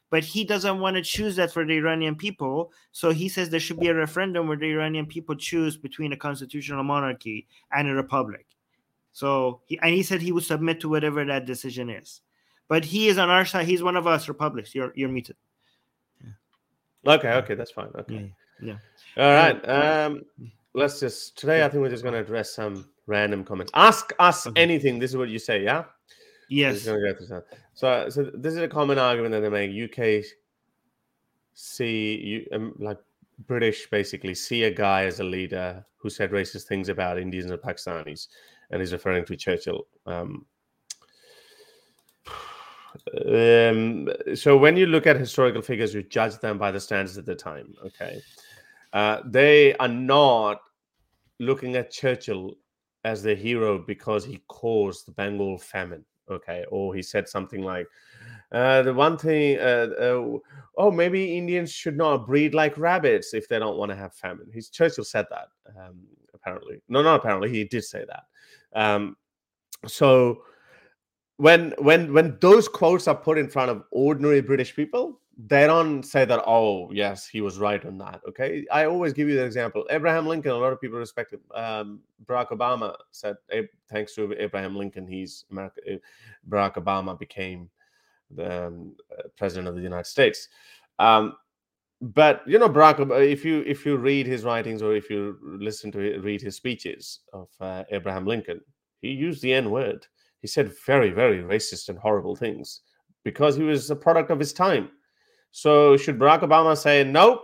[0.09, 2.71] but he doesn't want to choose that for the Iranian people.
[2.91, 6.17] So he says there should be a referendum where the Iranian people choose between a
[6.27, 8.45] constitutional monarchy and a republic.
[9.11, 12.21] So he and he said he would submit to whatever that decision is.
[12.67, 13.65] But he is on our side.
[13.65, 14.75] He's one of us republics.
[14.75, 15.35] You're you're muted.
[17.05, 17.89] Okay, okay, that's fine.
[17.95, 18.33] Okay.
[18.61, 18.77] Yeah.
[19.17, 19.69] All right.
[19.69, 20.23] Um
[20.73, 23.71] let's just today I think we're just gonna address some random comments.
[23.75, 24.61] Ask us Okay.
[24.61, 24.99] anything.
[24.99, 25.85] This is what you say, yeah?
[26.49, 26.85] Yes.
[26.85, 27.41] go.
[27.73, 29.71] So, so this is a common argument that they make.
[29.71, 30.25] UK
[31.53, 32.97] see you um, like
[33.47, 37.59] British basically see a guy as a leader who said racist things about Indians and
[37.61, 38.27] Pakistanis,
[38.71, 39.87] and he's referring to Churchill.
[40.05, 40.45] Um,
[43.27, 47.25] um, so when you look at historical figures, you judge them by the standards at
[47.25, 47.73] the time.
[47.85, 48.21] Okay,
[48.93, 50.61] uh, they are not
[51.39, 52.55] looking at Churchill
[53.03, 56.65] as the hero because he caused the Bengal famine okay?
[56.69, 57.87] Or he said something like
[58.51, 60.37] uh, the one thing uh, uh,
[60.77, 64.47] oh maybe indians should not breed like rabbits if they don't want to have famine.
[64.53, 65.47] He's churchill said that
[65.77, 65.99] um,
[66.33, 66.81] apparently.
[66.87, 68.23] No not apparently he did say that.
[68.79, 69.17] Um,
[69.87, 70.43] so
[71.37, 76.03] when when when those quotes are put in front of ordinary british people they don't
[76.03, 78.65] say that oh yes he was right on that okay?
[78.71, 79.83] I always give you the example.
[79.89, 84.75] Abraham lincoln a lot of people respect um, barack obama said "Eh, thanks to abraham
[84.75, 85.97] lincoln he's america eh,
[86.47, 87.69] barack obama became
[88.29, 90.49] the um, uh, president of the united states.
[90.99, 91.35] Um,
[92.01, 95.91] but you know barack if you if you read his writings or if you listen
[95.93, 98.59] to read his speeches of uh, abraham lincoln
[99.01, 100.05] he used the n word
[100.43, 102.81] he said very very racist and horrible things
[103.23, 104.91] because he was a product of his time
[105.53, 107.43] so should Barack Obama say nope?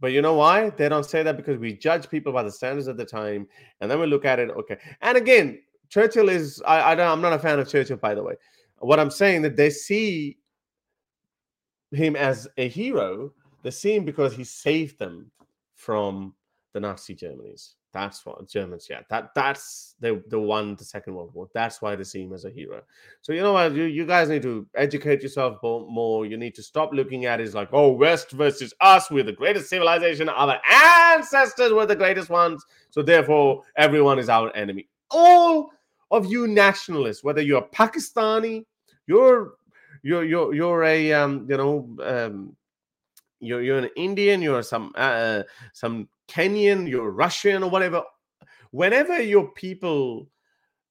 [0.00, 0.70] But you know why?
[0.70, 3.46] They don't say that because we judge people by the standards of the time,
[3.80, 4.50] and then we look at it.
[4.50, 6.60] Okay, and again, Churchill is.
[6.66, 7.08] I, I don't.
[7.08, 8.34] I'm not a fan of Churchill, by the way.
[8.80, 10.38] What I'm saying that they see
[11.92, 13.32] him as a hero.
[13.62, 15.30] They see him because he saved them
[15.76, 16.34] from
[16.72, 17.76] the Nazi Germany's.
[17.96, 18.88] That's what Germans.
[18.90, 21.48] Yeah, that that's the the won the Second World War.
[21.54, 22.82] That's why they see him as a hero.
[23.22, 23.74] So you know what?
[23.74, 26.26] You, you guys need to educate yourself more.
[26.26, 29.10] You need to stop looking at it like, oh, West versus us.
[29.10, 30.28] We're the greatest civilization.
[30.28, 30.60] Our
[31.14, 32.62] ancestors were the greatest ones.
[32.90, 34.88] So therefore, everyone is our enemy.
[35.10, 35.70] All
[36.10, 38.66] of you nationalists, whether you're Pakistani,
[39.06, 39.54] you're
[40.02, 42.56] you're you're you're a um, you know um,
[43.40, 48.02] you're you're an Indian, you're some uh, some Kenyan, you're Russian or whatever.
[48.70, 50.28] Whenever your people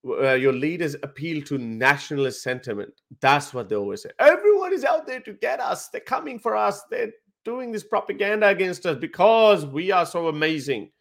[0.07, 2.93] uh, your leaders appeal to nationalist sentiment.
[3.21, 4.11] That's what they always say.
[4.19, 5.89] Everyone is out there to get us.
[5.89, 6.83] They're coming for us.
[6.89, 7.11] They're
[7.43, 10.91] doing this propaganda against us because we are so amazing.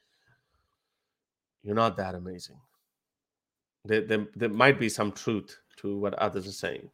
[1.63, 2.57] You're not that amazing.
[3.85, 6.91] There, there, there might be some truth to what others are saying.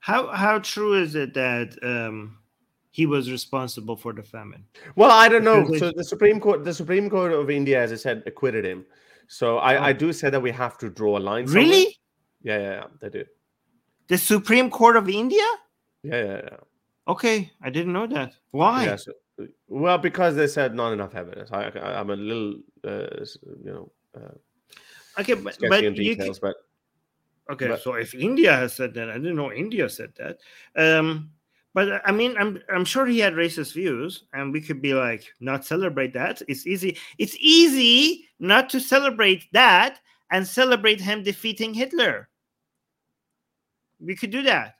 [0.00, 2.38] How how true is it that um,
[2.90, 4.64] he was responsible for the famine?
[4.96, 5.66] Well, I don't know.
[5.78, 8.84] So the Supreme Court, the Supreme Court of India, as I said, acquitted him.
[9.28, 9.92] So I, I Oh.
[9.92, 11.46] do say that we have to draw a line.
[11.46, 11.64] somewhere.
[11.64, 11.96] Really?
[12.42, 12.84] Yeah, yeah, yeah.
[13.00, 13.24] They do.
[14.08, 15.46] The Supreme Court of India?
[16.02, 16.56] Yeah, yeah, yeah.
[17.06, 18.34] Okay, I didn't know that.
[18.50, 18.84] Why?
[18.84, 19.12] Yeah, so-
[19.68, 21.50] well, because they said not enough evidence.
[21.52, 23.24] I, I, I'm a little, uh,
[23.64, 24.34] you know, uh,
[25.18, 26.32] Okay, but, but you can.
[26.40, 26.56] But
[27.52, 27.68] okay.
[27.68, 30.38] but- so if India has said that, I didn't know India said that.
[30.76, 31.30] Um,
[31.74, 34.94] but uh, I mean, I'm I'm sure he had racist views, and we could be
[34.94, 36.42] like, not celebrate that.
[36.48, 36.98] It's easy.
[37.18, 42.28] It's easy not to celebrate that and celebrate him defeating Hitler.
[44.00, 44.76] We could do that,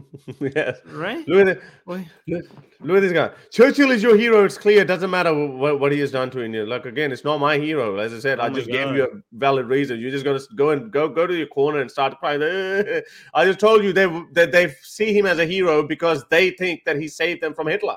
[0.40, 1.26] yes, right?
[1.28, 1.60] look at.
[1.84, 2.44] Why- Look,
[2.80, 3.30] look at this guy.
[3.50, 4.44] Churchill is your hero.
[4.44, 4.82] It's clear.
[4.82, 6.64] It doesn't matter what, what he has done to India.
[6.64, 7.96] Like again, it's not my hero.
[7.98, 9.98] As I said, Oh I just gave you a valid reason.
[10.00, 12.42] You're just gonna go and go go to your corner and start crying.
[13.34, 16.84] I just told you they that they see him as a hero because they think
[16.84, 17.96] that he saved them from Hitler.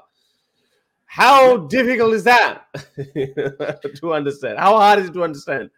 [1.06, 2.64] How difficult is that
[3.96, 4.58] to understand?
[4.60, 5.70] How hard is it to understand?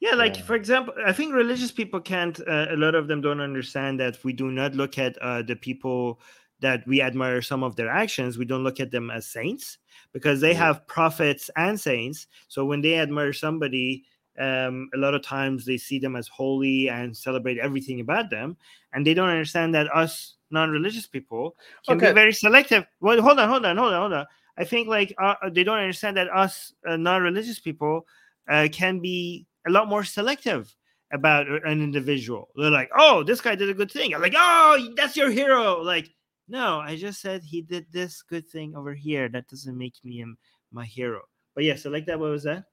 [0.00, 0.42] Yeah, like Yeah.
[0.42, 2.38] for example, I think religious people can't.
[2.46, 5.56] Uh, a lot of them don't understand that we do not look at uh, the
[5.56, 6.20] people
[6.60, 8.36] that we admire some of their actions.
[8.36, 9.78] We don't look at them as saints
[10.12, 10.58] because they Mhm.
[10.58, 12.26] have prophets and saints.
[12.48, 14.04] So when they admire somebody,
[14.38, 18.56] um, a lot of times they see them as holy and celebrate everything about them,
[18.92, 22.08] and they don't understand that us non-religious people can Okay.
[22.08, 22.86] be very selective.
[23.00, 24.26] Well, hold on, hold on, hold on, hold on.
[24.58, 28.06] I think like uh, they don't understand that us uh, non-religious people
[28.48, 30.74] uh, can be a lot more selective
[31.12, 32.48] about an individual.
[32.56, 35.82] They're like, "Oh, this guy did a good thing." I'm like, "Oh, that's your hero."
[35.82, 36.08] Like,
[36.48, 39.28] no, I just said he did this good thing over here.
[39.28, 40.36] That doesn't make me him
[40.72, 41.22] my hero.
[41.54, 42.18] But yeah, so like that.
[42.18, 42.64] What was that?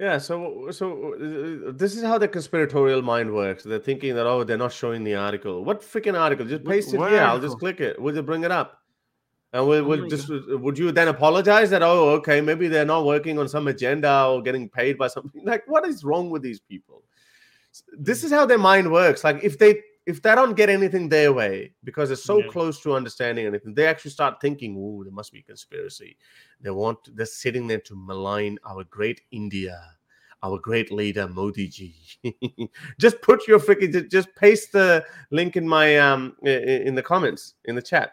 [0.00, 3.64] Yeah, so so uh, this is how the conspiratorial mind works.
[3.64, 5.64] They're thinking that oh, they're not showing the article.
[5.64, 6.46] What freaking article?
[6.46, 7.22] Just What- paste it what here.
[7.22, 8.00] I'll just click it.
[8.00, 8.77] We'll just bring it up,
[9.52, 13.04] and we'll, Oh we'll just would you then apologize that oh okay maybe they're not
[13.06, 16.60] working on some agenda or getting paid by something like what is wrong with these
[16.60, 17.02] people?
[17.92, 19.24] This is how their mind works.
[19.24, 22.48] Like if they if they don't get anything their way because they're so Yeah.
[22.48, 26.16] close to understanding anything, they actually start thinking, "Oh, there must be conspiracy."
[26.62, 29.78] They want they're sitting there to malign our great India,
[30.42, 31.94] our great leader Modi ji.
[32.98, 37.74] just put your freaking just paste the link in my um in the comments in
[37.74, 38.12] the chat,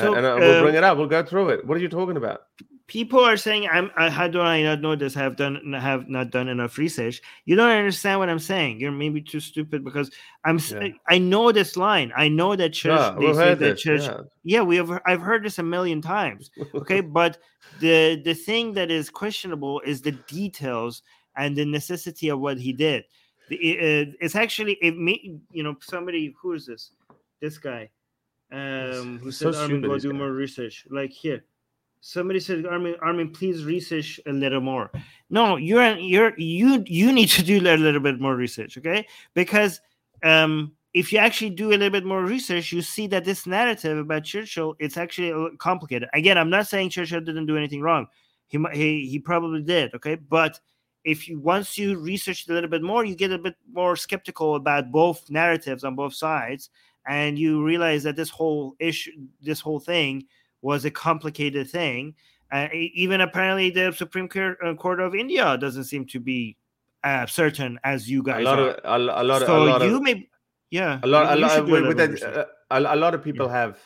[0.00, 0.98] So, and uh, we'll um, bring it up.
[0.98, 1.66] We'll go through it.
[1.66, 2.42] What are you talking about?
[2.90, 6.08] people are saying i'm I, how do i not know this i have done have
[6.08, 10.10] not done enough research you don't understand what i'm saying you're maybe too stupid because
[10.44, 10.88] i'm Yeah.
[11.08, 14.22] i know this line i know that church Yeah, they say that church yeah.
[14.42, 17.38] yeah we have i've heard this a million times okay but
[17.78, 21.02] the the thing that is questionable is the details
[21.36, 23.04] and the necessity of what he did
[23.50, 24.94] it, it's actually it
[25.52, 26.90] you know somebody who is this
[27.40, 27.88] this guy
[28.52, 30.86] um who said so armin go do guy." more research.
[30.90, 31.44] Like here
[32.00, 34.90] somebody said armin armin please research a little more.
[35.28, 39.06] No you're you're you you need to do a little bit more research okay?
[39.34, 39.80] Because
[40.22, 43.98] um if you actually do a little bit more research you see that this narrative
[43.98, 46.08] about churchill it's actually a little complicated.
[46.14, 48.06] Again i'm not saying churchill didn't do anything wrong.
[48.48, 50.16] He he, he probably did okay?
[50.16, 50.58] But
[51.04, 54.56] if you once you research a little bit more you get a bit more skeptical
[54.56, 56.70] about both narratives on both sides
[57.06, 59.10] and you realize that this whole issue
[59.40, 60.24] this whole thing
[60.62, 62.14] was a complicated thing
[62.52, 66.56] uh, even apparently the supreme court, uh, of india doesn't seem to be
[67.04, 69.82] uh, certain as you A guys lot are of a, a lot so a lot
[69.82, 70.28] you of may
[70.70, 72.36] yeah a lot, a lot with, with research.
[72.36, 73.78] uh, a, a lot of people have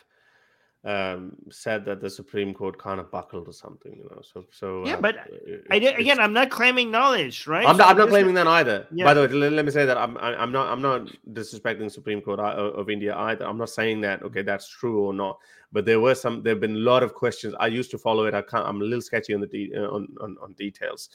[0.85, 4.21] um, said that the Supreme Court kind of buckled or something, you know.
[4.21, 5.23] So, so Yeah, uh, but uh,
[5.71, 8.47] I did, again i'm not claiming knowledge right I'm not, So I'm not claiming that
[8.47, 8.87] either.
[8.93, 9.05] Yeah.
[9.07, 11.91] By the way, let, let me say that I'm I- I'm not I'm not disrespecting
[11.91, 13.47] Supreme Court of India either.
[13.47, 15.39] I'm not saying that okay that's true or not.
[15.73, 17.55] But there were some there've been a lot of questions.
[17.59, 18.35] I used to follow it.
[18.35, 18.67] I can't.
[18.67, 21.09] I'm a little sketchy on the de- uh, on, on on details.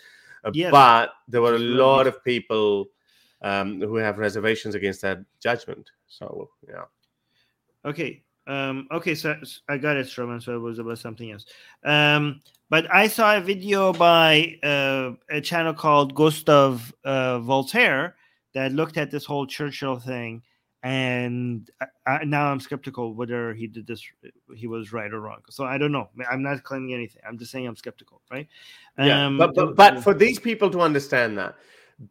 [0.44, 0.72] Uh, Yes.
[0.72, 2.88] But there were a Which is very lot of people
[3.44, 5.92] um, who have reservations against that judgment.
[6.08, 6.86] So yeah.
[7.86, 8.24] Okay.
[8.50, 9.36] Um, okay, so
[9.70, 10.42] I got it, Shravan.
[10.42, 11.46] So it was about something else.
[11.86, 18.16] Um, but I saw a video by uh, a channel called Gustav uh, Voltaire
[18.56, 20.42] that looked at this whole Churchill thing,
[20.82, 24.04] and I, I, now I'm skeptical whether he did this,
[24.56, 25.42] he was right or wrong.
[25.52, 26.10] So I don't know.
[26.32, 27.22] I'm not claiming anything.
[27.28, 28.48] I'm just saying I'm skeptical, right?
[28.98, 31.56] Yeah, Um, but, but but for these people to understand that,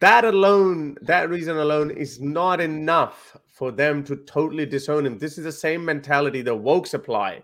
[0.01, 5.19] that alone, that reason alone, is not enough for them to totally disown him.
[5.19, 7.43] This is the same mentality the wokes apply.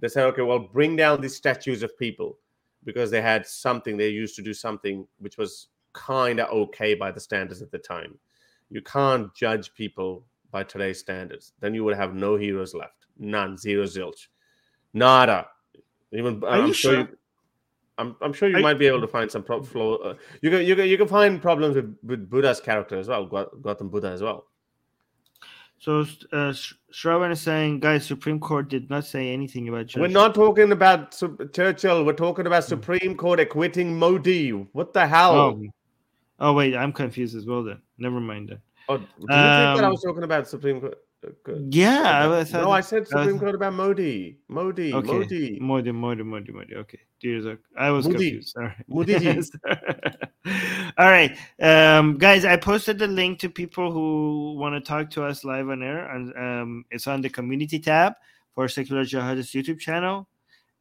[0.00, 2.38] They say, okay, well, bring down these statues of people
[2.84, 7.10] because they had something they used to do something which was kind of okay by
[7.12, 8.18] the standards at the time.
[8.70, 11.52] You can't judge people by today's standards.
[11.60, 14.26] Then you would have no heroes left, none, zero zilch,
[14.92, 15.46] nada.
[16.12, 16.92] Even Are I'm you sure.
[16.92, 17.00] sure?
[17.00, 17.08] You,
[17.98, 19.96] I'm, I'm sure you you- might be able to find some pro- flaw.
[19.96, 23.26] Uh, you can you can you can find problems with, with Buddha's character as well,
[23.26, 24.46] Gaut- Gautam Buddha as well.
[25.78, 26.00] so
[26.32, 26.52] uh,
[26.92, 30.02] Shravan is saying, guys, Supreme Court did not say anything about Churchill.
[30.02, 32.04] We're not talking about Su- Churchill.
[32.04, 34.50] We're talking about Supreme Court acquitting Modi.
[34.50, 35.34] What the hell?
[35.36, 35.62] Oh,
[36.40, 37.62] oh wait, I'm confused as well.
[37.62, 38.58] Then never mind then.
[38.88, 40.98] Oh, do you think that I Um, was talking about Supreme Court?
[41.48, 44.36] Uh, Yeah, I was- no, I said I was- Court about Modi.
[44.48, 44.92] Modi.
[44.92, 45.12] Okay.
[45.12, 45.58] Modi.
[45.60, 46.74] Modi, Modi, Modi, Modi.
[46.76, 47.46] Okay, Dears.
[47.76, 48.18] I was Modi.
[48.30, 48.48] confused.
[48.48, 48.72] Sorry.
[48.88, 49.14] Modi.
[50.98, 52.44] All right, um, guys.
[52.44, 56.10] I posted the link to people who want to talk to us live on air,
[56.10, 58.14] and um, it's on the community tab
[58.54, 60.28] for Secular Jihadist YouTube channel,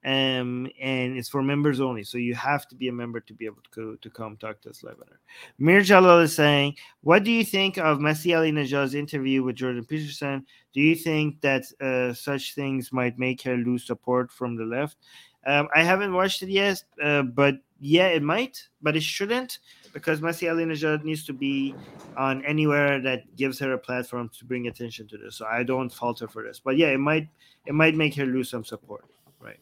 [0.06, 2.04] um, and it's for members only.
[2.04, 4.70] So you have to be a member to be able to to come talk to
[4.70, 5.18] us live on.
[5.58, 10.46] Mir Jalal is saying, "What do you think of Masih Alinejad's interview with Jordan Peterson?
[10.74, 14.98] Do you think that uh, such things might make her lose support from the left?"
[15.46, 19.60] Um, I haven't watched it yet, uh, but yeah, it might, but it shouldn't
[19.94, 21.76] because Masih Alinejad needs to be
[22.16, 25.36] on anywhere that gives her a platform to bring attention to this.
[25.36, 27.28] So I don't falter for this, but yeah, it might
[27.66, 29.04] it might make her lose some support,
[29.42, 29.60] right?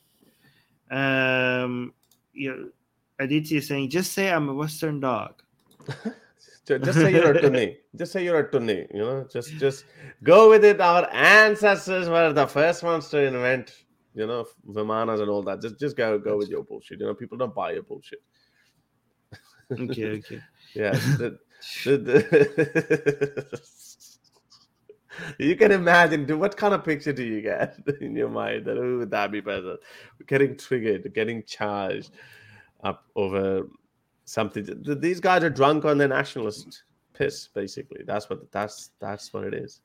[0.91, 1.93] Um,
[2.33, 2.69] you know,
[3.19, 5.41] Aditi is saying, just say I'm a Western dog.
[6.67, 7.77] Just say you're a Tunni.
[7.95, 8.87] Just say you're a Tunni.
[8.93, 9.85] You know, just just
[10.23, 10.79] go with it.
[10.79, 13.73] Our ancestors were the first ones to invent,
[14.13, 15.61] you know, Vimanas and all that.
[15.61, 16.99] Just just go go with your bullshit.
[16.99, 18.19] You know, people don't buy your bullshit.
[19.71, 20.39] Okay, okay.
[20.75, 20.91] Yeah.
[20.91, 21.39] the-
[21.85, 23.59] the- the-
[25.39, 29.11] you can imagine what kind of picture do you get in your mind that would
[29.11, 29.77] that be better?
[30.27, 32.11] Getting triggered, getting charged
[32.83, 33.67] up over
[34.25, 34.83] something.
[34.99, 36.83] These guys are drunk on their nationalist
[37.13, 37.47] piss.
[37.53, 39.81] Basically, that's what that's that's what it is.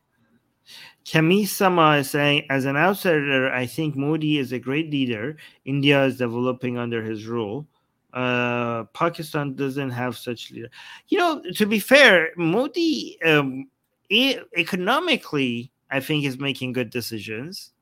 [1.04, 5.36] Kamisama is saying, as an outsider, I think Modi is a great leader.
[5.64, 7.68] India is developing under his rule.
[8.12, 10.70] Uh, Pakistan doesn't have such leader.
[11.08, 13.68] You know, to be fair, Modi um,
[14.10, 17.72] economically, I think, is making good decisions,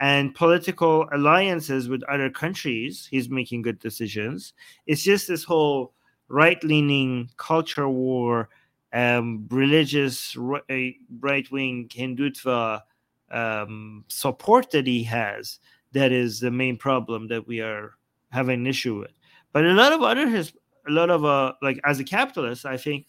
[0.00, 4.52] and political alliances with other countries, he's making good decisions.
[4.86, 5.92] It's just this whole
[6.28, 8.48] right-leaning culture war
[8.92, 12.82] um, religious right wing Hindutva
[13.30, 15.58] um, support that he has
[15.92, 17.94] that is the main problem that we are
[18.30, 19.12] having an issue with.
[19.52, 20.52] But a lot of other his
[20.86, 23.06] a lot of uh like as a capitalist, I think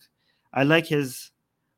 [0.54, 1.32] I like his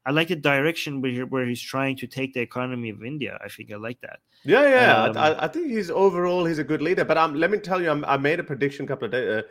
[0.06, 3.38] I like the direction where, he- where he's trying to take the economy of India.
[3.44, 4.20] I think I like that.
[4.44, 5.04] Yeah, yeah.
[5.04, 7.06] Um, I, I- think he's overall he's a good leader.
[7.06, 9.44] But um, let me tell you, I'm, I made a prediction a couple of days,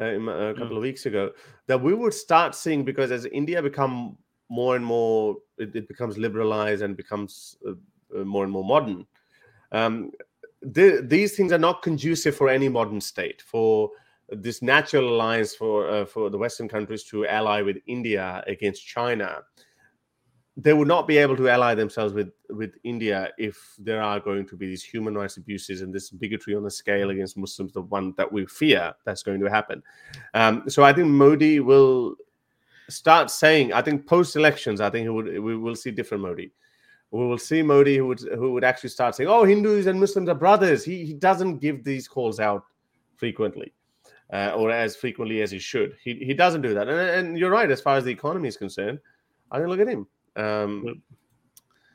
[0.00, 1.30] uh, uh, a couple of weeks ago
[1.66, 4.16] that we would start seeing because as India become
[4.48, 7.72] more and more, it, it becomes liberalized and becomes uh,
[8.18, 9.06] uh, more and more modern.
[9.72, 10.10] Um,
[10.62, 13.42] the, these things are not conducive for any modern state.
[13.42, 13.90] For
[14.30, 19.38] this natural alliance for uh, for the Western countries to ally with India against China,
[20.62, 24.46] they would not be able to ally themselves with with India if there are going
[24.46, 27.82] to be these human rights abuses and this bigotry on the scale against Muslims, the
[27.82, 29.82] one that we fear that's going to happen.
[30.34, 32.16] Um, so I think Modi will
[32.88, 33.72] start saying.
[33.72, 36.50] I think post elections, I think would we will see different Modi.
[37.10, 40.28] We will see Modi who would who would actually start saying, "Oh, Hindus and Muslims
[40.28, 42.64] are brothers." He he doesn't give these calls out
[43.16, 43.72] frequently.
[44.32, 45.96] Uh, or as frequently as he should.
[46.04, 46.88] He, he doesn't do that.
[46.88, 49.00] And, and you're right, as far as the economy is concerned.
[49.50, 50.06] I think look at him.
[50.40, 51.02] Um,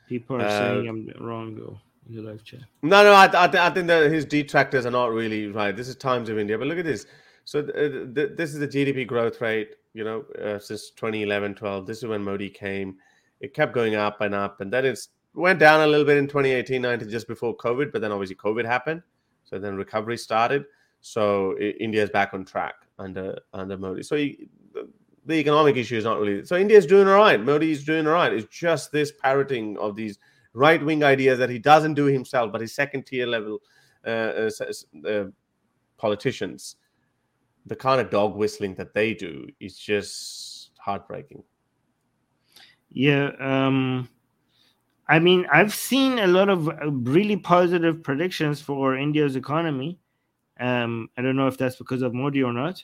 [0.08, 2.60] People are Uh, saying I'm wrong though in the live chat.
[2.84, 5.76] No, no, I, I, th- I think that his detractors are not really right.
[5.76, 7.08] This is Times of India, but look at this.
[7.46, 11.88] So th- th- this is the GDP growth rate, you know, uh, since 2011, 12.
[11.88, 12.98] This is when Modi came.
[13.40, 16.28] It kept going up and up, and then it's went down a little bit in
[16.28, 17.92] 2018, 19, just before COVID.
[17.92, 19.02] But then obviously COVID happened,
[19.44, 20.66] so then recovery started.
[21.02, 24.04] So India is back on track under under Modi.
[24.04, 24.16] So
[25.26, 26.46] the, economic issue is not really.
[26.46, 27.42] So India is doing all right.
[27.42, 28.34] Modi is doing all right.
[28.34, 30.20] It's just this parroting of these
[30.54, 33.62] right wing ideas that he doesn't do himself, but his second tier level
[34.06, 34.50] uh, uh,
[35.08, 35.26] uh,
[35.98, 36.78] politicians,
[37.66, 41.44] the kind of dog whistling that they do is just heartbreaking.
[42.92, 43.32] Yeah.
[43.40, 44.08] Um,
[45.08, 50.00] I mean, I've seen a lot of uh, really positive predictions for India's economy.
[50.60, 52.84] Um, I don't know if that's because of Modi or not,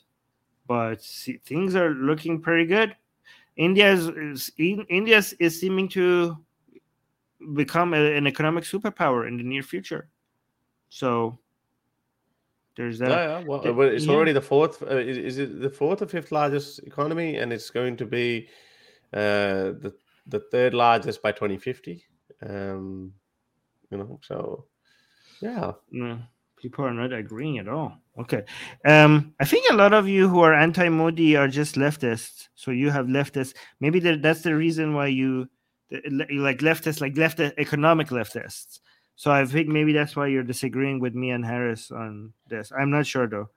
[0.71, 2.95] but see, things are looking pretty good.
[3.57, 6.37] India is, is In- India is- seeming to
[7.53, 10.07] become a- an economic superpower in the near future.
[10.87, 11.37] So
[12.77, 13.09] there's that.
[13.09, 13.45] Yeah, yeah.
[13.45, 14.13] Well, the- it's yeah.
[14.13, 14.81] already the fourth.
[14.81, 18.47] Uh, is, is it the fourth or fifth largest economy, and it's going to be
[19.11, 19.93] uh, the
[20.27, 22.05] the third largest by 2050.
[22.47, 23.13] Um,
[23.89, 24.67] you know, so
[25.41, 25.73] yeah.
[25.91, 26.17] No,
[26.55, 28.00] people are not agreeing at all.
[28.19, 28.43] Okay.
[28.85, 32.49] Um, I think a lot of you who are anti-Modi are just leftists.
[32.55, 33.53] So you have leftists.
[33.79, 35.47] Maybe that's the reason why you
[35.91, 38.79] like leftists, like left economic leftists.
[39.15, 42.71] So I think maybe that's why you're disagreeing with me and Harris on this.
[42.77, 43.49] I'm not sure though.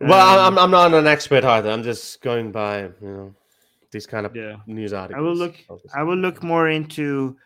[0.00, 1.70] Well, Um, I'm I'm not an expert either.
[1.70, 3.34] I'm just going by you know
[3.90, 4.56] these kind of yeah.
[4.66, 5.18] news articles.
[5.18, 5.56] I will look.
[5.94, 7.36] I will look more into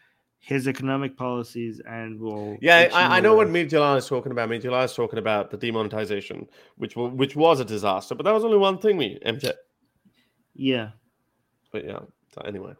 [0.44, 2.58] his economic policies and will.
[2.60, 4.48] Yeah, I, I know what Mir Jalal is talking about.
[4.50, 6.46] Mir Jalal is talking about the demonetization,
[6.76, 8.98] which wa- which was a disaster, but that was only one thing.
[8.98, 9.52] Me MJ,
[10.54, 10.90] Yeah.
[11.72, 12.00] but yeah.
[12.34, 12.74] So anyway,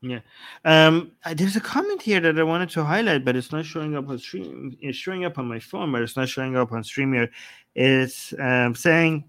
[0.00, 0.20] Yeah.
[0.64, 3.96] Um, uh, there's a comment here that I wanted to highlight, but it's not showing
[3.96, 4.76] up on stream.
[4.80, 7.28] It's showing up on my phone, but it's not showing up on Streamer.
[7.74, 9.24] It's um, saying,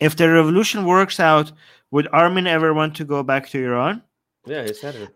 [0.00, 1.52] if the revolution works out,
[1.90, 4.02] would Armin ever want to go back to Iran?
[4.46, 5.08] yeah, he said it.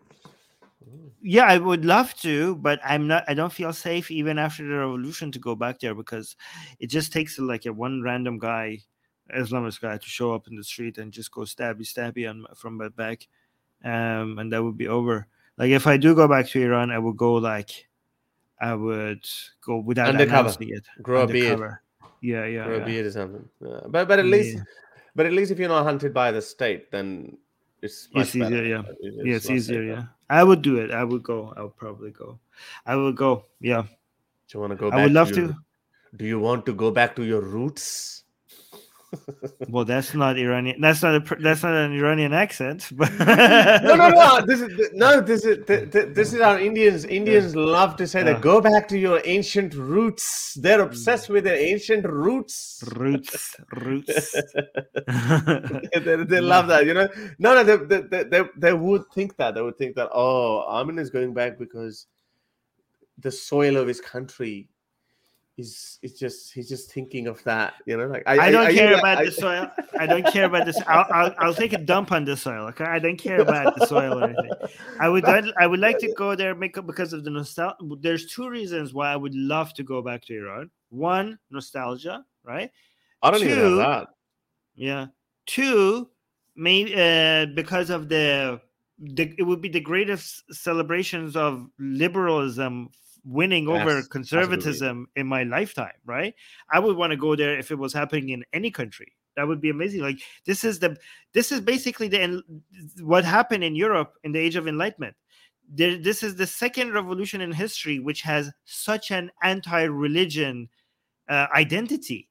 [1.27, 3.25] Yeah, I would love to, but I'm not.
[3.27, 6.37] I don't feel safe even after the revolution to go back there because
[6.79, 8.79] it just takes like a one random guy,
[9.35, 12.77] Islamist guy, to show up in the street and just go stabby stabby on from
[12.77, 13.27] my back,
[13.83, 15.27] um, and that would be over.
[15.57, 17.87] Like if I do go back to Iran, I would go like,
[18.61, 19.27] I would
[19.59, 20.55] go without Undercover.
[20.61, 20.85] it.
[21.01, 21.81] Grow a beard, Undercover.
[22.21, 23.49] Yeah, yeah, grow a beard or something.
[23.59, 23.81] Yeah.
[23.89, 24.63] But but at least Yeah.
[25.13, 27.37] but at least if you're not hunted by the state, then
[27.81, 28.63] it's much It's easier, better.
[28.65, 28.83] yeah.
[29.01, 29.83] It- Yeah, it's easier.
[29.83, 29.91] safer.
[29.99, 30.91] Yeah, I would do it.
[30.91, 31.53] I would go.
[31.55, 32.39] I would probably go.
[32.85, 33.45] I would go.
[33.61, 33.89] Yeah, Do
[34.53, 34.89] you want to go?
[34.89, 35.55] I would love your- to.
[36.15, 38.16] Do you want to go back to your roots?
[39.69, 40.81] Well, that's not Iranian.
[40.81, 41.35] That's not a.
[41.35, 42.89] That's not an Iranian accent.
[42.91, 43.11] But
[43.83, 44.45] no, no, no.
[44.45, 45.21] This is no.
[45.21, 47.05] This is this is our Indians.
[47.05, 47.61] Indians yeah.
[47.61, 48.33] love to say yeah.
[48.33, 48.41] that.
[48.41, 50.55] Go back to your ancient roots.
[50.55, 52.83] They're obsessed with their ancient roots.
[52.95, 54.33] Roots, roots.
[55.07, 56.85] they, they love that.
[56.85, 57.07] You know.
[57.39, 57.63] No, no.
[57.63, 59.55] They, they, they, they would think that.
[59.55, 60.09] They would think that.
[60.13, 62.07] Oh, Armin is going back because
[63.19, 64.67] the soil of his country
[65.57, 68.73] he's he's just he's just thinking of that you know like i, I don't I,
[68.73, 69.71] care I, about the soil.
[69.99, 72.85] I don't care about this I'll, I'll, I'll take a dump on the soil okay?
[72.85, 74.51] I don't care about the soil or anything.
[74.99, 78.27] I would i would like to go there make up because of the nostalgia there's
[78.27, 80.69] two reasons why i would love to go back to iran.
[80.89, 82.71] One nostalgia right?
[83.21, 84.07] I don't Two, even know that.
[84.75, 85.07] yeah.
[85.45, 86.09] Two,
[86.55, 88.61] maybe uh, because of the,
[88.99, 92.89] the it would be the greatest celebrations of liberalism
[93.27, 96.33] winning over conservatism in my lifetime, right?
[96.71, 99.13] I would want to go there if it was happening in any country.
[99.35, 100.01] That would be amazing.
[100.01, 100.97] Like this is the
[101.33, 102.41] this is basically the
[103.01, 105.15] what happened in Europe in the age of enlightenment.
[105.69, 110.69] There, this is the second revolution in history which has such an anti-religion
[111.29, 112.29] uh, identity.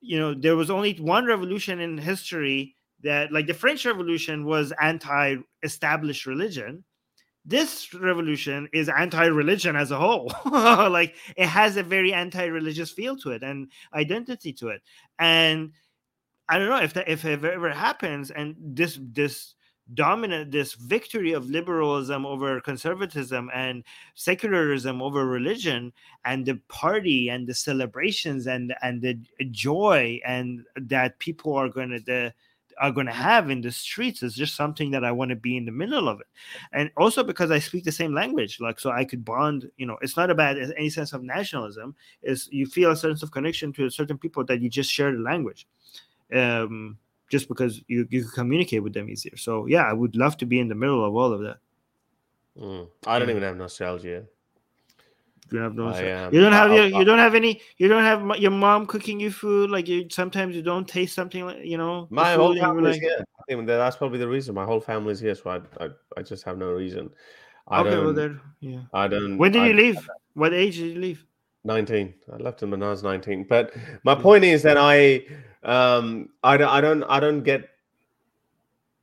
[0.00, 4.72] You know, there was only one revolution in history that like the French Revolution was
[4.80, 6.84] anti-established religion
[7.44, 10.32] this revolution is anti-religion as a whole.
[10.44, 14.82] Like it has a very anti-religious feel to it and identity to it.
[15.18, 15.72] And
[16.50, 19.54] i don't know if that if it ever happens and this this
[19.94, 23.82] dominant this victory of liberalism over conservatism and
[24.14, 25.92] secularism over religion
[26.24, 29.18] and the party and the celebrations and and the
[29.50, 32.32] joy and that people are going to the
[32.80, 35.56] are going to have in the streets is just something that I want to be
[35.56, 36.26] in the middle of it.
[36.72, 39.98] And also because I speak the same language, like so I could bond, you know,
[40.00, 43.90] it's not about any sense of nationalism, is you feel a sense of connection to
[43.90, 45.68] certain people that you just share the language.
[46.34, 46.98] Um,
[47.30, 49.36] just because you, you can communicate with them easier.
[49.36, 51.58] So yeah, I would love to be in the middle of all of that.
[52.58, 52.88] Mm.
[53.06, 54.24] I don't even have nostalgia.
[55.52, 55.88] You have no.
[55.88, 57.60] I, you don't have your, you don't have any.
[57.76, 59.70] You don't have your mom cooking you food.
[59.70, 62.06] Like you sometimes you don't taste something like you know.
[62.10, 63.02] My whole family's like...
[63.02, 63.24] here.
[63.38, 64.54] I think that's probably the reason.
[64.54, 67.10] My whole family's here, so I I, I just have no reason.
[67.68, 68.82] I okay, well then, yeah.
[68.92, 69.38] I don't.
[69.38, 70.08] When did I, you leave?
[70.34, 71.24] What age did you leave?
[71.64, 75.22] 19 i left him when i was 19 but my point is that i
[75.62, 77.68] um i don't i don't i don't get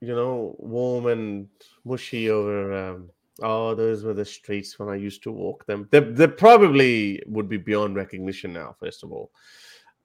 [0.01, 1.47] you know warm and
[1.85, 3.09] mushy over um
[3.41, 5.87] Oh, those were the streets when I used to walk them.
[5.91, 9.31] They, they probably would be beyond recognition now, first of all.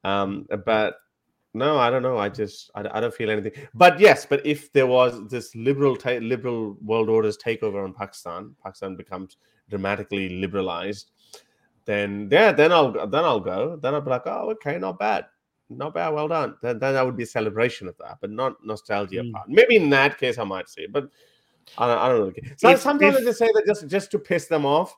[0.05, 0.97] Um, but
[1.55, 2.19] no, I don't know.
[2.19, 3.53] I just I, I don't feel anything.
[3.75, 8.55] But yes, but if there was this liberal ta- liberal world orders takeover on Pakistan,
[8.63, 9.37] Pakistan becomes
[9.69, 11.11] dramatically liberalized,
[11.85, 13.79] then yeah, then I'll then I'll go.
[13.81, 15.27] Then I'll be like, oh, okay, not bad,
[15.69, 16.57] not bad, well done.
[16.63, 19.33] Then then that would be a celebration of that, but not nostalgia mm.
[19.33, 19.49] part.
[19.49, 21.11] Maybe in that case I might say, but
[21.79, 22.55] I don't, I don't really care.
[22.57, 24.97] So if, sometimes if, I just say that just just to piss them off.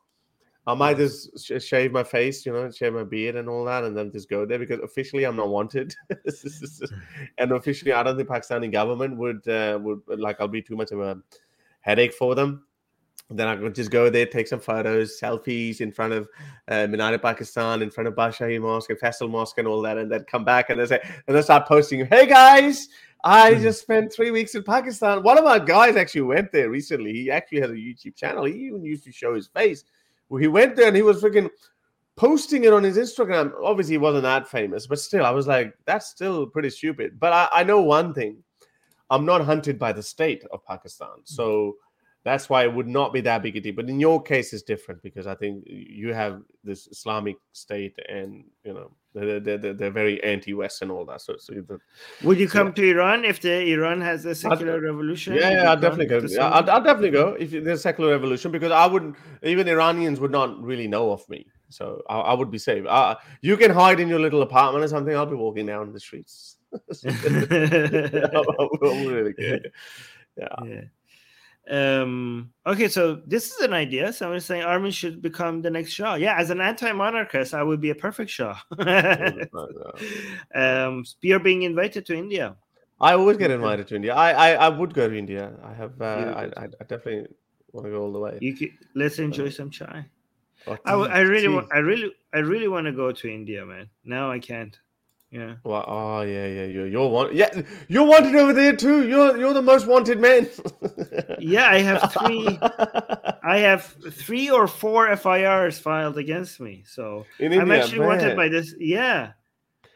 [0.66, 3.84] I might just sh- shave my face, you know, shave my beard and all that,
[3.84, 5.94] and then just go there because officially I'm not wanted,
[7.38, 10.90] and officially I don't think Pakistani government would uh, would like I'll be too much
[10.90, 11.18] of a
[11.80, 12.64] headache for them.
[13.30, 16.28] Then I could just go there, take some photos, selfies in front of
[16.68, 20.10] uh, Minar Pakistan, in front of Badshahi Mosque and Faisal Mosque and all that, and
[20.10, 22.88] then come back and they say, and then start posting, "Hey guys,
[23.24, 23.62] I hmm.
[23.62, 25.22] just spent three weeks in Pakistan.
[25.22, 27.12] One of our guys actually went there recently.
[27.12, 28.44] He actually has a YouTube channel.
[28.44, 29.84] He even used to show his face.
[30.28, 31.48] Well, he went there and he was freaking
[32.16, 33.52] posting it on his Instagram.
[33.62, 37.18] Obviously, he wasn't that famous, but still, I was like, that's still pretty stupid.
[37.18, 38.44] But I, I know one thing
[39.10, 41.24] I'm not hunted by the state of Pakistan.
[41.24, 41.76] So
[42.24, 43.74] that's why it would not be that big a deal.
[43.74, 48.44] But in your case, it's different because I think you have this Islamic state, and
[48.64, 51.20] you know they're, they're, they're very anti-West and all that.
[51.20, 51.78] So, so the,
[52.22, 55.34] would you come so, to Iran if the Iran has a secular I'd, revolution?
[55.34, 56.42] Yeah, yeah I'll definitely go.
[56.42, 60.32] I'll, I'll, definitely go if there's a secular revolution because I wouldn't even Iranians would
[60.32, 61.46] not really know of me.
[61.68, 62.86] So I, I would be safe.
[62.86, 65.14] Uh, you can hide in your little apartment or something.
[65.14, 66.56] I'll be walking down the streets.
[66.72, 67.10] I,
[68.72, 69.34] I, really
[70.36, 70.48] yeah.
[70.64, 70.80] yeah.
[71.70, 74.12] Um, okay, so this is an idea.
[74.12, 76.14] Someone is saying Armin should become the next Shah.
[76.14, 78.58] Yeah, as an anti-monarchist, I would be a perfect Shah.
[80.54, 82.56] um, you're being invited to India.
[83.00, 84.14] I always get invited to India.
[84.14, 85.52] I I, I would go to India.
[85.64, 86.00] I have.
[86.00, 86.04] Uh,
[86.36, 87.26] I, I, I definitely
[87.72, 88.38] want to go all the way.
[88.40, 90.06] You could, let's enjoy some chai.
[90.66, 91.68] I, I really want.
[91.72, 93.88] I really I really want to go to India, man.
[94.04, 94.78] Now I can't.
[95.34, 95.56] Yeah.
[95.64, 96.64] Well, oh yeah, yeah.
[96.66, 97.34] You're you're wanted.
[97.34, 99.08] Yeah, you're wanted over there too.
[99.08, 100.48] You're you're the most wanted man.
[101.40, 102.56] yeah, I have three.
[103.42, 103.82] I have
[104.12, 106.84] three or four FIRs filed against me.
[106.86, 108.08] So In I'm India, actually man.
[108.08, 108.76] wanted by this.
[108.78, 109.32] Yeah,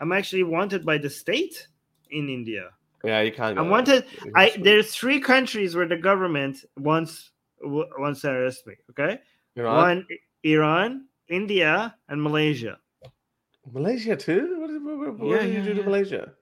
[0.01, 1.69] I'm actually wanted by the state.
[2.11, 2.71] in India.
[3.05, 3.57] Yeah, you can't.
[3.57, 4.07] I wanted.
[4.35, 7.31] I there's three countries where the government wants
[7.63, 8.75] wants to arrest me.
[8.91, 9.21] Okay,
[9.55, 10.05] know, one
[10.43, 12.79] Iran, India, and Malaysia.
[13.73, 14.57] Malaysia too.
[14.61, 15.87] What, did- what, what, Yeah, did you yeah, do to yeah.
[15.87, 16.33] Malaysia?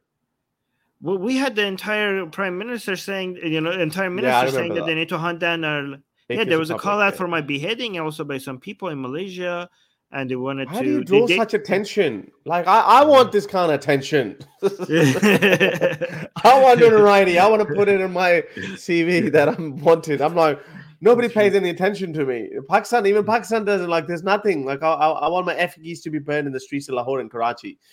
[1.03, 4.87] Well, we had the entire prime minister saying, you know, entire minister saying remember that,
[4.87, 5.97] they need to hunt down our.
[6.29, 9.69] yeah, there was a call out for my beheading also by some people in Malaysia,
[10.11, 10.85] and they wanted How to.
[10.85, 12.31] do you draw they- such attention?
[12.47, 14.39] Like I, I want this kind of attention.
[14.63, 17.39] I want notoriety.
[17.39, 18.43] I want to put it in my
[18.75, 20.21] CV that I'm wanted.
[20.23, 20.59] I'm like,
[21.01, 22.51] nobody pays any attention to me.
[22.69, 24.07] Pakistan, even Pakistan doesn't like.
[24.07, 24.65] There's nothing.
[24.65, 27.21] Like I, I, I want my effigies to be burned in the streets of Lahore
[27.21, 27.79] and Karachi.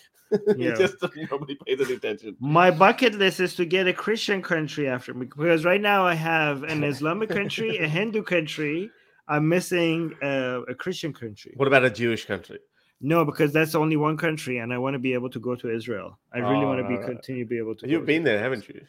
[0.56, 0.74] Yeah.
[0.74, 0.96] Just
[1.30, 2.36] nobody pays any attention.
[2.40, 6.14] My bucket list is to get a Christian country after me because right now I
[6.14, 8.90] have an Islamic country, a Hindu country.
[9.28, 11.52] I'm missing uh, a Christian country.
[11.56, 12.58] What about a Jewish country?
[13.00, 15.70] No, because that's only one country, and I want to be able to go to
[15.72, 16.18] Israel.
[16.32, 17.88] I really Oh, want to be right, continue to be able to.
[17.88, 18.80] You've been there, haven't you?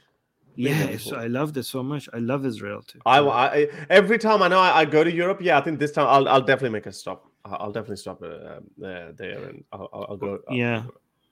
[0.56, 1.20] Yeah, there it's- before.
[1.20, 2.08] I loved it so much.
[2.14, 3.00] I love Israel too.
[3.06, 5.92] I, I every time I know I, I go to Europe, yeah, I think this
[5.92, 7.30] time I'll, I'll definitely make a stop.
[7.46, 10.40] I'll, definitely stop uh, uh, there and I'll, I'll, go.
[10.50, 10.84] I'll- Yeah.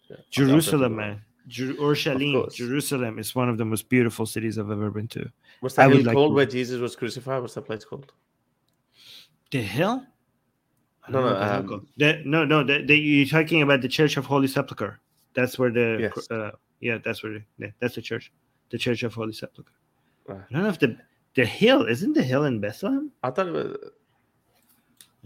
[0.10, 1.22] yeah, Jerusalem, man.
[1.48, 2.54] Jer- Urshalim.
[2.54, 5.30] Jerusalem is one of the most beautiful cities I've ever been to.
[5.60, 7.42] What's that would hill like called to- where Jesus was crucified?
[7.42, 8.12] What's that place called?
[9.52, 10.04] The hill?
[11.06, 11.88] I No, don't know no, um.
[11.98, 12.64] The- no, no.
[12.64, 15.00] The, the, you're talking about the Church of Holy Sepulchre.
[15.36, 16.32] That's where the Yes.
[16.32, 18.32] uh, yeah, that's where the, yeah, that's the church,
[18.74, 19.72] the Church of Holy Sepulchre.
[20.28, 20.98] I don't know if the
[21.36, 23.12] the hill isn't the hill in Bethlehem.
[23.22, 23.78] I thought it was.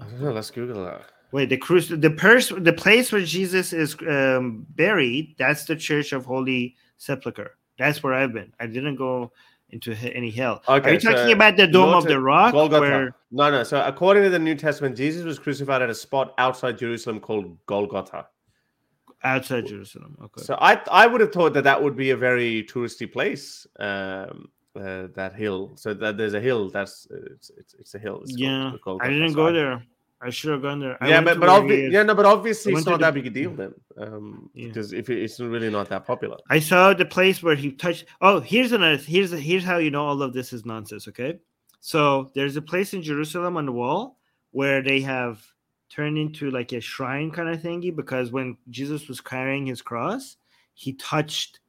[0.02, 0.32] I don't know.
[0.34, 1.04] Let's Google that.
[1.32, 5.36] Wait, the cruise, the pers- the place where Jesus is um, buried.
[5.40, 7.58] That's the Church of Holy Sepulchre.
[7.80, 8.52] That's where I've been.
[8.60, 9.32] I didn't go
[9.70, 10.62] into any hell.
[10.68, 12.52] Are Okay, you talking so about the Dome of the Rock?
[12.52, 12.82] Golgotha.
[12.82, 13.64] Where No, no.
[13.64, 17.58] So according to the New Testament, Jesus was crucified at a spot outside Jerusalem called
[17.66, 18.28] Golgotha.
[19.24, 20.18] Outside Jerusalem?
[20.24, 20.44] Okay.
[20.44, 23.68] So I I would have thought that that would be a very touristy place.
[23.80, 25.72] Um, uh, that hill.
[25.76, 26.70] So that there's a hill.
[26.70, 28.22] That's it's it's, it's a hill.
[28.22, 29.84] It's yeah, called I didn't go there.
[30.20, 30.98] I should have gone there.
[31.02, 33.30] I yeah, but but obvi- yeah, no, but obviously it's not to that big a
[33.30, 34.68] deal then, um, Yeah.
[34.68, 36.38] because if it, it's really not that popular.
[36.50, 38.06] I saw the place where he touched.
[38.22, 38.98] Oh, here's another.
[38.98, 41.08] Here's here's how you know all of this is nonsense.
[41.08, 41.40] Okay,
[41.82, 44.18] so there's a place in Jerusalem on the wall
[44.52, 45.46] where they have
[45.90, 50.38] turned into like a shrine kind of thingy because when Jesus was carrying his cross,
[50.74, 51.60] he touched.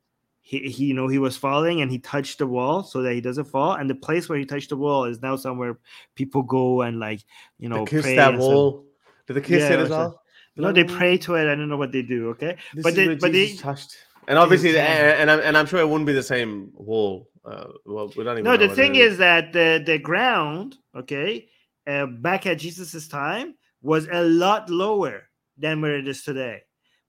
[0.40, 3.20] He, he you know he was falling and he touched the wall so that he
[3.20, 5.76] doesn't fall and the place where he touched the wall is now somewhere
[6.14, 7.20] people go and like
[7.58, 8.50] you know They kiss pray that and stuff.
[8.50, 8.86] wall.
[9.26, 10.22] Did they kiss Yeah, it it as was a- well?
[10.56, 12.96] no they pray to it i don't know what they do okay This but is
[12.96, 13.96] they- where but Jesus they- touched.
[14.26, 14.86] And obviously, Yeah.
[14.86, 17.28] and, and I'm and I'm sure it wouldn't be the same wall.
[17.44, 18.44] Uh, well, we don't even.
[18.44, 21.48] No, know the what thing is that the the ground, okay,
[21.86, 25.22] uh, back at Jesus's time was a lot lower
[25.56, 26.62] than where it is today,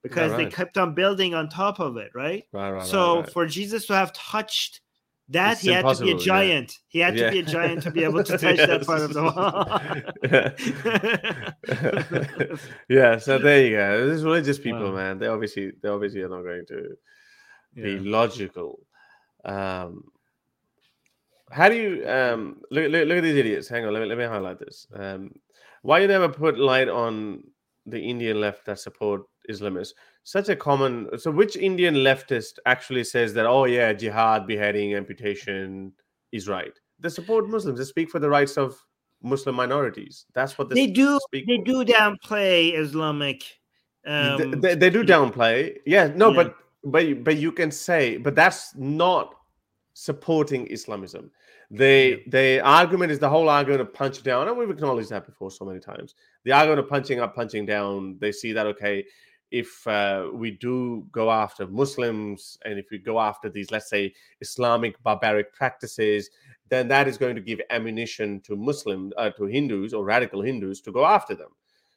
[0.03, 0.53] because they right.
[0.53, 2.43] kept on building on top of it, right?
[2.51, 4.81] right, right, so right, for Jesus to have touched
[5.31, 6.25] that, It's he had to be a impossible, yeah.
[6.25, 6.77] giant.
[6.87, 9.23] He had to be a giant to be able to touch that part of the
[9.23, 9.69] wall.
[12.89, 14.07] yeah, so there you go.
[14.07, 14.95] This is religious people, Wow.
[14.95, 15.19] man.
[15.19, 16.97] They obviously they obviously are not going to
[17.75, 17.99] be Yeah.
[18.01, 18.79] logical.
[19.45, 20.05] Um,
[21.51, 23.67] how do you um look, look look at these idiots?
[23.69, 24.87] Hang on, let me let me highlight this.
[24.93, 25.31] Um,
[25.81, 27.43] why you never put light on
[27.85, 29.93] the Indian left that support Islamists?
[30.23, 31.09] Such a common.
[31.17, 33.45] So, which Indian leftist actually says that?
[33.45, 35.93] Oh yeah, jihad, beheading, amputation
[36.31, 36.73] is right.
[36.99, 37.79] They support Muslims.
[37.79, 38.77] They speak for the rights of
[39.23, 40.25] Muslim minorities.
[40.33, 41.19] That's what they do.
[41.27, 43.43] speak They do downplay Islamic.
[44.05, 46.43] Um, they, they do downplay yeah no Yeah.
[46.43, 49.35] but but but you can say but that's not
[49.93, 51.29] supporting islamism
[51.71, 52.17] they Yeah.
[52.27, 55.65] the argument is the whole argument of punch down and we've acknowledged that before so
[55.65, 59.05] many times the argument of punching up punching down they see that okay
[59.51, 64.11] if uh, we do go after muslims and if we go after these let's say
[64.41, 66.29] islamic barbaric practices
[66.69, 70.81] then that is going to give ammunition to muslim uh, to hindus or radical hindus
[70.81, 71.49] to go after them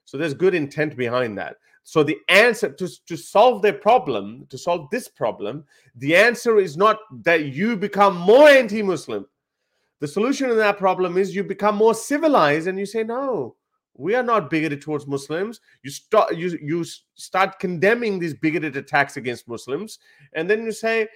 [0.04, 4.58] so there's good intent behind that so the answer to, to solve their problem, to
[4.58, 5.64] solve this problem,
[5.96, 9.26] the answer is not that you become more anti-Muslim.
[10.02, 13.54] The solution to that problem is you become more civilized and you say, no,
[13.94, 15.60] we are not bigoted towards Muslims.
[15.84, 16.84] You start you you
[17.14, 20.00] start condemning these bigoted attacks against Muslims,
[20.32, 21.06] and then you say,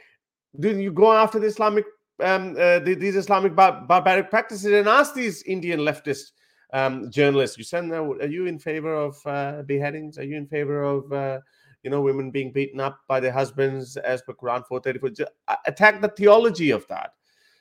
[0.55, 1.85] then you go after the Islamic
[2.23, 6.31] um, uh, the- these Islamic bar- barbaric practices and ask these Indian leftist
[6.73, 7.59] um, journalists.
[7.59, 8.13] You send them.
[8.21, 10.17] Are you in favor of uh, beheadings?
[10.17, 11.41] Are you in favor of uh,
[11.83, 15.27] you know women being beaten up by their husbands as per Quran 434?
[15.67, 17.11] Attack the theology of that.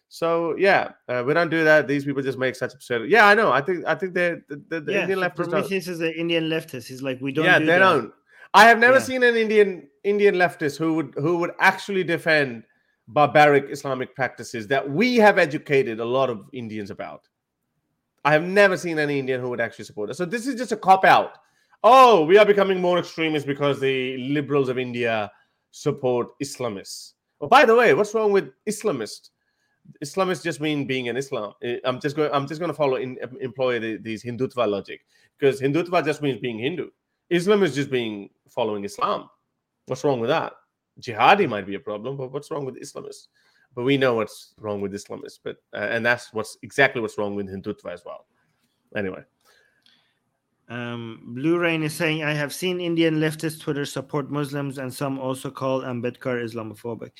[0.07, 1.87] So yeah, uh, we don't do that.
[1.87, 3.09] These people just make such absurd.
[3.09, 3.51] Yeah, I know.
[3.51, 5.35] I think I think they're the, the, the yeah, Indian leftists.
[5.49, 6.87] Prometheus is an Indian leftist.
[6.87, 7.45] He's like, we don't.
[7.45, 7.79] yeah, do they that.
[7.79, 8.13] don't.
[8.53, 9.03] I have never Yeah.
[9.03, 12.63] seen an Indian Indian leftists who would who would actually defend
[13.09, 17.27] barbaric Islamic practices that we have educated a lot of Indians about.
[18.23, 20.17] I have never seen any Indian who would actually support us.
[20.17, 21.37] So this is just a cop out.
[21.83, 25.31] Oh, we are becoming more extremist because the liberals of India
[25.71, 27.13] support Islamists.
[27.41, 29.29] Oh, by the way, what's wrong with Islamist?
[30.03, 31.53] Islamist just mean being an Islam.
[31.83, 32.31] I'm just going.
[32.33, 35.05] I'm just going to follow in employ the, these Hindutva logic
[35.37, 36.89] because Hindutva just means being Hindu.
[37.29, 39.29] Islam is just being following Islam.
[39.87, 40.53] What's wrong with that?
[41.01, 43.27] Jihadi might be a problem, but what's wrong with Islamists?
[43.75, 47.35] But we know what's wrong with Islamists, but uh, and that's what's exactly what's wrong
[47.35, 48.25] with Hindutva as well.
[48.95, 49.23] Anyway.
[50.67, 55.19] Um, Blue Rain is saying, I have seen Indian leftist Twitter support Muslims and some
[55.19, 57.11] also call Ambedkar Islamophobic.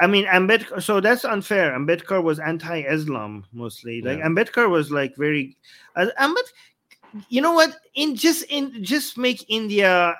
[0.00, 1.72] I mean, Ambedkar, so that's unfair.
[1.78, 4.02] Ambedkar was anti Islam mostly.
[4.02, 4.26] Like, yeah.
[4.26, 5.56] Ambedkar was like very,
[5.94, 6.44] uh, Ambed,
[7.28, 7.76] you know what?
[7.94, 10.16] In just, in just make India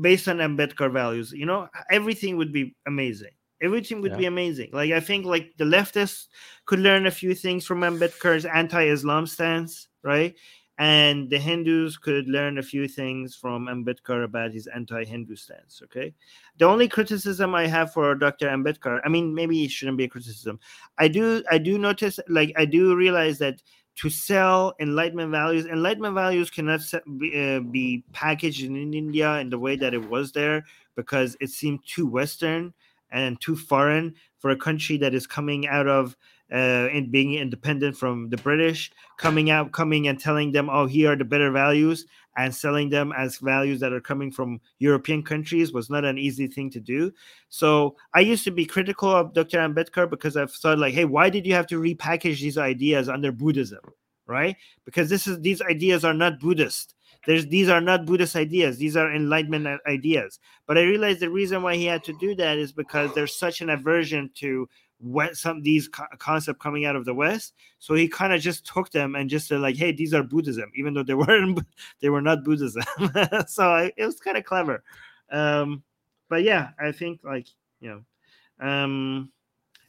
[0.00, 3.30] based on Ambedkar values, you know, everything would be amazing.
[3.60, 4.18] Everything would yeah.
[4.18, 4.70] be amazing.
[4.72, 6.26] Like I think like the leftists
[6.66, 10.34] could learn a few things from Ambedkar's anti-Islam stance, right?
[10.78, 15.82] And the Hindus could learn a few things from Ambedkar about his anti-Hindu stance.
[15.84, 16.14] Okay.
[16.58, 18.48] The only criticism I have for Dr.
[18.48, 20.60] Ambedkar, I mean, maybe it shouldn't be a criticism.
[20.96, 23.60] I do, I do notice, like, I do realize that
[23.96, 26.80] to sell enlightenment values enlightenment values cannot
[27.18, 30.64] be, uh, be, packaged in india in the way that it was there
[30.94, 32.72] because it seemed too western
[33.10, 36.16] and too foreign for a country that is coming out of
[36.52, 41.12] uh, and being independent from the british coming out coming and telling them oh here
[41.12, 42.06] are the better values
[42.38, 46.46] and selling them as values that are coming from european countries was not an easy
[46.46, 47.12] thing to do.
[47.48, 51.28] So i used to be critical of dr ambedkar because i thought like hey why
[51.28, 53.80] did you have to repackage these ideas under buddhism?
[54.26, 54.56] Right?
[54.84, 56.94] Because this is these ideas are not buddhist.
[57.26, 58.78] There's these are not buddhist ideas.
[58.78, 60.38] These are enlightenment ideas.
[60.66, 63.60] But i realized the reason why he had to do that is because there's such
[63.62, 64.68] an aversion to
[65.00, 67.54] what some these co- concept coming out of the west.
[67.78, 70.70] So he kind of just took them and just said like hey these are buddhism
[70.74, 71.60] even though they weren't
[72.00, 72.82] they were not buddhism.
[73.46, 74.82] So I, it was kind of clever.
[75.30, 75.82] Um
[76.28, 77.46] but yeah i think like
[77.80, 79.30] you know um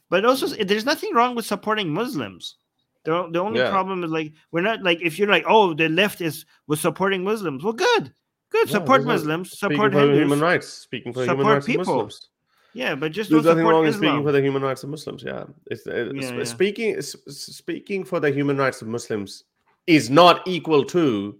[0.08, 2.56] but also there's nothing wrong with supporting muslims.
[3.04, 3.70] The, the only yeah.
[3.70, 7.24] problem is like we're not like if you're like oh the left is was supporting
[7.24, 8.12] muslims well good
[8.50, 8.68] good.
[8.68, 11.84] Yeah, support muslims support human rights speaking for human rights people.
[11.84, 12.28] Muslims.
[12.72, 15.22] Yeah, but just there's nothing wrong in speaking for the human rights of Muslims.
[15.22, 16.44] Yeah, it's, it's yeah, yeah.
[16.44, 19.44] speaking speaking for the human rights of Muslims
[19.86, 21.36] is not equal to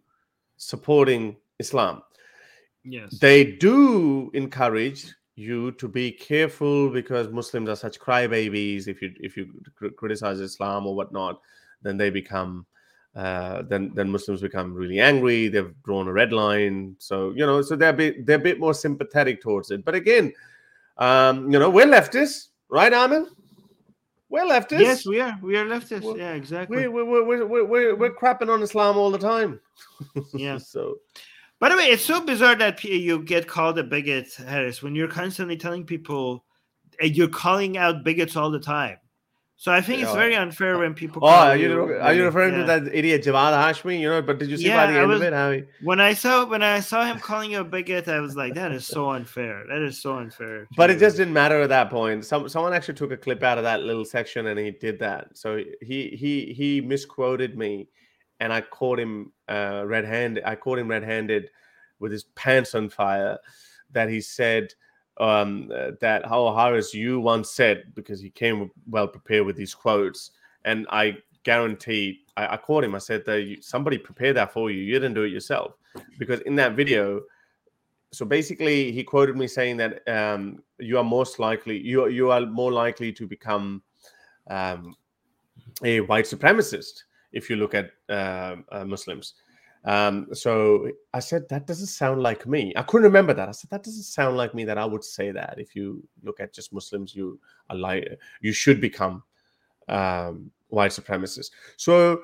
[0.56, 2.02] supporting Islam.
[2.84, 8.88] Yes, they do encourage you to be careful because Muslims are such crybabies.
[8.88, 9.52] If you if you
[9.96, 11.40] criticize Islam or whatnot,
[11.82, 12.66] then they become
[13.14, 15.46] uh, then then Muslims become really angry.
[15.46, 16.96] They've drawn a red line.
[16.98, 19.84] So you know, so they're a bit, they're a bit more sympathetic towards it.
[19.84, 20.32] But again
[21.00, 23.26] um, you know, we're leftists, right, Armin?
[24.28, 24.80] We're leftists.
[24.80, 25.36] Yes, we are.
[25.42, 26.02] We are leftists.
[26.02, 26.86] We're, yeah, exactly.
[26.86, 29.60] We're, we're, we're, we're, we're, we're crapping on Islam all the time.
[30.34, 30.58] Yeah.
[30.58, 30.96] so,
[31.58, 35.08] by the way, it's so bizarre that you get called a bigot, Harris, when you're
[35.08, 36.44] constantly telling people
[37.00, 38.98] and you're calling out bigots all the time.
[39.60, 41.22] So I think it's very unfair when people.
[41.22, 42.60] Oh, are you, you are you referring yeah.
[42.60, 44.00] to that idiot Javad Hashmi?
[44.00, 45.64] You know, but did you see yeah, by the end was, of it how he...
[45.82, 48.72] When I saw when I saw him calling you a bigot, I was like, that
[48.72, 49.66] is so unfair.
[49.68, 50.66] That is so unfair.
[50.78, 52.24] But it just didn't matter at that point.
[52.24, 55.36] Some someone actually took a clip out of that little section and he did that.
[55.36, 57.90] So he he he misquoted me,
[58.40, 60.42] and I caught him uh, red handed.
[60.44, 61.50] I caught him red handed
[61.98, 63.36] with his pants on fire.
[63.90, 64.72] That he said
[65.20, 65.68] um,
[66.00, 70.32] that how Harris you once said because he came well prepared with these quotes,
[70.64, 72.94] and I guarantee I, I called him.
[72.94, 74.80] I said that you, somebody prepared that for you.
[74.80, 75.74] You didn't do it yourself
[76.18, 77.20] because in that video.
[78.12, 82.40] So basically, he quoted me saying that um, you are most likely you you are
[82.40, 83.82] more likely to become
[84.48, 84.96] um,
[85.84, 89.34] a white supremacist if you look at uh, uh, Muslims.
[89.84, 92.72] Um, so I said, that doesn't sound like me.
[92.76, 93.48] I couldn't remember that.
[93.48, 95.54] I said, that doesn't sound like me that I would say that.
[95.58, 97.40] If you look at just Muslims, you
[97.70, 98.06] are like,
[98.40, 99.22] you should become
[99.88, 101.50] um, white supremacists.
[101.76, 102.22] So,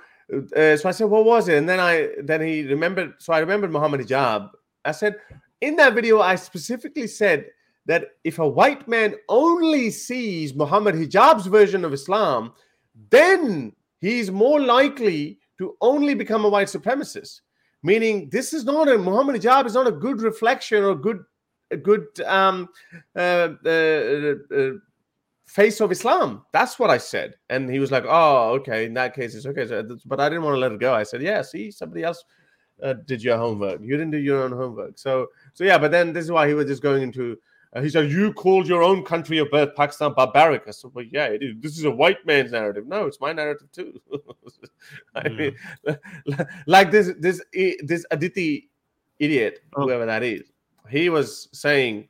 [0.54, 1.56] uh, so I said, what was it?
[1.56, 3.14] And then I, then he remembered.
[3.18, 4.50] So I remembered Muhammad Hijab.
[4.84, 5.16] I said,
[5.62, 7.46] in that video, I specifically said
[7.86, 12.52] that if a white man only sees Muhammad Hijab's version of Islam,
[13.10, 17.40] then he's more likely to only become a white supremacist
[17.86, 21.20] meaning this is not a Muhammad hijab is not a good reflection or good
[21.70, 22.68] a good um,
[23.16, 24.70] uh, uh, uh,
[25.46, 26.44] face of Islam.
[26.52, 28.86] That's what I said, and he was like, "Oh, okay.
[28.86, 30.94] In that case, it's okay." So, but I didn't want to let it go.
[30.94, 32.22] I said, "Yeah, see, somebody else
[32.82, 33.80] uh, did your homework.
[33.80, 35.78] You didn't do your own homework." So, so yeah.
[35.78, 37.38] But then this is why he was just going into
[37.76, 41.04] Uh, he said, "You called your own country of birth, Pakistan, barbaric." I said, "Well,
[41.04, 41.56] yeah, it is.
[41.60, 42.86] This is a white man's narrative.
[42.86, 44.00] No, it's my narrative too."
[45.14, 45.54] I mean,
[46.66, 48.70] like this, this, this Aditi
[49.18, 49.82] idiot, oh.
[49.82, 50.44] whoever that is,
[50.88, 52.08] he was saying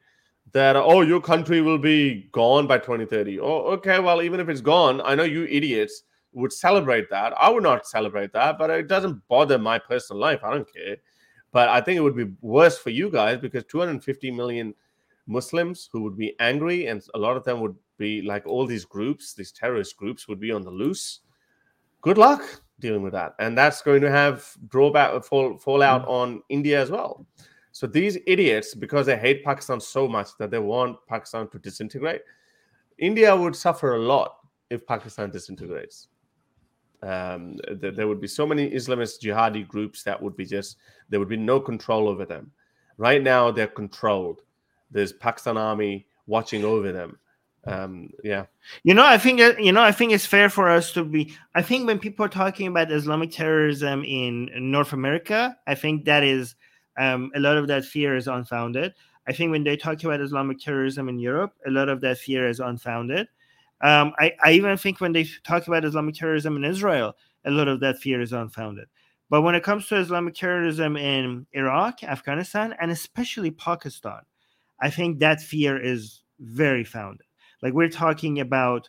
[0.52, 3.40] that oh, your country will be gone by 2030.
[3.40, 3.98] Oh, okay.
[3.98, 7.32] Well, even if it's gone, I know you idiots would celebrate that.
[7.40, 10.44] I would not celebrate that, but it doesn't bother my personal life.
[10.44, 10.98] I don't care.
[11.51, 14.72] But I think it would be worse for you guys because 250 million
[15.27, 18.85] Muslims who would be angry, and a lot of them would be like all these
[18.85, 21.20] groups, these terrorist groups would be on the loose.
[22.01, 22.43] Good luck
[22.78, 26.11] dealing with that, and that's going to have drawback fall fallout mm-hmm.
[26.11, 27.27] on India as well.
[27.73, 32.23] So these idiots, because they hate Pakistan so much that they want Pakistan to disintegrate,
[32.98, 34.36] India would suffer a lot
[34.70, 36.09] if Pakistan disintegrates.
[37.03, 40.78] Um, th- there would be so many Islamist jihadi groups that would be just
[41.11, 42.51] there would be no control over them.
[42.97, 44.40] Right now, they're controlled
[44.91, 47.19] there's Pakistan army watching over them.
[47.67, 48.47] Um, yeah.
[48.85, 51.35] You know, I think you know, I think it's fair for us to be.
[51.55, 56.23] I think when people are talking about Islamic terrorism in North America, I think that
[56.23, 56.55] is
[56.97, 58.95] um, a lot of that fear is unfounded.
[59.29, 62.49] I think when they talk about Islamic terrorism in Europe, a lot of that fear
[62.49, 63.27] is unfounded.
[63.81, 67.69] Um, I, I even think when they talk about Islamic terrorism in Israel, a lot
[67.69, 68.87] of that fear is unfounded.
[69.29, 74.21] But when it comes to Islamic terrorism in Iraq, Afghanistan, and especially Pakistan,
[74.81, 77.27] I think that fear is very founded.
[77.62, 78.89] Like we're talking about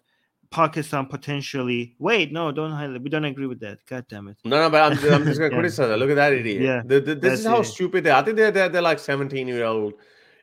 [0.52, 1.96] Pakistan potentially.
[2.00, 3.02] Wait, no, don't highlight.
[3.02, 3.80] We don't agree with that.
[3.86, 4.38] God damn it.
[4.46, 5.58] No, no, but I'm, I'm just gonna yeah.
[5.58, 6.00] criticize that.
[6.00, 6.62] Look at that idiot.
[6.62, 8.22] Yeah, the, the, this is how stupid they are.
[8.22, 9.94] I think they're, they're they're like 17 year old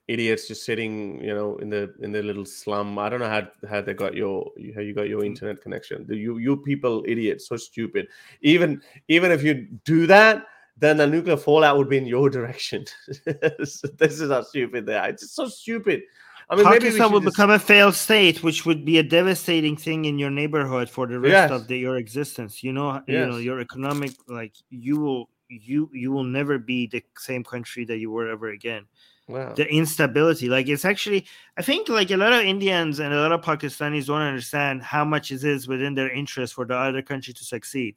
[0.07, 2.99] idiots just sitting, you know, in the in the little slum.
[2.99, 5.27] I don't know how how they got your how you got your mm.
[5.27, 6.07] internet connection.
[6.07, 8.09] The, you you people idiots, so stupid.
[8.43, 10.45] Even even if you do that,
[10.77, 12.85] then the nuclear fallout would be in your direction.
[13.27, 15.09] this is how stupid they are.
[15.09, 16.03] It's just so stupid.
[16.51, 17.35] I mean, Pakistan will just...
[17.35, 21.19] become a failed state, which would be a devastating thing in your neighborhood for the
[21.19, 21.51] rest yes.
[21.51, 22.63] of the, your existence.
[22.63, 23.03] You know, yes.
[23.07, 27.85] you know, your economic, like you will, you you will never be the same country
[27.87, 28.85] that you were ever again.
[29.27, 29.55] Wow.
[29.55, 31.25] The instability, like it's actually,
[31.57, 35.03] I think, like a lot of Indians and a lot of Pakistanis don't understand how
[35.03, 37.97] much it is within their interest for the other country to succeed.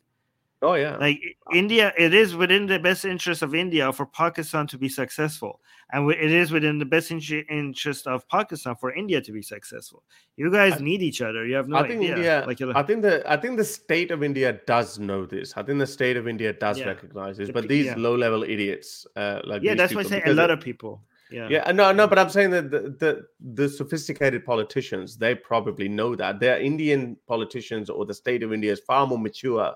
[0.61, 0.97] Oh yeah.
[0.97, 1.21] Like
[1.53, 5.61] India, it is within the best interest of India for Pakistan to be successful,
[5.91, 10.03] and it is within the best interest of Pakistan for India to be successful.
[10.35, 11.45] You guys I, need each other.
[11.45, 12.15] You have no I think idea.
[12.15, 15.53] India, like, I think the I think the state of India does know this.
[15.55, 16.87] I think the state of India does yeah.
[16.87, 17.95] recognize this, but these yeah.
[17.95, 21.03] low-level idiots, uh, like yeah, that's why I say a lot of people.
[21.29, 21.49] Yeah.
[21.49, 21.71] Yeah.
[21.71, 26.39] No, no, but I'm saying that the, the, the sophisticated politicians, they probably know that.
[26.39, 29.73] Their Indian politicians or the state of India is far more mature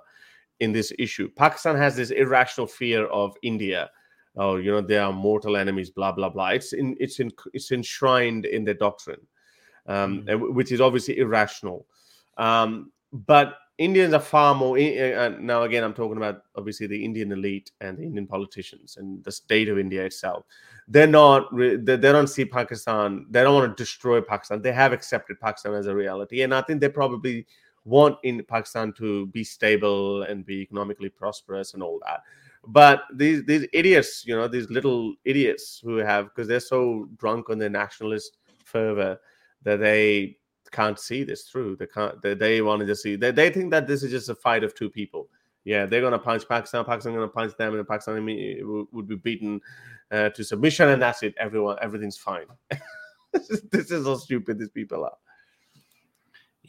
[0.61, 1.29] in this issue.
[1.35, 3.89] Pakistan has this irrational fear of India.
[4.37, 6.49] Oh, you know, they are mortal enemies, blah blah blah.
[6.49, 9.19] It's in it's in it's enshrined in their doctrine,
[9.87, 10.53] um, mm.
[10.53, 11.85] which is obviously irrational.
[12.37, 14.77] Um, but Indians are far more.
[14.77, 19.23] Uh, now, again, I'm talking about obviously the Indian elite and the Indian politicians and
[19.23, 20.45] the state of India itself.
[20.87, 21.49] They're not.
[21.57, 23.25] They don't see Pakistan.
[23.31, 24.61] They don't want to destroy Pakistan.
[24.61, 27.47] They have accepted Pakistan as a reality, and I think they probably
[27.85, 32.21] want in Pakistan to be stable and be economically prosperous and all that.
[32.67, 37.49] But these these idiots, you know, these little idiots who have because they're so drunk
[37.49, 39.19] on their nationalist fervor
[39.63, 40.37] that they
[40.71, 41.75] can't see this through.
[41.75, 42.21] They can't.
[42.21, 43.15] They, they want to see.
[43.15, 45.27] They, they think that this is just a fight of two people.
[45.63, 46.85] Yeah, they're gonna punch Pakistan.
[46.85, 48.15] Pakistan gonna punch them, and Pakistan
[48.91, 49.61] would be beaten
[50.11, 51.35] uh, to submission, and that's it.
[51.37, 52.45] Everyone, everything's fine.
[53.33, 55.17] this is how stupid these people are.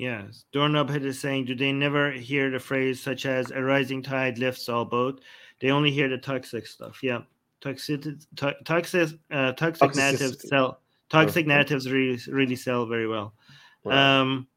[0.03, 0.47] Yes.
[0.51, 4.37] Doorknob Head is saying, do they never hear the phrase such as a rising tide
[4.37, 5.21] lifts all boat?
[5.61, 7.05] They only hear the toxic stuff.
[7.05, 7.21] Yeah.
[7.61, 8.19] Toxic, to,
[8.65, 10.81] toxic, uh, toxic narratives sell.
[11.09, 13.35] Toxic narratives really, really sell very well.
[13.85, 14.23] Wow.
[14.23, 14.49] Um,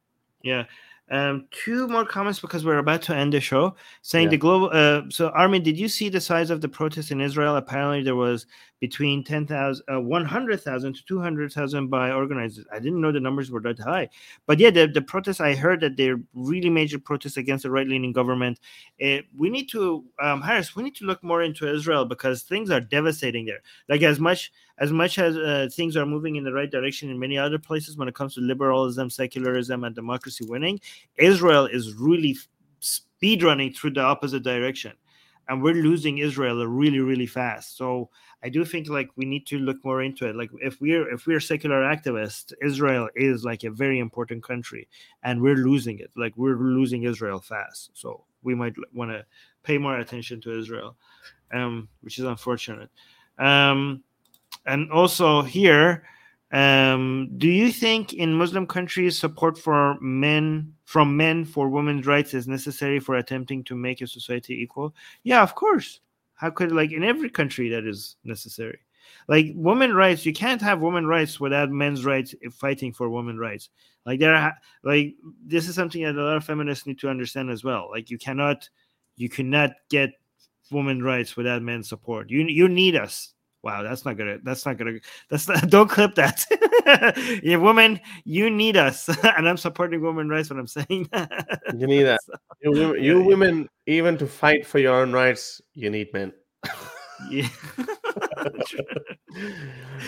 [0.41, 0.63] yeah.
[1.11, 3.75] Um, two more comments because we're about to end the show.
[4.01, 4.31] Saying yeah.
[4.31, 4.71] the global.
[4.73, 7.57] Uh, so Armin, did you see the size of the protest in Israel?
[7.57, 8.47] Apparently, there was
[8.85, 12.67] between 10,000, uh, 100,000 to 200,000 by organizers.
[12.71, 14.09] I didn't know the numbers were that high.
[14.45, 17.87] But yeah, the, the protests, I heard that they're really major protests against the right
[17.87, 18.59] leaning government.
[19.03, 22.69] Uh, we need to, um, Harris, we need to look more into Israel because things
[22.69, 23.63] are devastating there.
[23.89, 27.17] Like as much as much as uh, things are moving in the right direction in
[27.17, 30.79] many other places when it comes to liberalism, secularism, and democracy winning,
[31.15, 32.37] Israel is really
[32.81, 34.91] speed running through the opposite direction
[35.47, 37.77] and we're losing Israel really, really fast.
[37.77, 38.09] So
[38.43, 40.35] I do think like we need to look more into it.
[40.35, 44.87] Like if we're if we're secular activists, Israel is like a very important country,
[45.23, 46.11] and we're losing it.
[46.15, 47.91] Like we're losing Israel fast.
[47.93, 49.25] So we might want to
[49.63, 50.95] pay more attention to Israel,
[51.53, 52.89] um, which is unfortunate.
[53.37, 54.03] Um,
[54.65, 56.03] and also here,
[56.51, 62.33] Um, do you think in Muslim countries support for men from men for women's rights
[62.33, 64.95] is necessary for attempting to make a society equal?
[65.23, 65.99] Yeah, of course.
[66.35, 68.79] How could like in every country that is necessary?
[69.27, 73.69] Like women rights, you can't have women rights without men's rights fighting for women rights.
[74.05, 74.53] Like there, are,
[74.83, 75.15] like
[75.45, 77.89] this is something that a lot of feminists need to understand as well.
[77.89, 78.69] Like you cannot,
[79.15, 80.11] you cannot get
[80.71, 82.29] women rights without men's support.
[82.29, 83.34] You you need us
[83.65, 84.37] Wow, that's not gonna.
[84.43, 84.99] That's not gonna.
[85.27, 85.67] That's not.
[85.69, 86.45] Don't clip that.
[87.43, 91.61] yeah, woman, you need us, and I'm supporting women rights when I'm saying that.
[91.75, 92.19] You need that.
[92.23, 93.95] So, you, you yeah, women, yeah.
[93.95, 96.31] even to fight for your own rights, you need men.
[97.31, 97.47] yeah.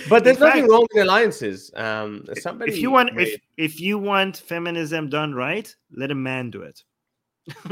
[0.07, 1.71] but there's In nothing fact, wrong with alliances.
[1.75, 6.51] Um, somebody if you want, if if you want feminism done right, let a man
[6.51, 6.83] do it.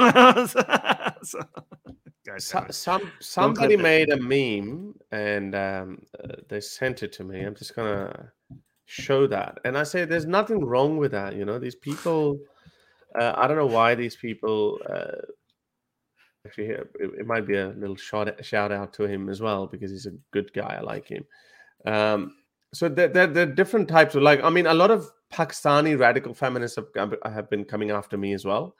[1.23, 1.39] so,
[2.37, 7.41] so, some somebody made a meme and um, uh, they sent it to me.
[7.41, 8.31] I'm just gonna
[8.85, 11.35] show that, and I say there's nothing wrong with that.
[11.35, 12.39] You know, these people.
[13.17, 14.79] Uh, I don't know why these people.
[14.89, 15.21] Uh,
[16.45, 19.91] actually, it, it, might be a little shout shout out to him as well because
[19.91, 20.77] he's a good guy.
[20.79, 21.25] I like him.
[21.85, 22.35] Um,
[22.73, 24.43] so there, there, there, are different types of like.
[24.43, 28.45] I mean, a lot of Pakistani radical feminists have, have been coming after me as
[28.45, 28.75] well,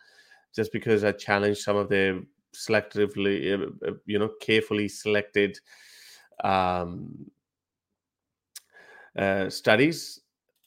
[0.56, 2.22] just because I challenged some of their
[2.54, 5.60] selectively, uh, uh, you know, carefully selected
[6.44, 7.30] um,
[9.18, 10.22] uh, studies.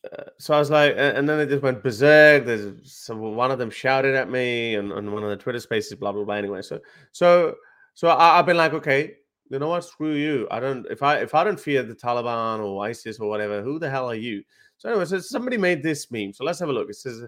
[0.05, 2.45] Uh, so I was like, and then they just went berserk.
[2.45, 5.95] There's some one of them shouted at me on, on one of the Twitter spaces,
[5.95, 6.35] blah blah blah.
[6.35, 6.79] Anyway, so
[7.13, 7.57] so
[7.95, 9.17] so I, have been like, okay,
[9.51, 9.85] you know what?
[9.85, 10.47] Screw you.
[10.51, 13.79] I don't if I if I don't fear the Taliban or ISIS or whatever, who
[13.79, 14.45] the hell are you?
[14.77, 16.33] So anyway, so somebody made this meme.
[16.33, 16.89] So let's have a look.
[16.89, 17.25] It says,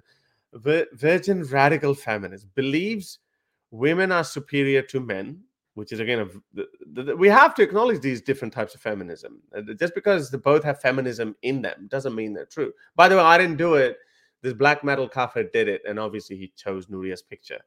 [0.52, 3.18] "Virgin radical feminist believes
[3.70, 5.40] women are superior to men,
[5.74, 9.40] which is again, a, the, the, we have to acknowledge these different types of feminism.
[9.56, 12.72] Uh, just because they both have feminism in them doesn't mean they're true.
[12.96, 13.98] By the way, I didn't do it.
[14.42, 17.60] This black metal kafir did it, and obviously he chose Nouria's picture.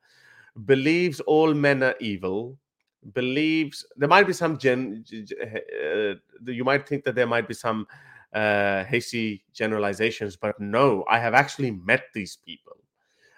[0.66, 2.58] Believes all men are evil.
[3.14, 5.06] Believes there might be some gen.
[5.42, 6.16] Uh,
[6.46, 7.88] you might think that there might be some
[8.34, 12.78] uh, hasty generalizations, but no, I have actually met these people.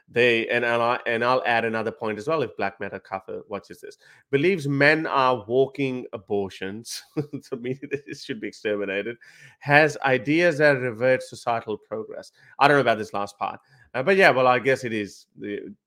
[0.08, 3.82] They and I'll, and I'll add another point as well if Black Metal Kafir watches
[3.82, 3.98] this.
[4.30, 7.02] Believes men are walking abortions
[7.50, 9.18] to me this should be exterminated
[9.60, 12.32] has ideas that revert societal progress.
[12.60, 13.60] I don't know about this last part
[13.96, 15.26] uh, but yeah well I guess it is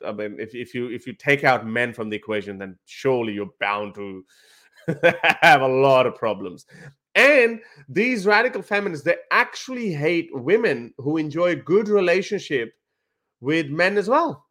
[0.05, 3.35] I mean if, if you if you take out men from the equation then surely
[3.35, 4.25] you're bound to
[5.43, 6.67] have a lot of problems
[7.19, 12.75] and these radical feminists they actually hate women who enjoy good relationship
[13.41, 14.47] with men as well.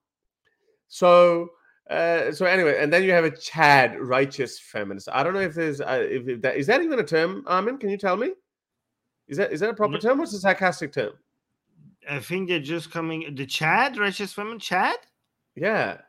[0.88, 1.50] So
[1.90, 5.08] uh, so anyway, and then you have a Chad righteous feminist.
[5.12, 7.78] I don't know if there's uh, if, if, that is that even a term, Armin?
[7.78, 8.32] Can you tell me?
[9.28, 10.00] Is that is that a proper no.
[10.00, 11.14] term or is it a sarcastic term?
[12.10, 14.68] I think they're just coming the Chad righteous feminist.
[14.68, 14.98] Chad.
[15.56, 16.00] Yeah,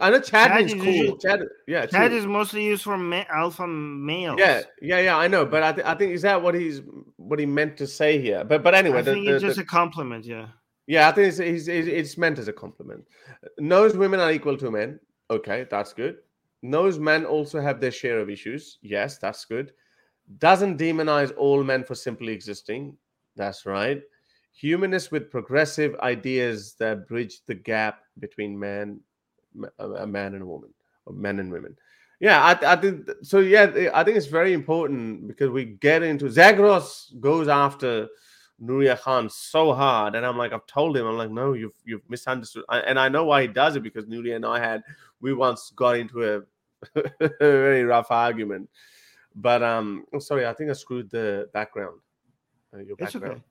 [0.00, 0.84] I know Chad, Chad means cool.
[0.84, 2.16] Usually, Chad, yeah, Chad too.
[2.16, 4.38] is mostly used for ma- alpha males.
[4.38, 5.16] Yeah, yeah, yeah.
[5.16, 6.80] I know, but I, th- I think is that what he's
[7.16, 8.44] what he meant to say here.
[8.44, 10.24] But but anyway, I think the, it's the, just the, a compliment.
[10.24, 10.48] Yeah.
[10.86, 13.04] Yeah, I think it's, it's, it's meant as a compliment.
[13.58, 15.00] Knows women are equal to men.
[15.30, 16.18] Okay, that's good.
[16.60, 18.78] Knows men also have their share of issues.
[18.82, 19.72] Yes, that's good.
[20.38, 22.96] Doesn't demonize all men for simply existing.
[23.34, 24.02] That's right.
[24.52, 29.00] Humanist with progressive ideas that bridge the gap between man,
[29.78, 30.70] a man and a woman,
[31.06, 31.76] or men and women.
[32.20, 33.40] Yeah, I, I think so.
[33.40, 38.08] Yeah, I think it's very important because we get into Zagros goes after
[38.62, 42.08] Nouria Khan so hard, and I'm like, I've told him, I'm like, no, you've you've
[42.08, 44.82] misunderstood, and I know why he does it because Nouria and I had
[45.20, 46.42] we once got into a,
[47.20, 48.70] a very rough argument,
[49.34, 52.00] but um, oh, sorry, I think I screwed the background.
[52.72, 53.42] Uh, your background.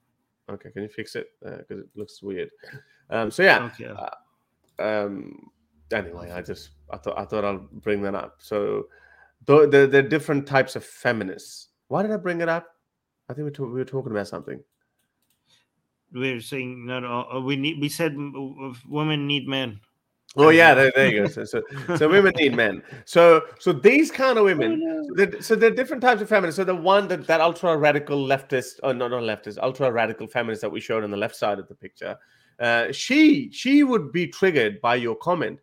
[0.50, 0.54] Okay.
[0.54, 0.72] okay.
[0.72, 2.50] can you fix it because uh, it looks weird?
[3.10, 3.70] Um, so yeah.
[3.74, 3.86] Okay.
[3.86, 4.10] Uh,
[4.82, 5.52] um,
[5.94, 8.36] anyway, I just I thought I thought I'll bring that up.
[8.40, 8.88] So
[9.46, 11.70] the the, the different types of feminists.
[11.88, 12.68] Why did I bring it up?
[13.30, 14.60] I think we, we were talking about something
[16.14, 17.38] we're saying not all.
[17.38, 17.82] Uh, we need.
[17.82, 18.16] We said
[18.88, 19.80] women need men.
[20.36, 21.28] Oh yeah, there, there you go.
[21.28, 21.62] So, so,
[21.96, 22.82] so, women need men.
[23.06, 24.82] So so these kind of women.
[24.84, 25.40] Oh, no.
[25.42, 26.56] so, there are different types of feminists.
[26.56, 30.28] So the one that that ultra radical leftist, or oh, no, not leftist, ultra radical
[30.28, 32.18] feminist that we showed on the left side of the picture.
[32.60, 35.60] Uh, she she would be triggered by your comment,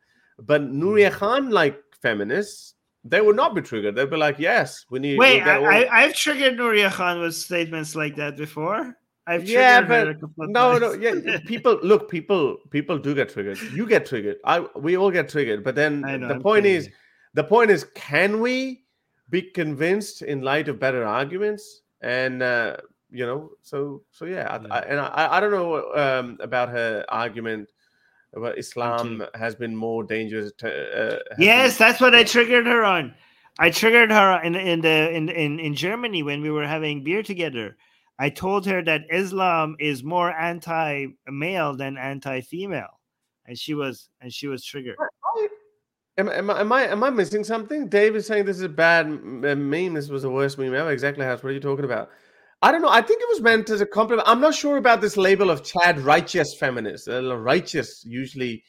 [0.46, 1.08] but hmm.
[1.10, 3.96] Khan like feminists, they would not be triggered.
[3.96, 5.18] They'd be like, yes, we need.
[5.18, 8.96] Wait, I, I, I've triggered Nouria Khan with statements like that before.
[9.26, 11.38] I've yeah, but no, no, yeah.
[11.46, 13.60] People look, people, people do get triggered.
[13.72, 14.38] You get triggered.
[14.44, 15.62] I, we all get triggered.
[15.62, 16.88] But then know, the I'm point is,
[17.34, 18.84] the point is, can we
[19.28, 21.82] be convinced in light of better arguments?
[22.00, 22.78] And uh,
[23.10, 24.74] you know, so so yeah, Yeah.
[24.74, 27.68] I, and I I don't know um, about her argument
[28.34, 30.52] about Islam has been more dangerous.
[30.58, 33.14] To, uh, has been- Yes, that's what I triggered her on.
[33.58, 37.22] I triggered her in in the in in in Germany when we were having beer
[37.22, 37.76] together.
[38.18, 43.00] I told her that Islam is more anti-male than anti-female,
[43.46, 44.96] and she was and she was triggered.
[46.18, 47.88] Am, am, I- am I am I missing something?
[47.88, 49.94] Dave is saying this is a bad m- m- meme.
[49.94, 50.90] This was the worst meme ever.
[50.90, 51.42] Exactly, House.
[51.42, 52.10] What are you talking about?
[52.62, 52.90] I don't know.
[52.90, 54.28] I think it was meant as a compliment.
[54.28, 57.08] I'm not sure about this label of Chad righteous feminist.
[57.08, 58.62] Uh, righteous usually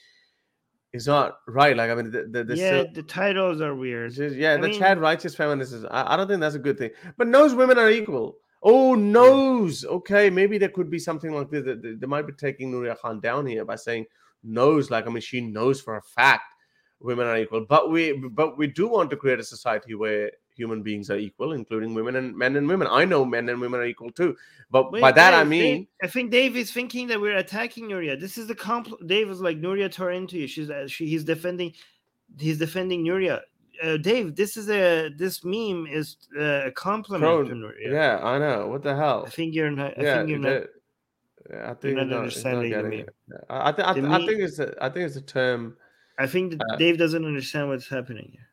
[0.94, 1.76] is not right.
[1.76, 4.16] Like I mean, the, the, the yeah, the titles are weird.
[4.16, 5.86] yeah, I the mean- Chad righteous feminist is.
[5.86, 6.92] I, I don't think that's a good thing.
[7.18, 8.38] But knows women are equal.
[8.64, 9.84] Oh, knows.
[9.86, 11.66] Okay, maybe there could be something like this.
[11.66, 14.06] They, they might be taking Nuria Khan down here by saying
[14.44, 14.90] knows.
[14.90, 16.44] Like I mean, she knows for a fact
[17.02, 17.66] women are equal.
[17.68, 20.32] But we but we do want to create a society where
[20.62, 22.88] human beings are equal, including women and men and women.
[23.02, 24.32] I know men and women are equal too.
[24.70, 27.86] But Wait, by that I mean Dave- I think Dave is thinking that we're attacking
[27.90, 28.20] Nuria.
[28.20, 30.48] This is the compl- Dave is like Nuria tore into you.
[30.48, 31.74] She's uh, she, he's defending,
[32.40, 33.42] he's defending Nuria.
[33.84, 37.92] Uh, Dave, this is a this meme is uh, a compliment Pro- to Nuria.
[38.00, 38.68] yeah, I know.
[38.68, 39.24] What the hell?
[39.28, 39.98] I think you're not.
[39.98, 40.64] I yeah, think you're not.
[41.52, 42.94] I think not he's he's understanding the meme.
[42.94, 43.16] it.
[43.50, 45.76] I, thi- I, The I think it's a, I think it's a term.
[46.20, 48.48] I think that uh, Dave doesn't understand what's happening here.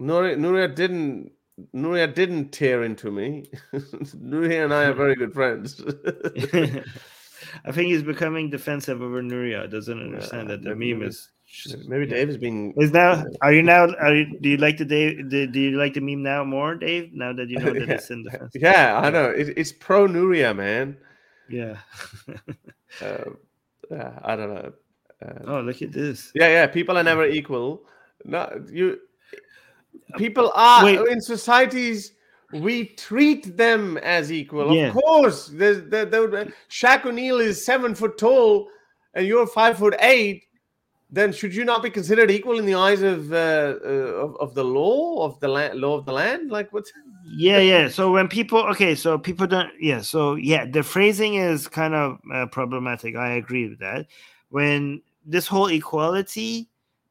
[0.00, 1.32] Nuria, Nuria didn't.
[1.72, 3.44] Nuria didn't tear into me.
[3.72, 5.80] Nuria and I are very good friends.
[7.64, 9.70] I think he's becoming defensive over Nuria.
[9.70, 11.30] Doesn't understand Yeah, that the maybe- meme is.
[11.86, 12.74] Maybe Dave has been.
[12.78, 13.24] Is now?
[13.40, 13.86] Are you now?
[13.94, 14.36] Are you?
[14.40, 15.30] Do you like the Dave?
[15.30, 17.12] Do, do you like the meme now more, Dave?
[17.12, 18.50] Now that you know that it's in defense.
[18.56, 19.26] Yeah, I know.
[19.30, 20.96] It, it's pro Nuria, man.
[21.48, 21.76] Yeah.
[23.00, 23.24] Uh,
[23.90, 24.72] yeah, I don't know.
[25.24, 26.32] Uh, oh, look at this.
[26.34, 26.66] Yeah, yeah.
[26.66, 27.84] People are never equal.
[28.24, 28.98] No, you.
[30.16, 31.00] People are Wait.
[31.08, 32.12] in societies.
[32.52, 34.74] We treat them as equal.
[34.74, 34.88] Yeah.
[34.88, 36.28] Of course, there's there, there,
[36.70, 38.68] Shaq O'Neal is seven foot tall,
[39.14, 40.44] and you're five foot eight.
[41.10, 44.54] Then should you not be considered equal in the eyes of uh, uh, of, of
[44.54, 46.50] the law of the land, law of the land?
[46.50, 46.92] Like what's
[47.26, 47.88] Yeah, yeah.
[47.88, 50.00] So when people, okay, so people don't, yeah.
[50.00, 53.16] So yeah, the phrasing is kind of uh, problematic.
[53.16, 54.06] I agree with that.
[54.50, 56.68] When this whole equality,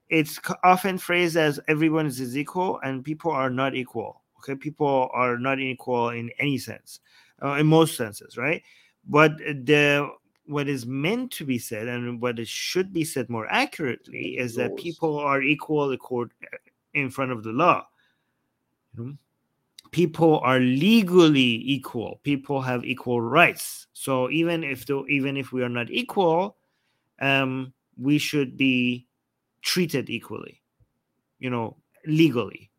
[0.10, 4.22] it's often phrased as everyone is equal, and people are not equal.
[4.40, 7.00] Okay, people are not equal in any sense,
[7.42, 8.62] uh, in most senses, right?
[9.08, 10.10] But the
[10.46, 14.56] what is meant to be said and what it should be said more accurately is
[14.56, 15.96] that people are equal
[16.94, 17.88] in front of the law.
[19.92, 22.20] People are legally equal.
[22.24, 23.88] People have equal rights.
[23.94, 26.58] So even if the, even if we are not equal,
[27.22, 29.08] um, we should be
[29.64, 30.62] treated equally.
[31.40, 32.70] You know, legally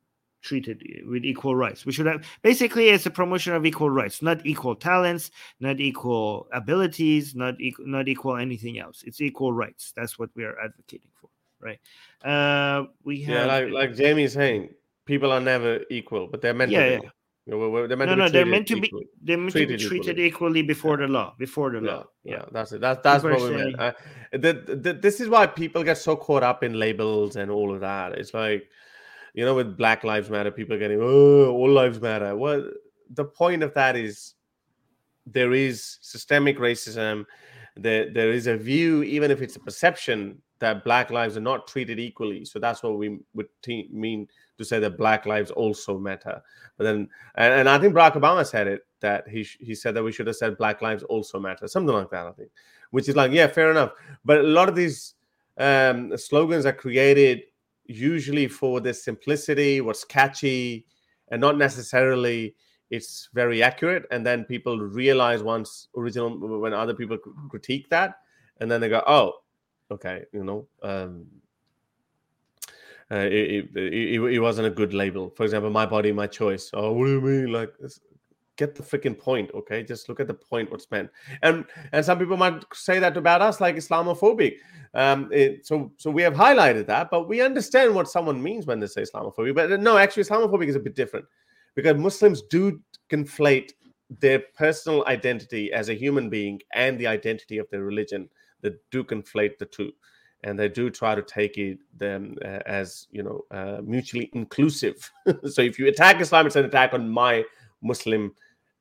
[0.45, 1.85] treated with equal rights.
[1.87, 6.49] We should have basically it's a promotion of equal rights, not equal talents, not equal
[6.53, 9.03] abilities, not equal, not equal anything else.
[9.07, 9.93] It's equal rights.
[9.97, 11.31] That's what we are advocating for,
[11.61, 11.81] right?
[12.23, 14.69] Uh, we have yeah, like like Jamie's saying,
[15.07, 17.07] people are never equal, but they're meant Yeah, to be.
[17.07, 17.11] You
[17.47, 18.93] we're- they're meant no, to be no, they're meant to be
[19.23, 20.27] they're meant to be Treated treated equally.
[20.27, 22.05] equally before the law, before the yeah, law.
[22.25, 22.81] yeah, that's it.
[22.81, 23.79] That's that's what we meant.
[23.79, 23.93] Uh,
[24.33, 24.53] the,
[24.83, 28.13] the, this is why people get so caught up in labels and all of that.
[28.13, 28.69] It's like,
[29.35, 32.35] you know, with Black Lives Matter, people are getting oh, all lives matter.
[32.35, 32.71] Well,
[33.11, 34.35] the point of that is
[35.27, 37.27] there is systemic racism.
[37.77, 41.67] There there is a view, even if it's a perception, that Black lives are not
[41.67, 42.45] treated equally.
[42.47, 46.41] So that's what we would te- mean to say that Black lives also matter.
[46.77, 50.03] But then, and, and I think Barack Obama said it that he he said that
[50.03, 52.27] we should have said Black lives also matter, something like that.
[52.27, 52.51] I think,
[52.91, 53.93] which is like, yeah, fair enough.
[54.25, 55.15] But a lot of these
[55.59, 57.43] um, slogans are created
[57.87, 60.87] usually for the simplicity, what's catchy,
[61.29, 62.55] and not necessarily
[62.91, 64.05] it's very accurate.
[64.11, 67.19] And then people realize once original when other people
[67.49, 68.17] critique that,
[68.61, 69.33] and then they go, oh,
[69.91, 70.67] okay, you know.
[70.83, 71.27] Um,
[73.11, 75.31] uh, it, it, it, it wasn't a good label.
[75.31, 76.71] For example, my body, my choice.
[76.73, 77.53] Oh, what do you mean?
[77.53, 77.73] Like,
[78.57, 79.83] get the freaking point, okay?
[79.83, 80.71] Just look at the point.
[80.71, 81.11] What's meant.
[81.43, 84.57] And and some people might say that about us, like Islamophobic.
[84.95, 88.81] Um, it, so so we have highlighted that, but we understand what someone means when
[88.81, 89.55] they say Islamophobic.
[89.55, 91.27] But no, actually, Islamophobic is a bit different
[91.75, 93.73] because Muslims do conflate
[94.21, 98.29] their personal identity as a human being and the identity of their religion.
[98.61, 99.93] They do conflate the two
[100.45, 105.11] and they do try to take it them uh, as you know uh, mutually inclusive.
[105.47, 107.43] so if you attack Islam, it's an attack on my
[107.83, 108.33] Muslim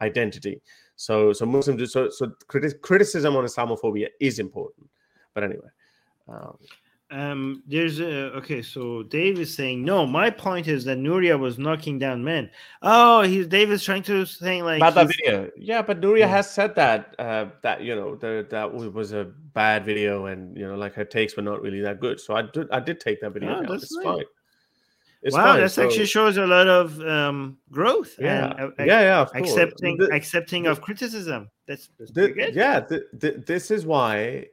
[0.01, 0.61] identity.
[0.95, 4.87] So so Muslims do so so criti- criticism on Islamophobia is important.
[5.33, 5.69] But anyway,
[6.27, 6.57] um,
[7.13, 8.61] Um, there's a okay.
[8.63, 10.05] So Dave is saying no.
[10.07, 12.49] My point is that Nuria was knocking down men.
[12.81, 15.51] Oh, he's Dave is trying to saying like about that video.
[15.55, 16.27] Yeah, but Nuria Yeah.
[16.27, 20.67] has said that uh, that you know the, that was a bad video, and you
[20.67, 22.19] know like her takes were not really that good.
[22.19, 23.57] So I did I did take that video.
[23.59, 24.23] Oh, that's It's fine.
[25.25, 29.01] It's wow, that So, actually shows a lot of um, growth yeah, and uh, yeah,
[29.01, 29.21] yeah.
[29.21, 31.49] Of accepting accepting the- of criticism.
[31.65, 32.55] That's, that's the- good.
[32.55, 34.47] yeah, the, the, this is why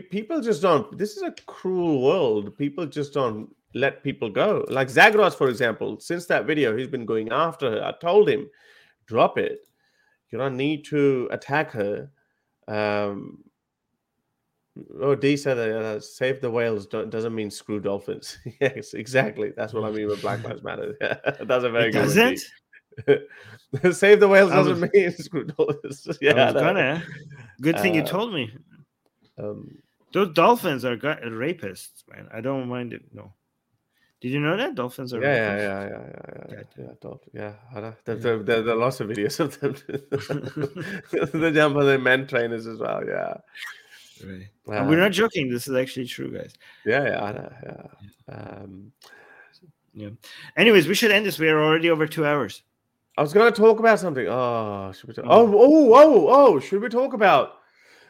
[0.00, 0.96] pe- people just don't.
[0.98, 2.56] This is a cruel world.
[2.58, 4.64] People just don't let people go.
[4.68, 7.84] Like Zagros, for example, since that video, he's been going after her.
[7.84, 8.48] I told him,
[9.06, 9.60] drop it.
[10.30, 12.10] You don't need to attack her.
[12.66, 13.44] Um,
[15.00, 18.38] oh, D said uh, save the whales don't, doesn't mean screw dolphins.
[18.60, 19.52] yes, exactly.
[19.56, 20.96] That's what I mean with Black Lives Matter.
[21.00, 22.40] That's a very It good one, D.
[23.06, 23.92] doesn't.
[23.96, 26.08] Save the whales was- doesn't mean screw dolphins.
[26.20, 26.60] Yeah, no.
[26.60, 27.02] gonna.
[27.60, 28.50] Good thing you Uh, told me.
[29.38, 29.78] Um,
[30.14, 32.28] Those dolphins are gu- rapists, man.
[32.32, 33.02] I don't mind it.
[33.12, 33.32] No.
[34.20, 35.20] Did you know that dolphins are?
[35.20, 35.58] yeah, yeah, rapists?
[35.60, 36.68] yeah, yeah, yeah, yeah, Gotcha.
[36.78, 37.52] yeah, dolphin, yeah.
[37.74, 38.14] There, Yeah.
[38.22, 39.74] there, there, there are lots of videos of them.
[41.42, 43.02] they jump on the men trainers as well.
[43.06, 43.34] Yeah,
[44.24, 44.48] Right.
[44.80, 45.50] Uh, we're not joking.
[45.50, 46.54] This is actually true, guys.
[46.86, 47.52] yeah, yeah, know,
[48.28, 48.34] yeah.
[48.34, 48.92] Um,
[50.56, 51.38] Anyways, we should end this.
[51.38, 52.62] We are already over two hours.
[53.18, 54.26] I was going to talk about something.
[54.28, 55.24] Oh, should we talk?
[55.28, 55.46] Oh.
[55.46, 56.60] Oh, oh, oh, oh!
[56.60, 57.58] Should we talk about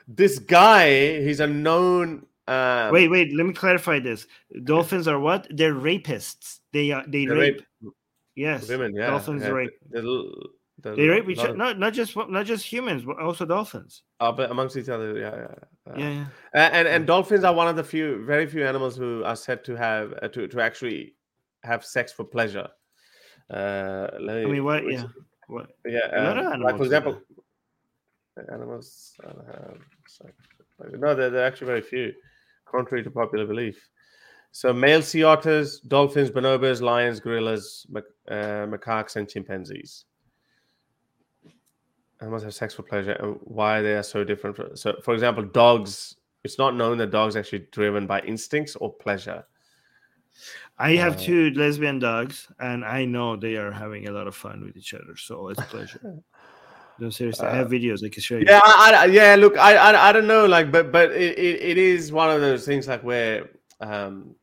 [0.09, 1.21] this guy?
[1.21, 2.27] He's a known.
[2.47, 3.35] Um, wait, wait.
[3.35, 4.27] Let me clarify this.
[4.65, 5.47] Dolphins are what?
[5.51, 6.61] They're rapists.
[6.73, 7.05] They are.
[7.07, 7.63] They they rape.
[7.83, 7.93] rape
[8.37, 8.69] Yes.
[8.69, 8.95] women.
[8.95, 9.71] Yeah, dolphins yeah, rape.
[9.91, 11.57] They, they, They rape each other.
[11.57, 14.03] Not not just not just humans, but also dolphins.
[14.21, 15.17] uh, but amongst each other.
[15.17, 15.97] Yeah, yeah.
[15.97, 16.09] Yeah.
[16.11, 16.27] yeah.
[16.55, 19.65] Uh, and and dolphins are one of the few, very few animals who are said
[19.67, 21.15] to have uh, to to actually
[21.63, 22.69] have sex for pleasure.
[23.51, 24.91] Uh, let I mean, what?
[24.91, 25.05] Yeah.
[25.47, 25.71] What?
[25.87, 26.07] yeah.
[26.09, 27.21] Um, like for example,
[28.53, 29.75] animals uh,
[30.05, 30.99] have sex for pleasure.
[30.99, 32.13] No, they're, actually very few,
[32.67, 33.89] contrary to popular belief.
[34.53, 40.05] So male sea otters, dolphins, bonobos, lions, gorillas, mac- uh, macaques, and chimpanzees.
[42.21, 44.79] Animals have sex for pleasure, and why they are so different.
[44.79, 46.17] So, for example, dogs.
[46.45, 49.45] It's not known that dogs are actually driven by instincts or pleasure.
[50.79, 54.37] I have Uh, two lesbian dogs, and I know they are having a lot of
[54.37, 55.17] fun with each other.
[55.17, 56.01] So it's pleasure.
[56.99, 58.47] no, seriously, I have videos I can show you.
[58.47, 59.35] Uh, Yeah, I, I, yeah.
[59.37, 62.41] Look, I, I, I don't know, like, but, but it, it, it is one of
[62.41, 63.49] those things, like where,
[63.81, 64.35] um,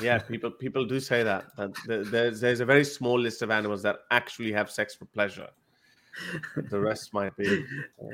[0.00, 1.46] yeah, people, people do say that.
[1.86, 5.48] There- there's, there's a very small list of animals that actually have sex for pleasure.
[6.70, 7.46] The rest might be.
[8.00, 8.04] uh,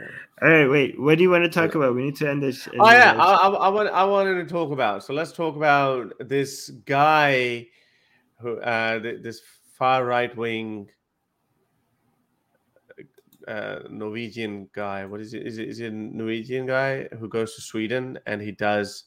[0.43, 1.01] All right, wait.
[1.01, 1.95] What do you want to talk about?
[1.95, 2.67] We need to end this.
[2.81, 5.05] Oh yeah, I, I, I want I wanted to talk about.
[5.05, 7.69] So let's talk about this guy,
[8.41, 9.41] who uh, this
[9.79, 10.89] far right wing
[13.49, 15.05] uh, Norwegian guy.
[15.05, 15.47] What is it?
[15.47, 19.05] Is it is it a Norwegian guy who goes to Sweden and he does,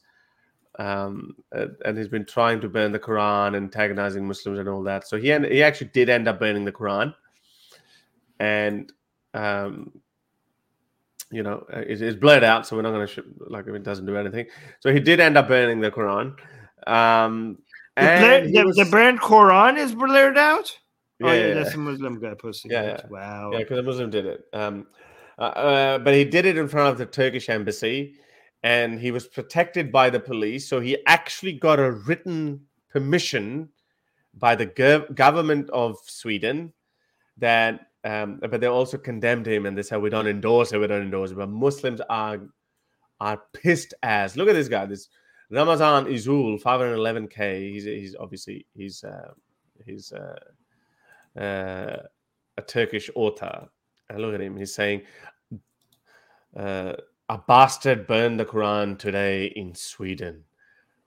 [0.78, 5.06] um, uh, and he's been trying to burn the Quran, antagonizing Muslims and all that.
[5.06, 7.14] So he he actually did end up burning the Quran,
[8.40, 8.92] and
[9.34, 9.92] um,
[11.30, 13.82] you know, uh, it, it's blurred out, so we're not going to sh- like it
[13.82, 14.46] doesn't do anything.
[14.80, 16.34] So he did end up burning the Quran.
[16.86, 17.58] Um,
[17.96, 20.70] the, and blur- he the, was- the burnt Quran is blurred out.
[21.18, 23.00] Yeah, oh yeah, yeah, that's a Muslim guy posting Yeah, it.
[23.04, 23.10] yeah.
[23.10, 23.50] Wow.
[23.52, 24.44] Yeah, because a Muslim did it.
[24.52, 24.86] Um,
[25.38, 28.14] uh, uh, but he did it in front of the Turkish embassy,
[28.62, 30.68] and he was protected by the police.
[30.68, 33.68] So he actually got a written permission
[34.34, 36.72] by the gov- government of Sweden
[37.38, 37.80] that.
[38.04, 40.78] Um, but they also condemned him, and they said we don't endorse it.
[40.78, 41.38] We don't endorse it.
[41.38, 42.38] But Muslims are
[43.20, 44.36] are pissed as.
[44.36, 44.86] Look at this guy.
[44.86, 45.08] This
[45.50, 47.72] Ramazan Izul, 511k.
[47.72, 49.32] He's he's obviously he's uh,
[49.84, 50.38] he's uh,
[51.36, 51.96] uh,
[52.56, 53.68] a Turkish author.
[54.08, 54.56] And look at him.
[54.56, 55.02] He's saying,
[56.56, 56.94] uh,
[57.28, 60.44] "A bastard burned the Quran today in Sweden.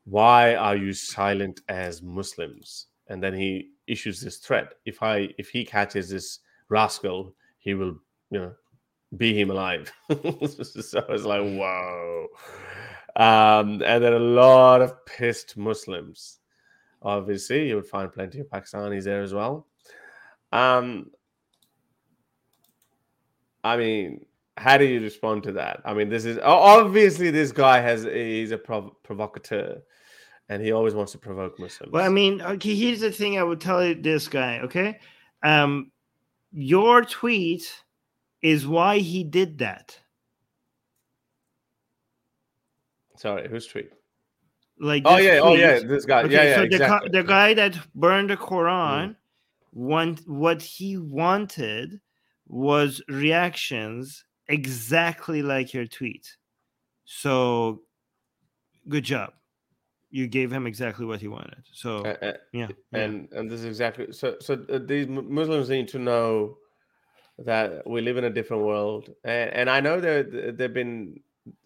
[0.06, 5.50] Why are you silent as Muslims?" And then he issues this threat: "If I if
[5.50, 7.98] he catches this rascal, he will,
[8.32, 8.54] you know,
[9.16, 12.28] be him alive." so it's like, whoa.
[13.16, 16.40] Um, and then a lot of pissed Muslims.
[17.02, 19.69] Obviously, you would find plenty of Pakistanis there as well.
[20.52, 21.12] Um,
[23.64, 24.26] I mean,
[24.58, 25.82] how do you respond to that?
[25.86, 29.78] I mean, this is obviously this guy has he's a prov- provocateur,
[30.50, 31.92] and he always wants to provoke Muslims.
[31.92, 35.00] Well, I mean, okay, here's the thing I would tell you this guy, okay?
[35.44, 35.92] Um,
[36.52, 37.64] your tweet
[38.42, 40.00] is why he did that.
[43.20, 43.92] sorry, whose tweet?
[44.80, 46.24] Like, Oh yeah, oh yeah, this guy.
[46.24, 47.10] Okay, yeah, yeah, so exactly.
[47.12, 49.16] the, the guy that burned the Quran,
[49.72, 52.00] want what he wanted
[52.48, 56.38] was reactions exactly like your tweet.
[57.06, 57.82] So,
[58.88, 59.34] good job.
[60.12, 61.64] you gave him exactly what he wanted.
[61.72, 63.00] So Uh, yeah, yeah.
[63.00, 64.38] and and this is exactly so.
[64.40, 66.58] So uh, these Muslims need to know
[67.38, 71.20] that we live in a different world, and, and I know that there've been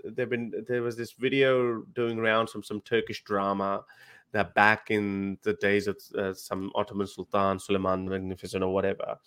[0.04, 3.86] there've been there was this video doing rounds from some Turkish drama
[4.34, 9.18] that back in the days of uh, some Ottoman Sultan Suleiman the Magnificent or whatever,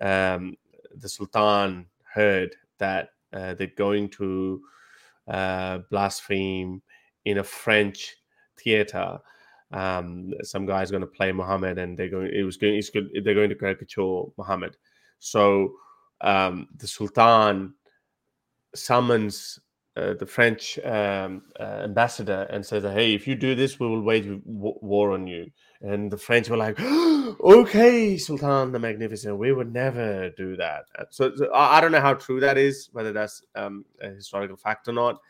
[0.00, 0.56] um,
[0.94, 4.60] the Sultan heard that uh, they're going to
[5.28, 6.82] uh, blaspheme
[7.24, 8.16] in a French
[8.58, 9.18] theater.
[9.72, 12.30] Um, some guy's going to play Muhammad, and they're going.
[12.32, 12.82] It was going.
[12.92, 13.10] Good.
[13.24, 14.76] They're going to caricature Muhammad.
[15.20, 15.74] So
[16.20, 17.74] um, the Sultan
[18.74, 19.58] summons
[19.96, 24.02] uh, the French um, uh, ambassador and says, "Hey, if you do this, we will
[24.02, 25.50] wage w- war on you."
[25.80, 26.78] And the French were like,
[27.40, 32.00] "Okay, Sultan the Magnificent, we would never do that." Uh, So, so I don't know
[32.00, 35.20] how true that is, whether that's um, a historical fact or not.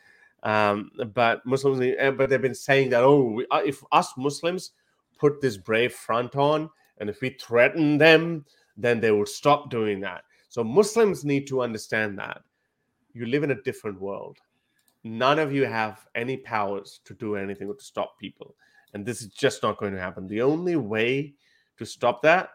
[0.42, 4.72] Um, but Muslims, uh, but they've been saying that, oh, we, if us Muslims
[5.18, 8.44] put this brave front on, and if we threaten them,
[8.76, 10.24] then they will stop doing that.
[10.48, 12.42] So Muslims need to understand that
[13.12, 14.38] you live in a different world.
[15.02, 18.54] None of you have any powers to do anything or to stop people.
[18.92, 20.26] And this is just not going to happen.
[20.26, 21.34] The only way
[21.78, 22.50] to stop that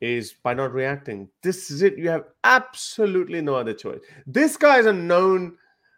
[0.00, 1.28] is by not reacting.
[1.42, 1.96] This is it.
[1.96, 4.00] You have absolutely no other choice.
[4.26, 5.56] This guy is a known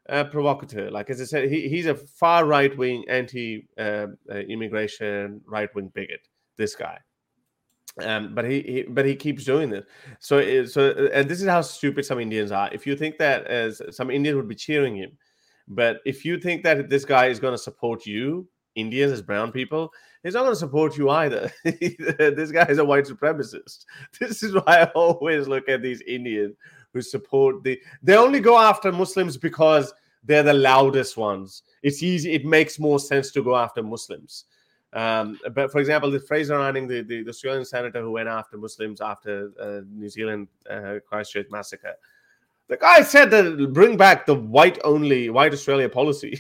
[0.09, 0.91] uh, provocateur.
[0.91, 5.75] Like as I said, he, he's a far right wing anti uh, uh, immigration right
[5.75, 6.29] wing bigot.
[6.57, 6.99] This guy.
[8.01, 9.85] Um, but he, he but he keeps doing this.
[10.19, 12.69] So so uh, and this is how stupid some Indians are.
[12.73, 15.13] If you think that as some Indians would be cheering him,
[15.69, 19.53] but if you think that this guy is going to support you, Indians as brown
[19.53, 19.93] people,
[20.23, 21.51] he's not going to support you either.
[21.65, 23.85] this guy is a white supremacist.
[24.21, 26.57] This is why I always look at these Indians
[26.93, 27.81] who support the.
[28.03, 29.93] They only go after Muslims because
[30.25, 31.63] they're the loudest ones.
[31.83, 32.33] It's easy.
[32.33, 34.45] It makes more sense to go after Muslims.
[34.95, 38.57] Um, but for example, the Fraser Anning, the, the, the Australian senator who went after
[38.57, 41.95] Muslims after uh, New Zealand uh, Christchurch massacre,
[42.69, 46.39] the guy said that bring back the white only white Australia policy.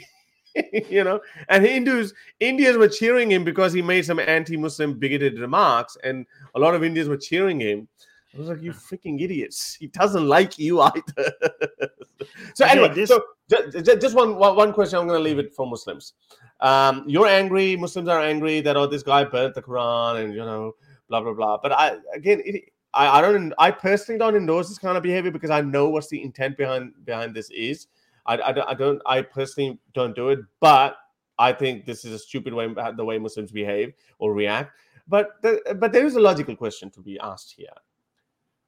[0.88, 5.96] you know, and Hindus, Indians were cheering him because he made some anti-Muslim bigoted remarks,
[6.05, 7.88] and a lot of Indians were cheering him.
[8.34, 9.74] I was like, "You freaking idiots!
[9.74, 11.32] He doesn't like you either."
[12.55, 14.98] so anyway, this- so ju- ju- just one one one question.
[14.98, 16.14] I'm going to leave it for Muslims.
[16.60, 17.76] Um, you're angry.
[17.76, 20.72] Muslims are angry that oh, this guy burnt the Quran, and you know,
[21.09, 21.59] blah blah blah.
[21.62, 23.53] But I again, it, I, I don't.
[23.59, 26.93] I personally don't endorse this kind of behavior because I know what's the intent behind
[27.05, 27.89] behind this is.
[28.27, 29.03] I, I, don't- I don't.
[29.07, 30.97] I personally don't do it, but
[31.39, 34.73] I think this is a stupid way the way Muslims behave or react.
[35.09, 37.69] But the, but there is a logical question to be asked here.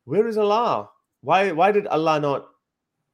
[0.05, 0.91] Where is Allah?
[1.23, 2.49] Why why did Allah not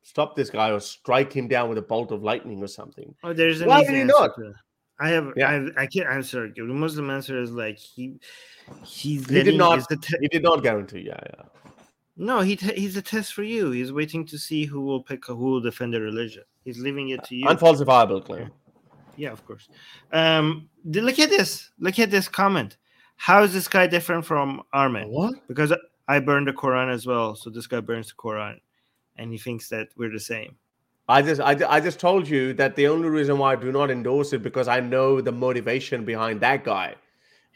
[0.02, 3.14] stop this guy or strike him down with a bolt of lightning or something?
[3.22, 4.34] Oh, there's Why did he not?
[4.36, 4.52] to.
[5.04, 5.50] I have, Yeah.
[5.50, 6.40] I, have, I can't answer.
[6.54, 8.04] The Muslim answer is like he,
[8.84, 11.00] he's He did not- te- He did not guarantee.
[11.10, 11.44] Yeah, yeah.
[12.16, 13.70] no, he te- he's a test for you.
[13.72, 16.44] He's waiting to see who will pick, who will defend the religion.
[16.64, 17.46] He's leaving it to you.
[17.46, 18.50] Unfalsifiable claim.
[19.16, 19.68] Yeah, of course.
[20.12, 21.70] Um, th- look at this.
[21.78, 22.76] Look at this comment.
[23.16, 25.08] How is this guy different from Armin?
[25.08, 25.34] What?
[25.48, 25.72] Because
[26.08, 28.56] I burned the Quran as well, so this guy burns the Quran,
[29.16, 30.56] and he thinks that we're the same.
[31.16, 33.90] I just I, I just told you that the only reason why I do not
[33.90, 36.94] endorse it because I know the motivation behind that guy.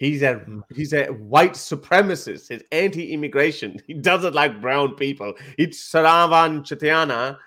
[0.05, 0.62] He's a Mm.
[0.78, 2.43] he's a white supremacist.
[2.51, 3.70] He's anti-immigration.
[3.89, 5.31] He doesn't like brown people.
[5.57, 7.39] It's Saravan Chaitanya,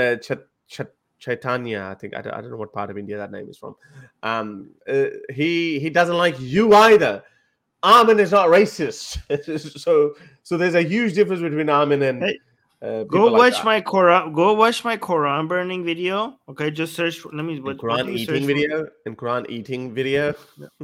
[0.00, 1.80] uh, Ch- Ch- Chaitanya.
[1.92, 3.74] I think I don't, I don't know what part of India that name is from.
[4.22, 5.06] Um, uh,
[5.40, 7.22] he he doesn't like you either.
[7.82, 9.04] Armin is not racist.
[9.84, 12.22] so so there's a huge difference between Armin and.
[12.22, 12.38] Hey,
[12.82, 13.64] uh, Go like watch that.
[13.64, 14.34] my Quran.
[14.34, 16.38] Go watch my Quran burning video.
[16.48, 17.18] Okay, just search.
[17.18, 17.60] For, let me.
[17.60, 20.34] What, Quran do you search eating video and Quran eating video.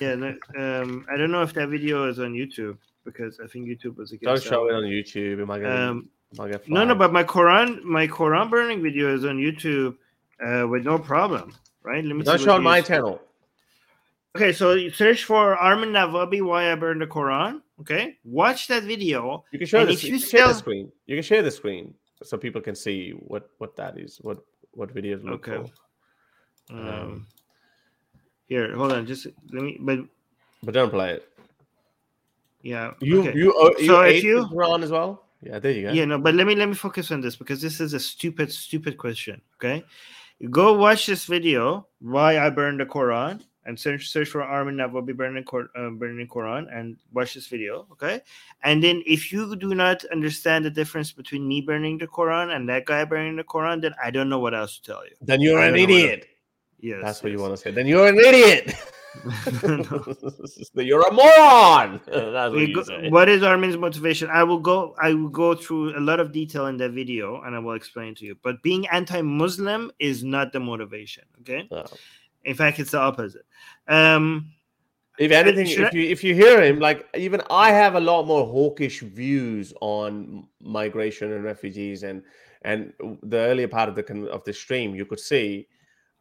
[0.00, 0.28] Yeah, no,
[0.58, 4.10] um, I don't know if that video is on YouTube because I think YouTube was
[4.10, 5.40] Don't show that it on YouTube.
[5.40, 8.82] It might get, Um, it might get No, no, but my Quran, my Quran burning
[8.82, 9.96] video is on YouTube
[10.44, 12.04] uh, with no problem, right?
[12.04, 13.20] Let me don't show on my channel.
[14.36, 17.62] Okay, so you search for Armin Navabi why I burned the Quran.
[17.80, 19.44] Okay, watch that video.
[19.50, 20.04] You can show And this.
[20.04, 20.92] if You share the screen.
[21.06, 21.92] You can share the screen
[22.22, 24.18] so people can see what what that is.
[24.22, 24.38] What
[24.72, 25.70] what videos look Okay.
[26.70, 27.26] Um, Um,
[28.46, 29.76] here, hold on, just let me.
[29.80, 30.00] But
[30.62, 31.28] But don't play it.
[32.62, 33.34] yeah, You okay.
[33.36, 35.20] you uh, you So if you- the Quran as well.
[35.42, 35.92] Yeah, there you go.
[35.92, 38.50] Yeah, no, but let me let me focus on this because this is a stupid,
[38.50, 39.42] stupid question.
[39.58, 39.84] Okay,
[40.48, 45.16] go watch this video why I burned the Quran and search search for Armin Navabi
[45.16, 47.86] burning Qur- uh, burning Quran and watch this video.
[47.92, 48.20] Okay,
[48.62, 52.68] and then if you do not understand the difference between me burning the Quran and
[52.68, 55.14] that guy burning the Quran, then I don't know what else to tell you.
[55.20, 56.26] Then you're I an what idiot.
[56.80, 57.70] Yes, That's what you want to say.
[57.70, 58.74] Then you're an idiot.
[60.74, 62.00] you're a moron.
[62.06, 64.28] That's what you go- what is Armin's motivation?
[64.30, 64.94] I will go.
[65.00, 68.14] I will go through a lot of detail in that video, and I will explain
[68.16, 68.36] to you.
[68.42, 71.24] But being anti-Muslim is not the motivation.
[71.40, 71.68] Okay.
[71.70, 71.84] Oh.
[72.44, 73.46] In fact, it's the opposite.
[73.88, 74.50] Um,
[75.18, 78.44] If anything, if you if you hear him, like even I have a lot more
[78.46, 82.22] hawkish views on migration and refugees, and
[82.62, 82.92] and
[83.22, 85.68] the earlier part of the of the stream, you could see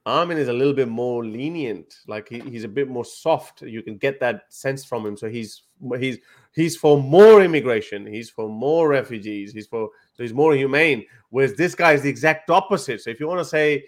[0.05, 1.95] Armin is a little bit more lenient.
[2.07, 3.61] Like he, he's a bit more soft.
[3.61, 5.17] You can get that sense from him.
[5.17, 5.63] So he's
[5.97, 6.19] he's
[6.53, 8.05] he's for more immigration.
[8.05, 9.53] He's for more refugees.
[9.53, 11.05] He's for so he's more humane.
[11.29, 13.01] Whereas this guy is the exact opposite.
[13.01, 13.85] So if you want to say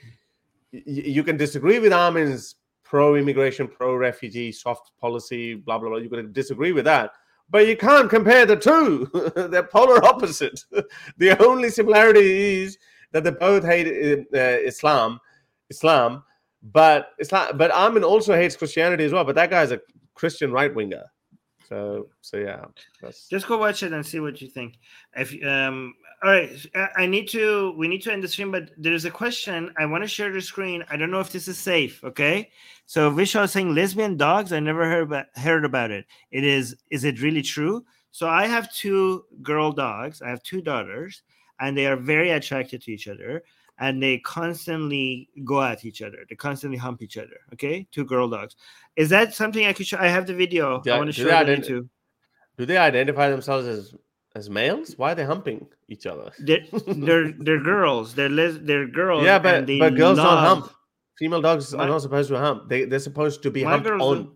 [0.86, 5.98] you can disagree with Armin's pro-immigration, pro-refugee, soft policy, blah blah blah.
[5.98, 7.12] You can disagree with that,
[7.50, 9.10] but you can't compare the two.
[9.50, 10.60] They're polar opposite.
[11.18, 12.78] the only similarity is
[13.12, 13.88] that they both hate
[14.34, 15.20] uh, Islam,
[15.70, 16.24] Islam,
[16.62, 19.24] but Islam, but Armin also hates Christianity as well.
[19.24, 19.82] But that guy's a
[20.14, 21.04] Christian right winger.
[21.68, 22.66] So so yeah,
[23.02, 24.78] that's just go watch it and see what you think.
[25.16, 25.94] If um,
[26.24, 26.50] all right,
[26.98, 27.74] I- need to.
[27.78, 29.74] We need to end the stream, but there's a question.
[29.78, 30.84] I want to share the screen.
[30.90, 32.04] I don't know if this is safe.
[32.04, 32.50] Okay,
[32.86, 34.52] so Vishal is saying lesbian dogs.
[34.54, 36.06] I never heard about heard about it.
[36.32, 36.76] It is.
[36.90, 37.86] Is it really true?
[38.12, 40.22] So I have two girl dogs.
[40.22, 41.22] I have two daughters,
[41.60, 43.44] and they are very attracted to each other.
[43.78, 46.20] And they constantly go at each other.
[46.30, 47.42] They constantly hump each other.
[47.54, 48.56] Okay, two girl dogs.
[48.96, 49.98] Is that something I could show?
[49.98, 50.82] I have the video.
[50.86, 51.90] Yeah, I want to do show it ident- to.
[52.58, 53.94] do they identify themselves as
[54.34, 54.98] as males?
[54.98, 56.32] Why are they humping each other?
[56.40, 58.16] They're they're, they're girls.
[58.16, 59.24] They're les- they're girls.
[59.24, 60.72] Yeah, and but they but girls don't hump.
[61.18, 62.70] Female dogs My- are not supposed to hump.
[62.70, 64.24] They they're supposed to be My humped girls on.
[64.24, 64.36] do.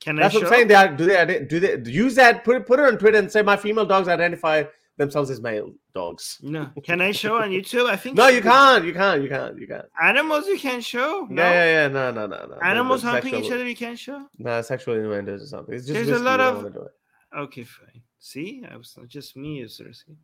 [0.00, 0.46] Can That's I what?
[0.46, 0.68] I'm saying.
[0.68, 2.44] They are, do they do they use that?
[2.44, 4.64] Put it put it on Twitter and say my female dogs identify
[4.96, 6.38] themselves as male dogs.
[6.42, 6.70] No.
[6.84, 7.86] Can I show on YouTube?
[7.88, 8.84] I think No, you can't.
[8.84, 9.22] You can't.
[9.22, 9.58] You can't.
[9.58, 9.86] You can't.
[10.00, 11.26] Animals you can't show.
[11.30, 11.42] No.
[11.42, 11.88] Yeah, yeah, yeah.
[11.88, 12.58] No, no, no, no.
[12.62, 14.26] Animals They're- they're humping each other you can't show.
[14.38, 15.74] Nah, sexual innuendos or something.
[15.74, 16.92] It's just There's a lot of- wanna do it.
[17.36, 18.02] Okay, fine.
[18.20, 19.90] See, I was not just me, you sir.
[19.92, 20.14] See.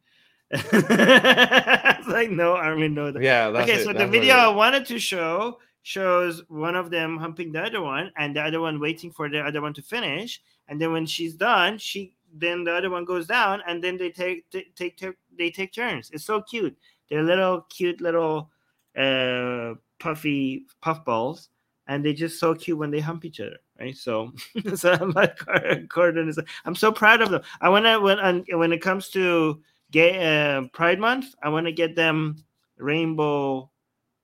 [0.53, 3.13] it's like no, Armin, no.
[3.13, 3.51] that- Yeah.
[3.51, 6.91] That's okay, it, so the that's it video I wanted to show shows one of
[6.91, 9.83] them humping the other one, and the other one waiting for the other one to
[9.83, 10.43] finish.
[10.69, 14.11] And then when she's done, she then the other one goes down, and then they
[14.11, 16.11] take take take, take they take turns.
[16.13, 16.77] It's so cute.
[17.09, 18.51] They're little cute little
[18.97, 21.49] uh puffy puff balls,
[21.87, 23.97] and they're just so cute when they hump each other, right?
[23.97, 24.33] So,
[24.75, 25.39] so I'm like
[25.89, 26.39] Gordon is.
[26.65, 27.43] I'm so proud of them.
[27.61, 29.61] I want to when when it comes to
[29.91, 32.37] gay uh, Pride Month, I want to get them
[32.77, 33.71] rainbow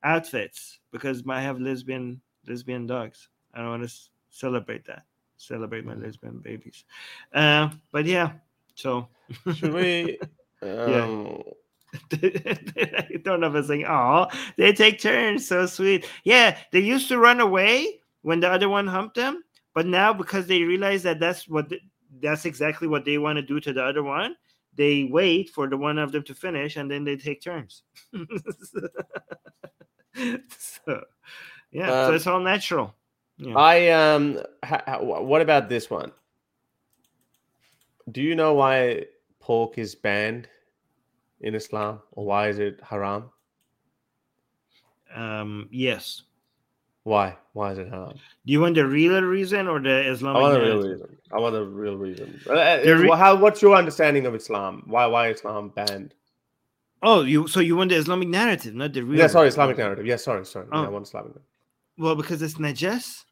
[0.03, 3.29] outfits because I have lesbian lesbian dogs.
[3.55, 3.95] I want to
[4.31, 5.05] celebrate that.
[5.39, 6.85] Celebrate my lesbian babies.
[7.33, 8.33] Uh, but yeah,
[8.75, 9.09] so
[9.55, 10.19] Should we?
[10.63, 11.43] Um,
[12.13, 14.27] I don't know if it's like, oh,
[14.57, 15.47] they take turns.
[15.47, 16.09] So sweet.
[16.25, 20.47] Yeah, they used to run away when the other one humped them, but now because
[20.47, 21.79] they realize that that's what the,
[22.23, 24.35] that's exactly what they want to do to the other one,
[24.77, 27.83] they wait for the one of them to finish and then they take turns.
[30.59, 31.01] so,
[31.71, 32.95] yeah, so Um, it's all natural.
[33.39, 33.55] Yeah.
[33.57, 34.41] I um.
[34.65, 36.13] Ha, ha, what about this one?
[38.11, 39.07] Do you know why
[39.41, 40.49] pork is banned
[41.41, 43.31] in Islam, or why is it haram?
[45.15, 46.23] Um, yes.
[47.05, 47.37] Why?
[47.53, 48.15] Why is it haram?
[48.47, 50.41] Do you want the real reason or the I Islamic?
[50.43, 51.16] want the real reason.
[51.33, 52.41] I want the real reason.
[52.49, 53.37] Uh, uh, re- how?
[53.37, 54.83] What's your understanding of Islam?
[54.87, 55.07] Why?
[55.07, 56.15] Why Islam banned?
[57.03, 59.19] Oh, you so you want the Islamic narrative, not the real.
[59.19, 59.49] Yeah, sorry.
[59.49, 60.07] Islamic narrative.
[60.07, 60.67] Yeah, sorry, sorry.
[60.73, 60.91] Yeah, I Oh.
[60.91, 61.29] want Islamic.
[61.31, 61.43] narrative.
[61.99, 63.25] Well, because it's najas.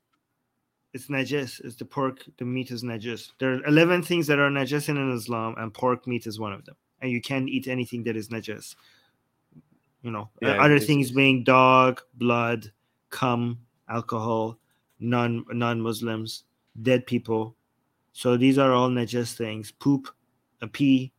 [0.92, 1.60] It's najas.
[1.64, 2.24] It's the pork.
[2.38, 3.32] The meat is najas.
[3.38, 6.64] There are eleven things that are najas in Islam, and pork meat is one of
[6.64, 6.76] them.
[7.00, 8.74] And you can't eat anything that is najas.
[10.02, 12.70] You know, Yeah, other things being dog, blood,
[13.10, 14.58] cum, alcohol,
[15.00, 16.44] non non Muslims,
[16.82, 17.56] dead people.
[18.14, 19.72] So these are all najas things.
[19.72, 20.08] Poop,
[20.62, 21.12] a pee.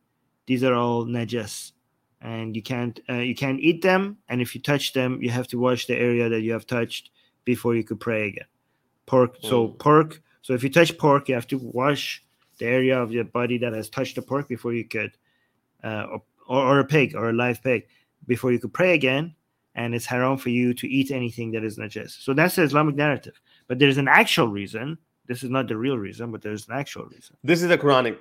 [0.48, 1.74] These are all najas,
[2.22, 4.18] and you can't uh, you can't eat them.
[4.30, 7.12] And if you touch them, you have to wash the area that you have touched
[7.44, 8.48] before you could pray again.
[9.06, 9.38] Pork.
[9.42, 9.78] So Mm.
[9.80, 10.22] pork.
[10.42, 12.24] So if you touch pork, you have to wash
[12.60, 15.12] the area of your body that has touched the pork before you could,
[15.84, 16.06] uh,
[16.48, 17.88] or, or a pig or a live pig,
[18.26, 19.36] before you could pray again.
[19.74, 22.12] And it's haram for you to eat anything that is najis.
[22.24, 23.42] So that's the Islamic narrative.
[23.68, 24.98] But there's an actual reason.
[25.28, 27.36] This is not the real reason, but there's an actual reason.
[27.44, 28.18] This is a Quranic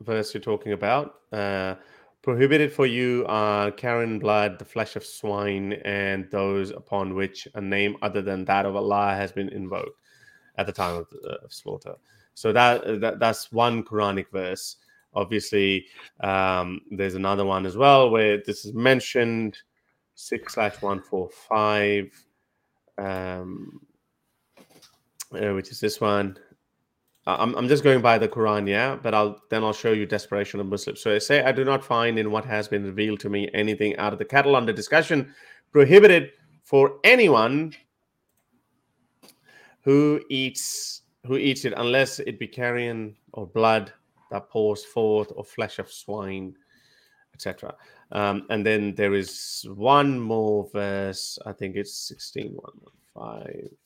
[0.00, 1.20] verse you're talking about.
[1.32, 1.74] Uh,
[2.22, 7.60] prohibited for you are carrion blood, the flesh of swine, and those upon which a
[7.60, 10.00] name other than that of Allah has been invoked
[10.58, 11.94] at the time of, uh, of slaughter.
[12.34, 14.76] So that, that that's one Quranic verse.
[15.14, 15.86] Obviously,
[16.20, 19.56] um, there's another one as well where this is mentioned
[20.14, 22.10] six slash one four five.
[22.98, 23.80] um,
[25.32, 26.38] uh, which is this one.
[27.28, 30.60] I'm, I'm just going by the Quran, yeah, but I'll then I'll show you desperation
[30.60, 31.00] of Muslims.
[31.00, 33.96] So I say, I do not find in what has been revealed to me anything
[33.96, 35.34] out of the cattle under discussion
[35.72, 36.30] prohibited
[36.62, 37.74] for anyone
[39.82, 43.92] who eats who eats it unless it be carrion or blood
[44.30, 46.54] that pours forth or flesh of swine,
[47.34, 47.74] etc.
[48.12, 52.54] Um, and then there is one more verse, I think it's 16,
[53.14, 53.76] 115.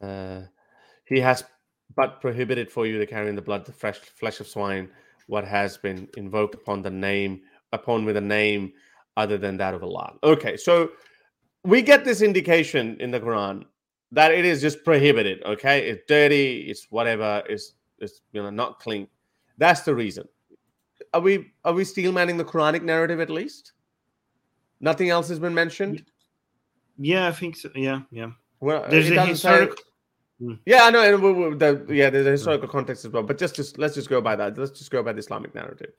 [0.00, 0.42] Uh,
[1.04, 1.44] he has
[1.96, 4.88] but prohibited for you to carrion the blood the fresh flesh of swine,
[5.26, 7.40] what has been invoked upon the name,
[7.72, 8.72] upon with a name
[9.16, 10.14] other than that of Allah.
[10.22, 10.90] Okay, so
[11.64, 13.64] we get this indication in the Quran
[14.12, 15.42] that it is just prohibited.
[15.44, 19.08] Okay, it's dirty, it's whatever, it's it's you know not clean.
[19.56, 20.28] That's the reason.
[21.14, 23.72] Are we are we steel manning the Quranic narrative at least?
[24.80, 26.04] Nothing else has been mentioned.
[26.98, 27.70] Yeah, I think so.
[27.74, 28.30] Yeah, yeah.
[28.60, 29.68] Well, There's it a doesn't say-.
[30.66, 33.22] Yeah, I know, and we, we, the, yeah, there's a historical context as well.
[33.24, 34.56] But just, just let's just go by that.
[34.56, 35.92] Let's just go by the Islamic narrative.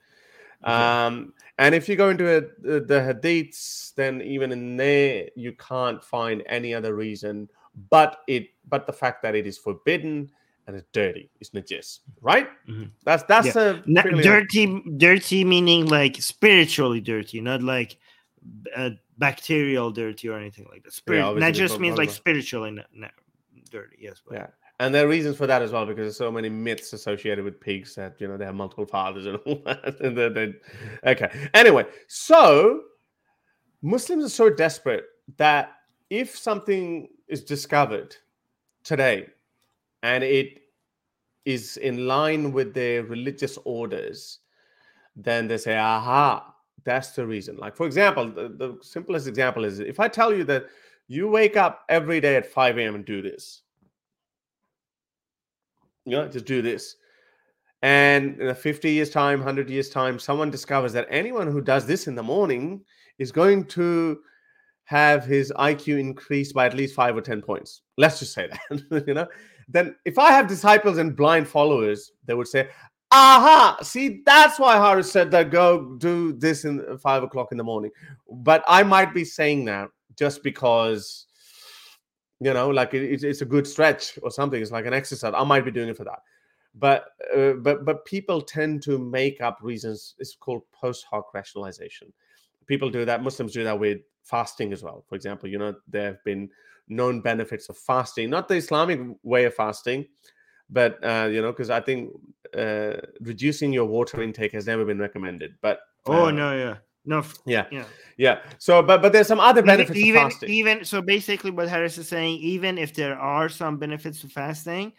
[0.64, 5.52] Um, and if you go into it, the, the hadiths, then even in there, you
[5.52, 7.48] can't find any other reason
[7.88, 10.30] but it, but the fact that it is forbidden
[10.66, 12.48] and it's dirty, it's najis, right?
[12.68, 12.90] Mhm.
[13.04, 17.96] That's that's a Na- fairly- dirty, dirty meaning like spiritually dirty, not like
[18.76, 20.92] uh, bacterial dirty or anything like that.
[20.92, 23.06] Spirit, there's just means like spiritually na-
[23.70, 23.96] dirty.
[24.00, 24.46] Yes, but Yeah.
[24.78, 27.60] And there are reasons for that as well, because there's so many myths associated with
[27.60, 30.00] pigs that you know they have multiple fathers and all that.
[30.00, 31.30] And then they- okay.
[31.54, 32.82] Anyway, so
[33.82, 35.04] Muslims are so desperate
[35.36, 35.72] that
[36.08, 38.16] if something is discovered
[38.82, 39.26] today
[40.02, 40.60] and it
[41.44, 44.40] is in line with their religious orders,
[45.16, 47.56] then they say, aha, that's the reason.
[47.56, 50.66] Like, for example, the, the simplest example is if I tell you that
[51.10, 52.94] you wake up every day at 5 a.m.
[52.94, 53.62] and do this,
[56.04, 56.94] you know, just do this.
[57.82, 61.84] And in a 50 years' time, 100 years' time, someone discovers that anyone who does
[61.84, 62.84] this in the morning
[63.18, 64.20] is going to
[64.84, 67.82] have his IQ increased by at least five or 10 points.
[67.98, 69.26] Let's just say that, you know.
[69.68, 72.68] Then, if I have disciples and blind followers, they would say,
[73.10, 77.64] Aha, see, that's why Harris said that go do this in five o'clock in the
[77.64, 77.90] morning.
[78.30, 81.26] But I might be saying that just because
[82.40, 85.32] you know like it, it's, it's a good stretch or something it's like an exercise
[85.36, 86.20] i might be doing it for that.
[86.72, 87.06] But
[87.36, 92.12] uh, but but people tend to make up reasons it's called post hoc rationalization.
[92.66, 95.04] People do that muslims do that with fasting as well.
[95.08, 96.48] For example you know there have been
[96.90, 100.04] known benefits of fasting not the islamic way of fasting
[100.68, 102.10] but uh, you know because i think
[102.58, 106.76] uh, reducing your water intake has never been recommended but oh uh, no, yeah,
[107.10, 107.84] no, yeah yeah.
[108.16, 111.68] yeah so but but there's some other benefits even of fasting even so basically what
[111.68, 114.92] harris is saying even if there are some benefits to fasting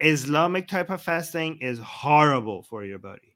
[0.00, 3.30] islamic type of fasting is horrible for your body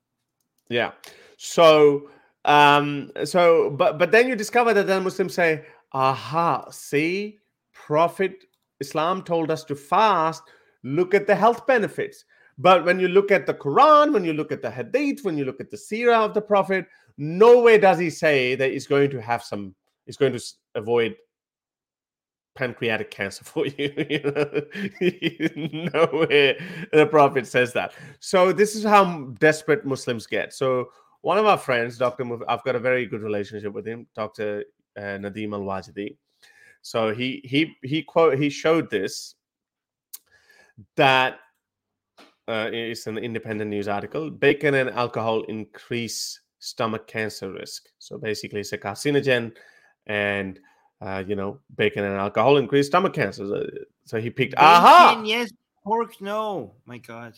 [0.68, 0.92] Yeah.
[1.36, 2.08] So
[2.44, 7.39] um so but but then you discover that then Muslims say, aha, see,
[7.73, 8.44] Prophet
[8.81, 10.42] Islam told us to fast.
[10.82, 12.24] Look at the health benefits.
[12.58, 15.44] But when you look at the Quran, when you look at the Hadith, when you
[15.44, 16.86] look at the Seerah of the Prophet,
[17.18, 19.75] nowhere does he say that he's going to have some,
[20.07, 20.43] he's going to
[20.75, 21.17] avoid
[22.55, 23.93] pancreatic cancer for you.
[24.09, 26.10] you know?
[26.10, 26.57] nowhere
[26.93, 27.93] the Prophet says that.
[28.20, 30.52] So this is how desperate Muslims get.
[30.52, 30.91] So
[31.23, 32.25] one of our friends, Dr.
[32.25, 34.65] Muf- I've got a very good relationship with him, Dr.
[34.97, 36.17] Uh, Nadim Al Wajidi.
[36.83, 39.34] So he he he quote he showed this
[40.97, 41.39] that
[42.47, 44.31] uh, it's an independent news article.
[44.31, 47.89] Bacon and alcohol increase stomach cancer risk.
[47.99, 49.52] So basically, it's a carcinogen,
[50.07, 50.59] and
[51.01, 53.47] uh, you know, bacon and alcohol increase stomach cancer.
[53.47, 53.67] So,
[54.05, 54.55] so he picked.
[54.57, 55.10] Aha!
[55.10, 55.51] Bacon, yes
[55.84, 57.34] pork no my god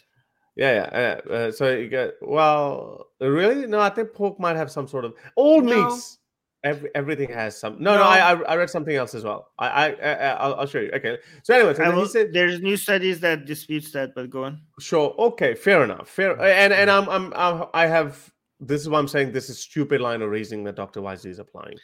[0.54, 0.88] Yeah,
[1.28, 1.34] yeah.
[1.34, 3.66] Uh, so you get well, really?
[3.66, 5.90] No, I think pork might have some sort of all No.
[5.90, 6.18] meats.
[6.64, 7.76] Every, everything has some.
[7.78, 8.04] No, no, No.
[8.04, 9.52] I, I read something else as well.
[9.58, 10.90] I I, I I'll, I'll show you.
[10.94, 11.18] Okay.
[11.42, 14.62] So anyway, so then he said, there's new studies that disputes that but go on
[14.80, 16.40] sure, okay, fair enough, fair.
[16.40, 18.32] And and I'm I'm, I'm I have.
[18.60, 19.32] This is why I'm saying.
[19.32, 21.02] This is stupid line of reasoning that Dr.
[21.02, 21.76] Wisely is applying.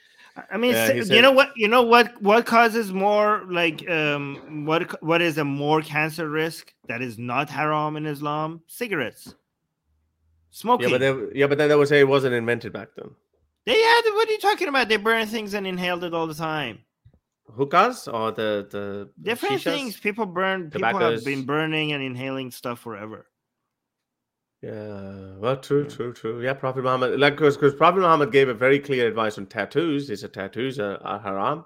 [0.51, 1.51] I- mean, you said- know what?
[1.57, 2.21] You know what?
[2.23, 7.51] What causes more like um what what is a more cancer risk that is not
[7.51, 8.63] haram in Islam?
[8.67, 9.35] Cigarettes,
[10.51, 10.89] smoking.
[10.89, 13.11] Yeah, but they, yeah, but then they would say it wasn't invented back then.
[13.67, 14.03] they had.
[14.15, 14.89] What are you talking about?
[14.89, 16.79] They burn things and inhaled it all the time.
[17.55, 19.65] Hookahs or the the Different shishas?
[19.65, 19.97] things.
[20.01, 20.71] People burn.
[20.71, 23.27] People have been burning and inhaling stuff forever.
[24.63, 26.41] Yeah, well, true, true, true.
[26.41, 30.09] Yeah, Prophet Muhammad, like, because Prophet Muhammad gave a very clear advice on tattoos.
[30.09, 31.65] He said tattoos are, are haram,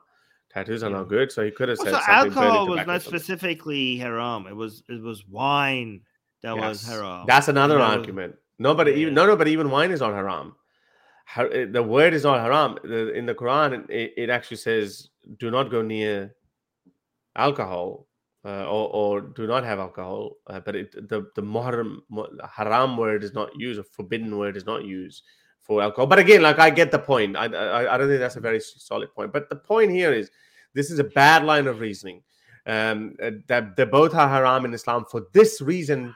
[0.50, 0.96] tattoos are Yeah.
[0.98, 1.30] not good.
[1.30, 4.46] So he could have said Also, something alcohol was not specifically haram.
[4.46, 6.00] It was it was wine
[6.42, 7.24] that was haram.
[7.26, 8.36] That's another That was- argument.
[8.58, 10.56] Nobody even no, no, but even wine is not haram.
[11.26, 12.78] Har- eh, The word is not haram.
[12.82, 16.34] The- In the Quran, it, it actually says, "Do not go near
[17.34, 18.05] alcohol."
[18.46, 21.98] Uh, or, or do not have alcohol, uh, but it, the the muharram,
[22.48, 25.24] haram word is not used, a forbidden word is not used
[25.62, 26.06] for alcohol.
[26.06, 27.36] But again, like I get the point.
[27.36, 29.32] I, I I don't think that's a very solid point.
[29.32, 30.30] But the point here is,
[30.74, 32.22] this is a bad line of reasoning.
[32.66, 36.14] Um, uh, that they both are haram in Islam for this reason,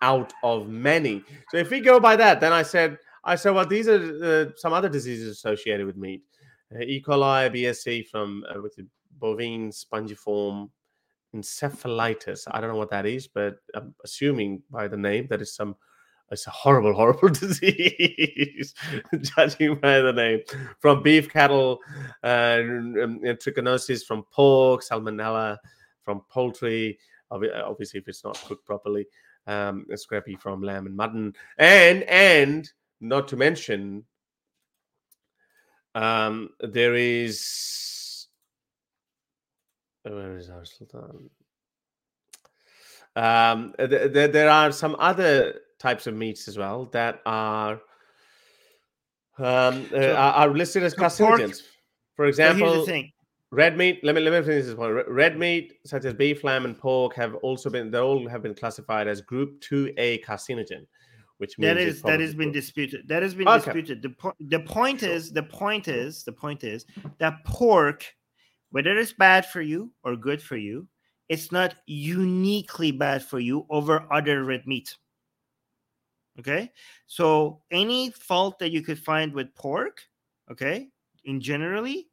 [0.00, 1.22] out of many.
[1.50, 4.44] So if we go by that, then I said, I said, well, these are uh,
[4.56, 6.22] some other diseases associated with meat:
[6.74, 7.02] uh, E.
[7.06, 8.78] coli, BSE from uh, with
[9.18, 10.70] bovine spongiform
[11.36, 12.44] encephalitis.
[12.50, 15.76] I don't know what that is, but I'm assuming by the name that is some.
[16.30, 18.74] It's a horrible, horrible disease,
[19.20, 20.40] judging by the name.
[20.80, 21.78] From beef cattle,
[22.24, 25.58] uh, um, uh, trichinosis from pork, salmonella
[26.02, 26.98] from poultry.
[27.30, 29.06] Obviously, if it's not cooked properly,
[29.46, 34.04] um, scrapie from lamb and mutton, and and not to mention,
[35.94, 37.95] um, there is uh,
[40.14, 41.30] where is our sultan?
[43.14, 47.80] Um, th- th- there are some other types of meats as well that are
[49.38, 51.62] um, uh, So- are, are listed as carcinogens.
[52.14, 52.86] For example,
[53.50, 54.00] red meat.
[54.02, 55.06] Let me let me finish this point.
[55.08, 58.54] Red meat, such as beef, lamb, and pork, have also been they all have been
[58.54, 60.86] classified as Group Two A carcinogen,
[61.36, 63.06] which means That is that has been disputed.
[63.08, 63.64] That has been Okay.
[63.64, 64.00] disputed.
[64.02, 66.86] The po- the point is the point is the point is
[67.18, 68.06] that pork,
[68.70, 70.88] whether it's bad for you or good for you,
[71.28, 74.96] it's not uniquely bad for you over other red meat.
[76.38, 76.70] Okay,
[77.06, 80.02] so any fault that you could find with pork,
[80.50, 80.88] okay,
[81.24, 82.08] in generally,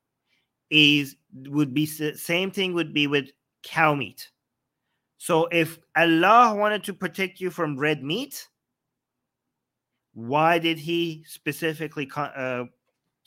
[0.70, 3.32] is would be same thing would be with
[3.64, 4.30] cow meat.
[5.18, 8.48] So if Allah wanted to protect you from red meat,
[10.14, 12.66] why did he specifically uh,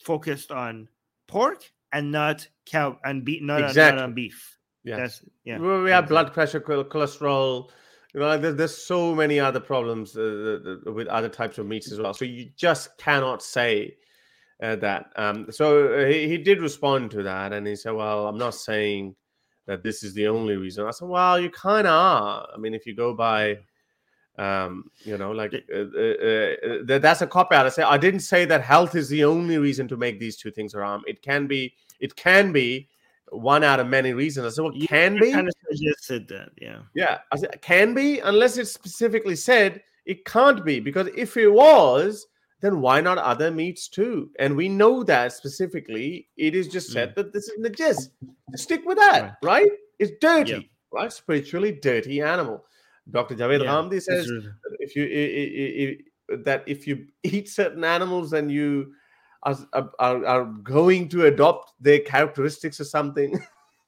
[0.03, 0.87] focused on
[1.27, 4.03] pork and not cow and beef not, on- not Exactly.
[4.03, 4.97] on beef yeah.
[4.97, 6.13] that's yeah Well, we have exactly.
[6.13, 7.69] blood pressure, cholesterol.
[8.13, 11.99] You know, there's, there's so many other problems uh, with other types of meats as
[11.99, 12.13] well.
[12.13, 13.97] So you just cannot say
[14.63, 15.11] uh, that.
[15.17, 18.55] Um, so uh, he, he did respond to that, and he said, "Well, I'm not
[18.55, 19.15] saying
[19.65, 22.47] that this is the only reason." I said, "Well, you kind of are.
[22.53, 23.57] I mean, if you go by."
[24.37, 27.65] Um, you know, like uh, uh, uh, that, that's a cop out.
[27.65, 30.51] I say I didn't say that health is the only reason to make these two
[30.51, 31.01] things haram.
[31.07, 32.87] It can be, it can be
[33.29, 34.45] one out of many reasons.
[34.45, 37.93] I said, well, You- can be, kind of suggested that yeah yeah, I said, can
[37.93, 40.79] be, unless it's specifically said it can't be.
[40.79, 42.27] Because if it was,
[42.61, 44.29] then why not other meats too?
[44.39, 48.09] And we know that specifically, it is just said that this is najis.
[48.55, 49.67] Stick with that, right?
[49.99, 51.11] It's dirty, right?
[51.11, 52.63] Spiritually dirty animal.
[53.11, 53.35] Dr.
[53.35, 55.97] Javed Yeah, Hamdi says really- if you i- i- i-
[56.33, 58.93] i- that if you eat certain animals and you
[59.43, 59.55] are,
[59.99, 63.39] are, are going to adopt their characteristics or something.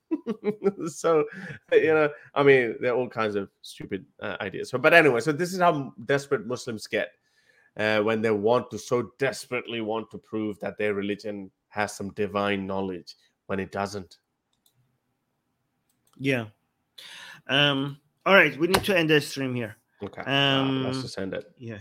[0.87, 1.25] so
[1.71, 4.69] you know, I mean, there are all kinds of stupid uh, ideas.
[4.69, 7.11] So, but anyway, so this is how desperate Muslims get
[7.77, 12.09] uh, when they want to so desperately want to prove that their religion has some
[12.13, 13.15] divine knowledge
[13.47, 14.17] when it doesn't.
[16.21, 16.45] yeah
[17.47, 21.33] um all right we need to end the stream here Okay, Um, let's just end
[21.33, 21.51] it.
[21.57, 21.79] yeah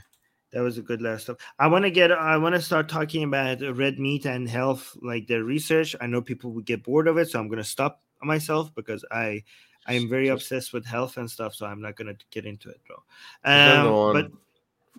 [0.52, 3.22] that was a good last stuff i want to get i want to start talking
[3.24, 7.16] about red meat and health like the research i know people would get bored of
[7.18, 9.42] it so i'm going to stop myself because i
[9.86, 12.68] i am very obsessed with health and stuff so i'm not going to get into
[12.70, 12.96] it bro
[13.44, 13.84] um,
[14.14, 14.30] but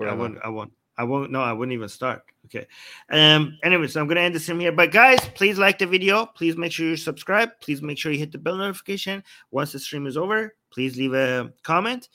[0.08, 0.38] I won't.
[0.46, 0.72] I won't.
[1.00, 1.32] I won't.
[1.32, 2.24] No, I wouldn't even start.
[2.46, 2.68] Okay.
[3.10, 3.58] Um.
[3.64, 4.74] Anyway, so I'm gonna end this stream here.
[4.74, 6.26] But guys, please like the video.
[6.26, 7.52] Please make sure you subscribe.
[7.62, 10.56] Please make sure you hit the bell notification once the stream is over.
[10.72, 12.10] Please leave a comment.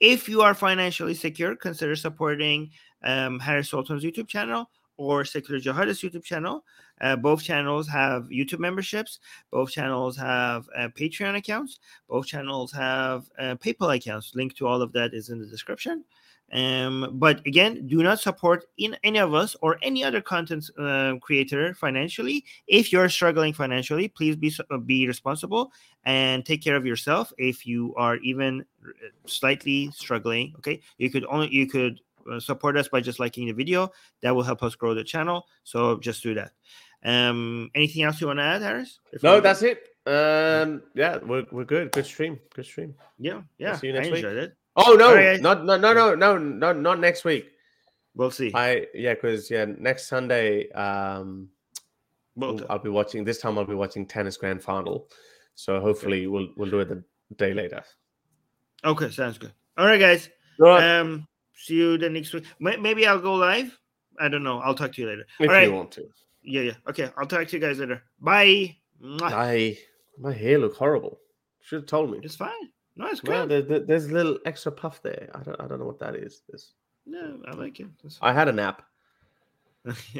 [0.00, 2.70] If you are financially secure, consider supporting
[3.04, 6.64] um, Harris Sultan's YouTube channel or Secular Jihadist YouTube channel.
[7.02, 9.20] Uh, both channels have YouTube memberships.
[9.50, 11.78] Both channels have uh, Patreon accounts.
[12.08, 14.34] Both channels have uh, PayPal accounts.
[14.34, 16.04] Link to all of that is in the description.
[16.52, 21.14] Um, but again, do not support in any of us or any other content uh,
[21.20, 22.44] creator financially.
[22.66, 25.72] If you're struggling financially, please be uh, be responsible
[26.04, 27.32] and take care of yourself.
[27.38, 28.90] If you are even uh,
[29.26, 33.52] slightly struggling, okay, you could only you could uh, support us by just liking the
[33.52, 33.92] video.
[34.22, 35.46] That will help us grow the channel.
[35.62, 36.52] So just do that.
[37.02, 39.00] Um, anything else you want to add, Harris?
[39.12, 39.86] Before No, that's it.
[40.06, 41.92] Um, yeah, we're, we're good.
[41.92, 42.38] Good stream.
[42.54, 42.94] Good stream.
[43.18, 43.76] yeah, yeah.
[43.76, 44.24] see you next I week.
[44.24, 44.56] enjoyed it.
[44.76, 45.40] Oh no, Alright.
[45.40, 47.50] not no no no no no not next week.
[48.14, 48.50] We'll see.
[48.54, 51.48] I yeah, because yeah, next Sunday um
[52.36, 55.08] We'll- I'll be watching this time I'll be watching tennis grand final.
[55.54, 57.02] So hopefully we'll we'll do it the
[57.36, 57.82] day later.
[58.84, 59.52] okay, sounds good.
[59.76, 60.30] All right, guys.
[60.58, 60.98] Right.
[60.98, 62.44] Um, see you the next week.
[62.60, 63.76] Maybe I'll go live.
[64.18, 64.60] I don't know.
[64.60, 65.24] I'll talk to you later.
[65.38, 65.68] if all right.
[65.68, 66.06] you want to.
[66.42, 66.72] Yeah, yeah.
[66.88, 68.02] Okay, I'll talk to you guys later.
[68.20, 68.76] Bye.
[69.22, 69.78] I
[70.18, 71.18] my hair look horrible.
[71.62, 72.20] Should have told me.
[72.22, 72.70] It's fine.
[73.00, 73.66] No, it's Well, good.
[73.68, 75.30] there, there- there's a little extra puff there.
[75.34, 76.42] I don't I don't know what that is.
[76.50, 76.74] This
[77.06, 77.86] No, I like it.
[78.20, 78.82] I had a nap.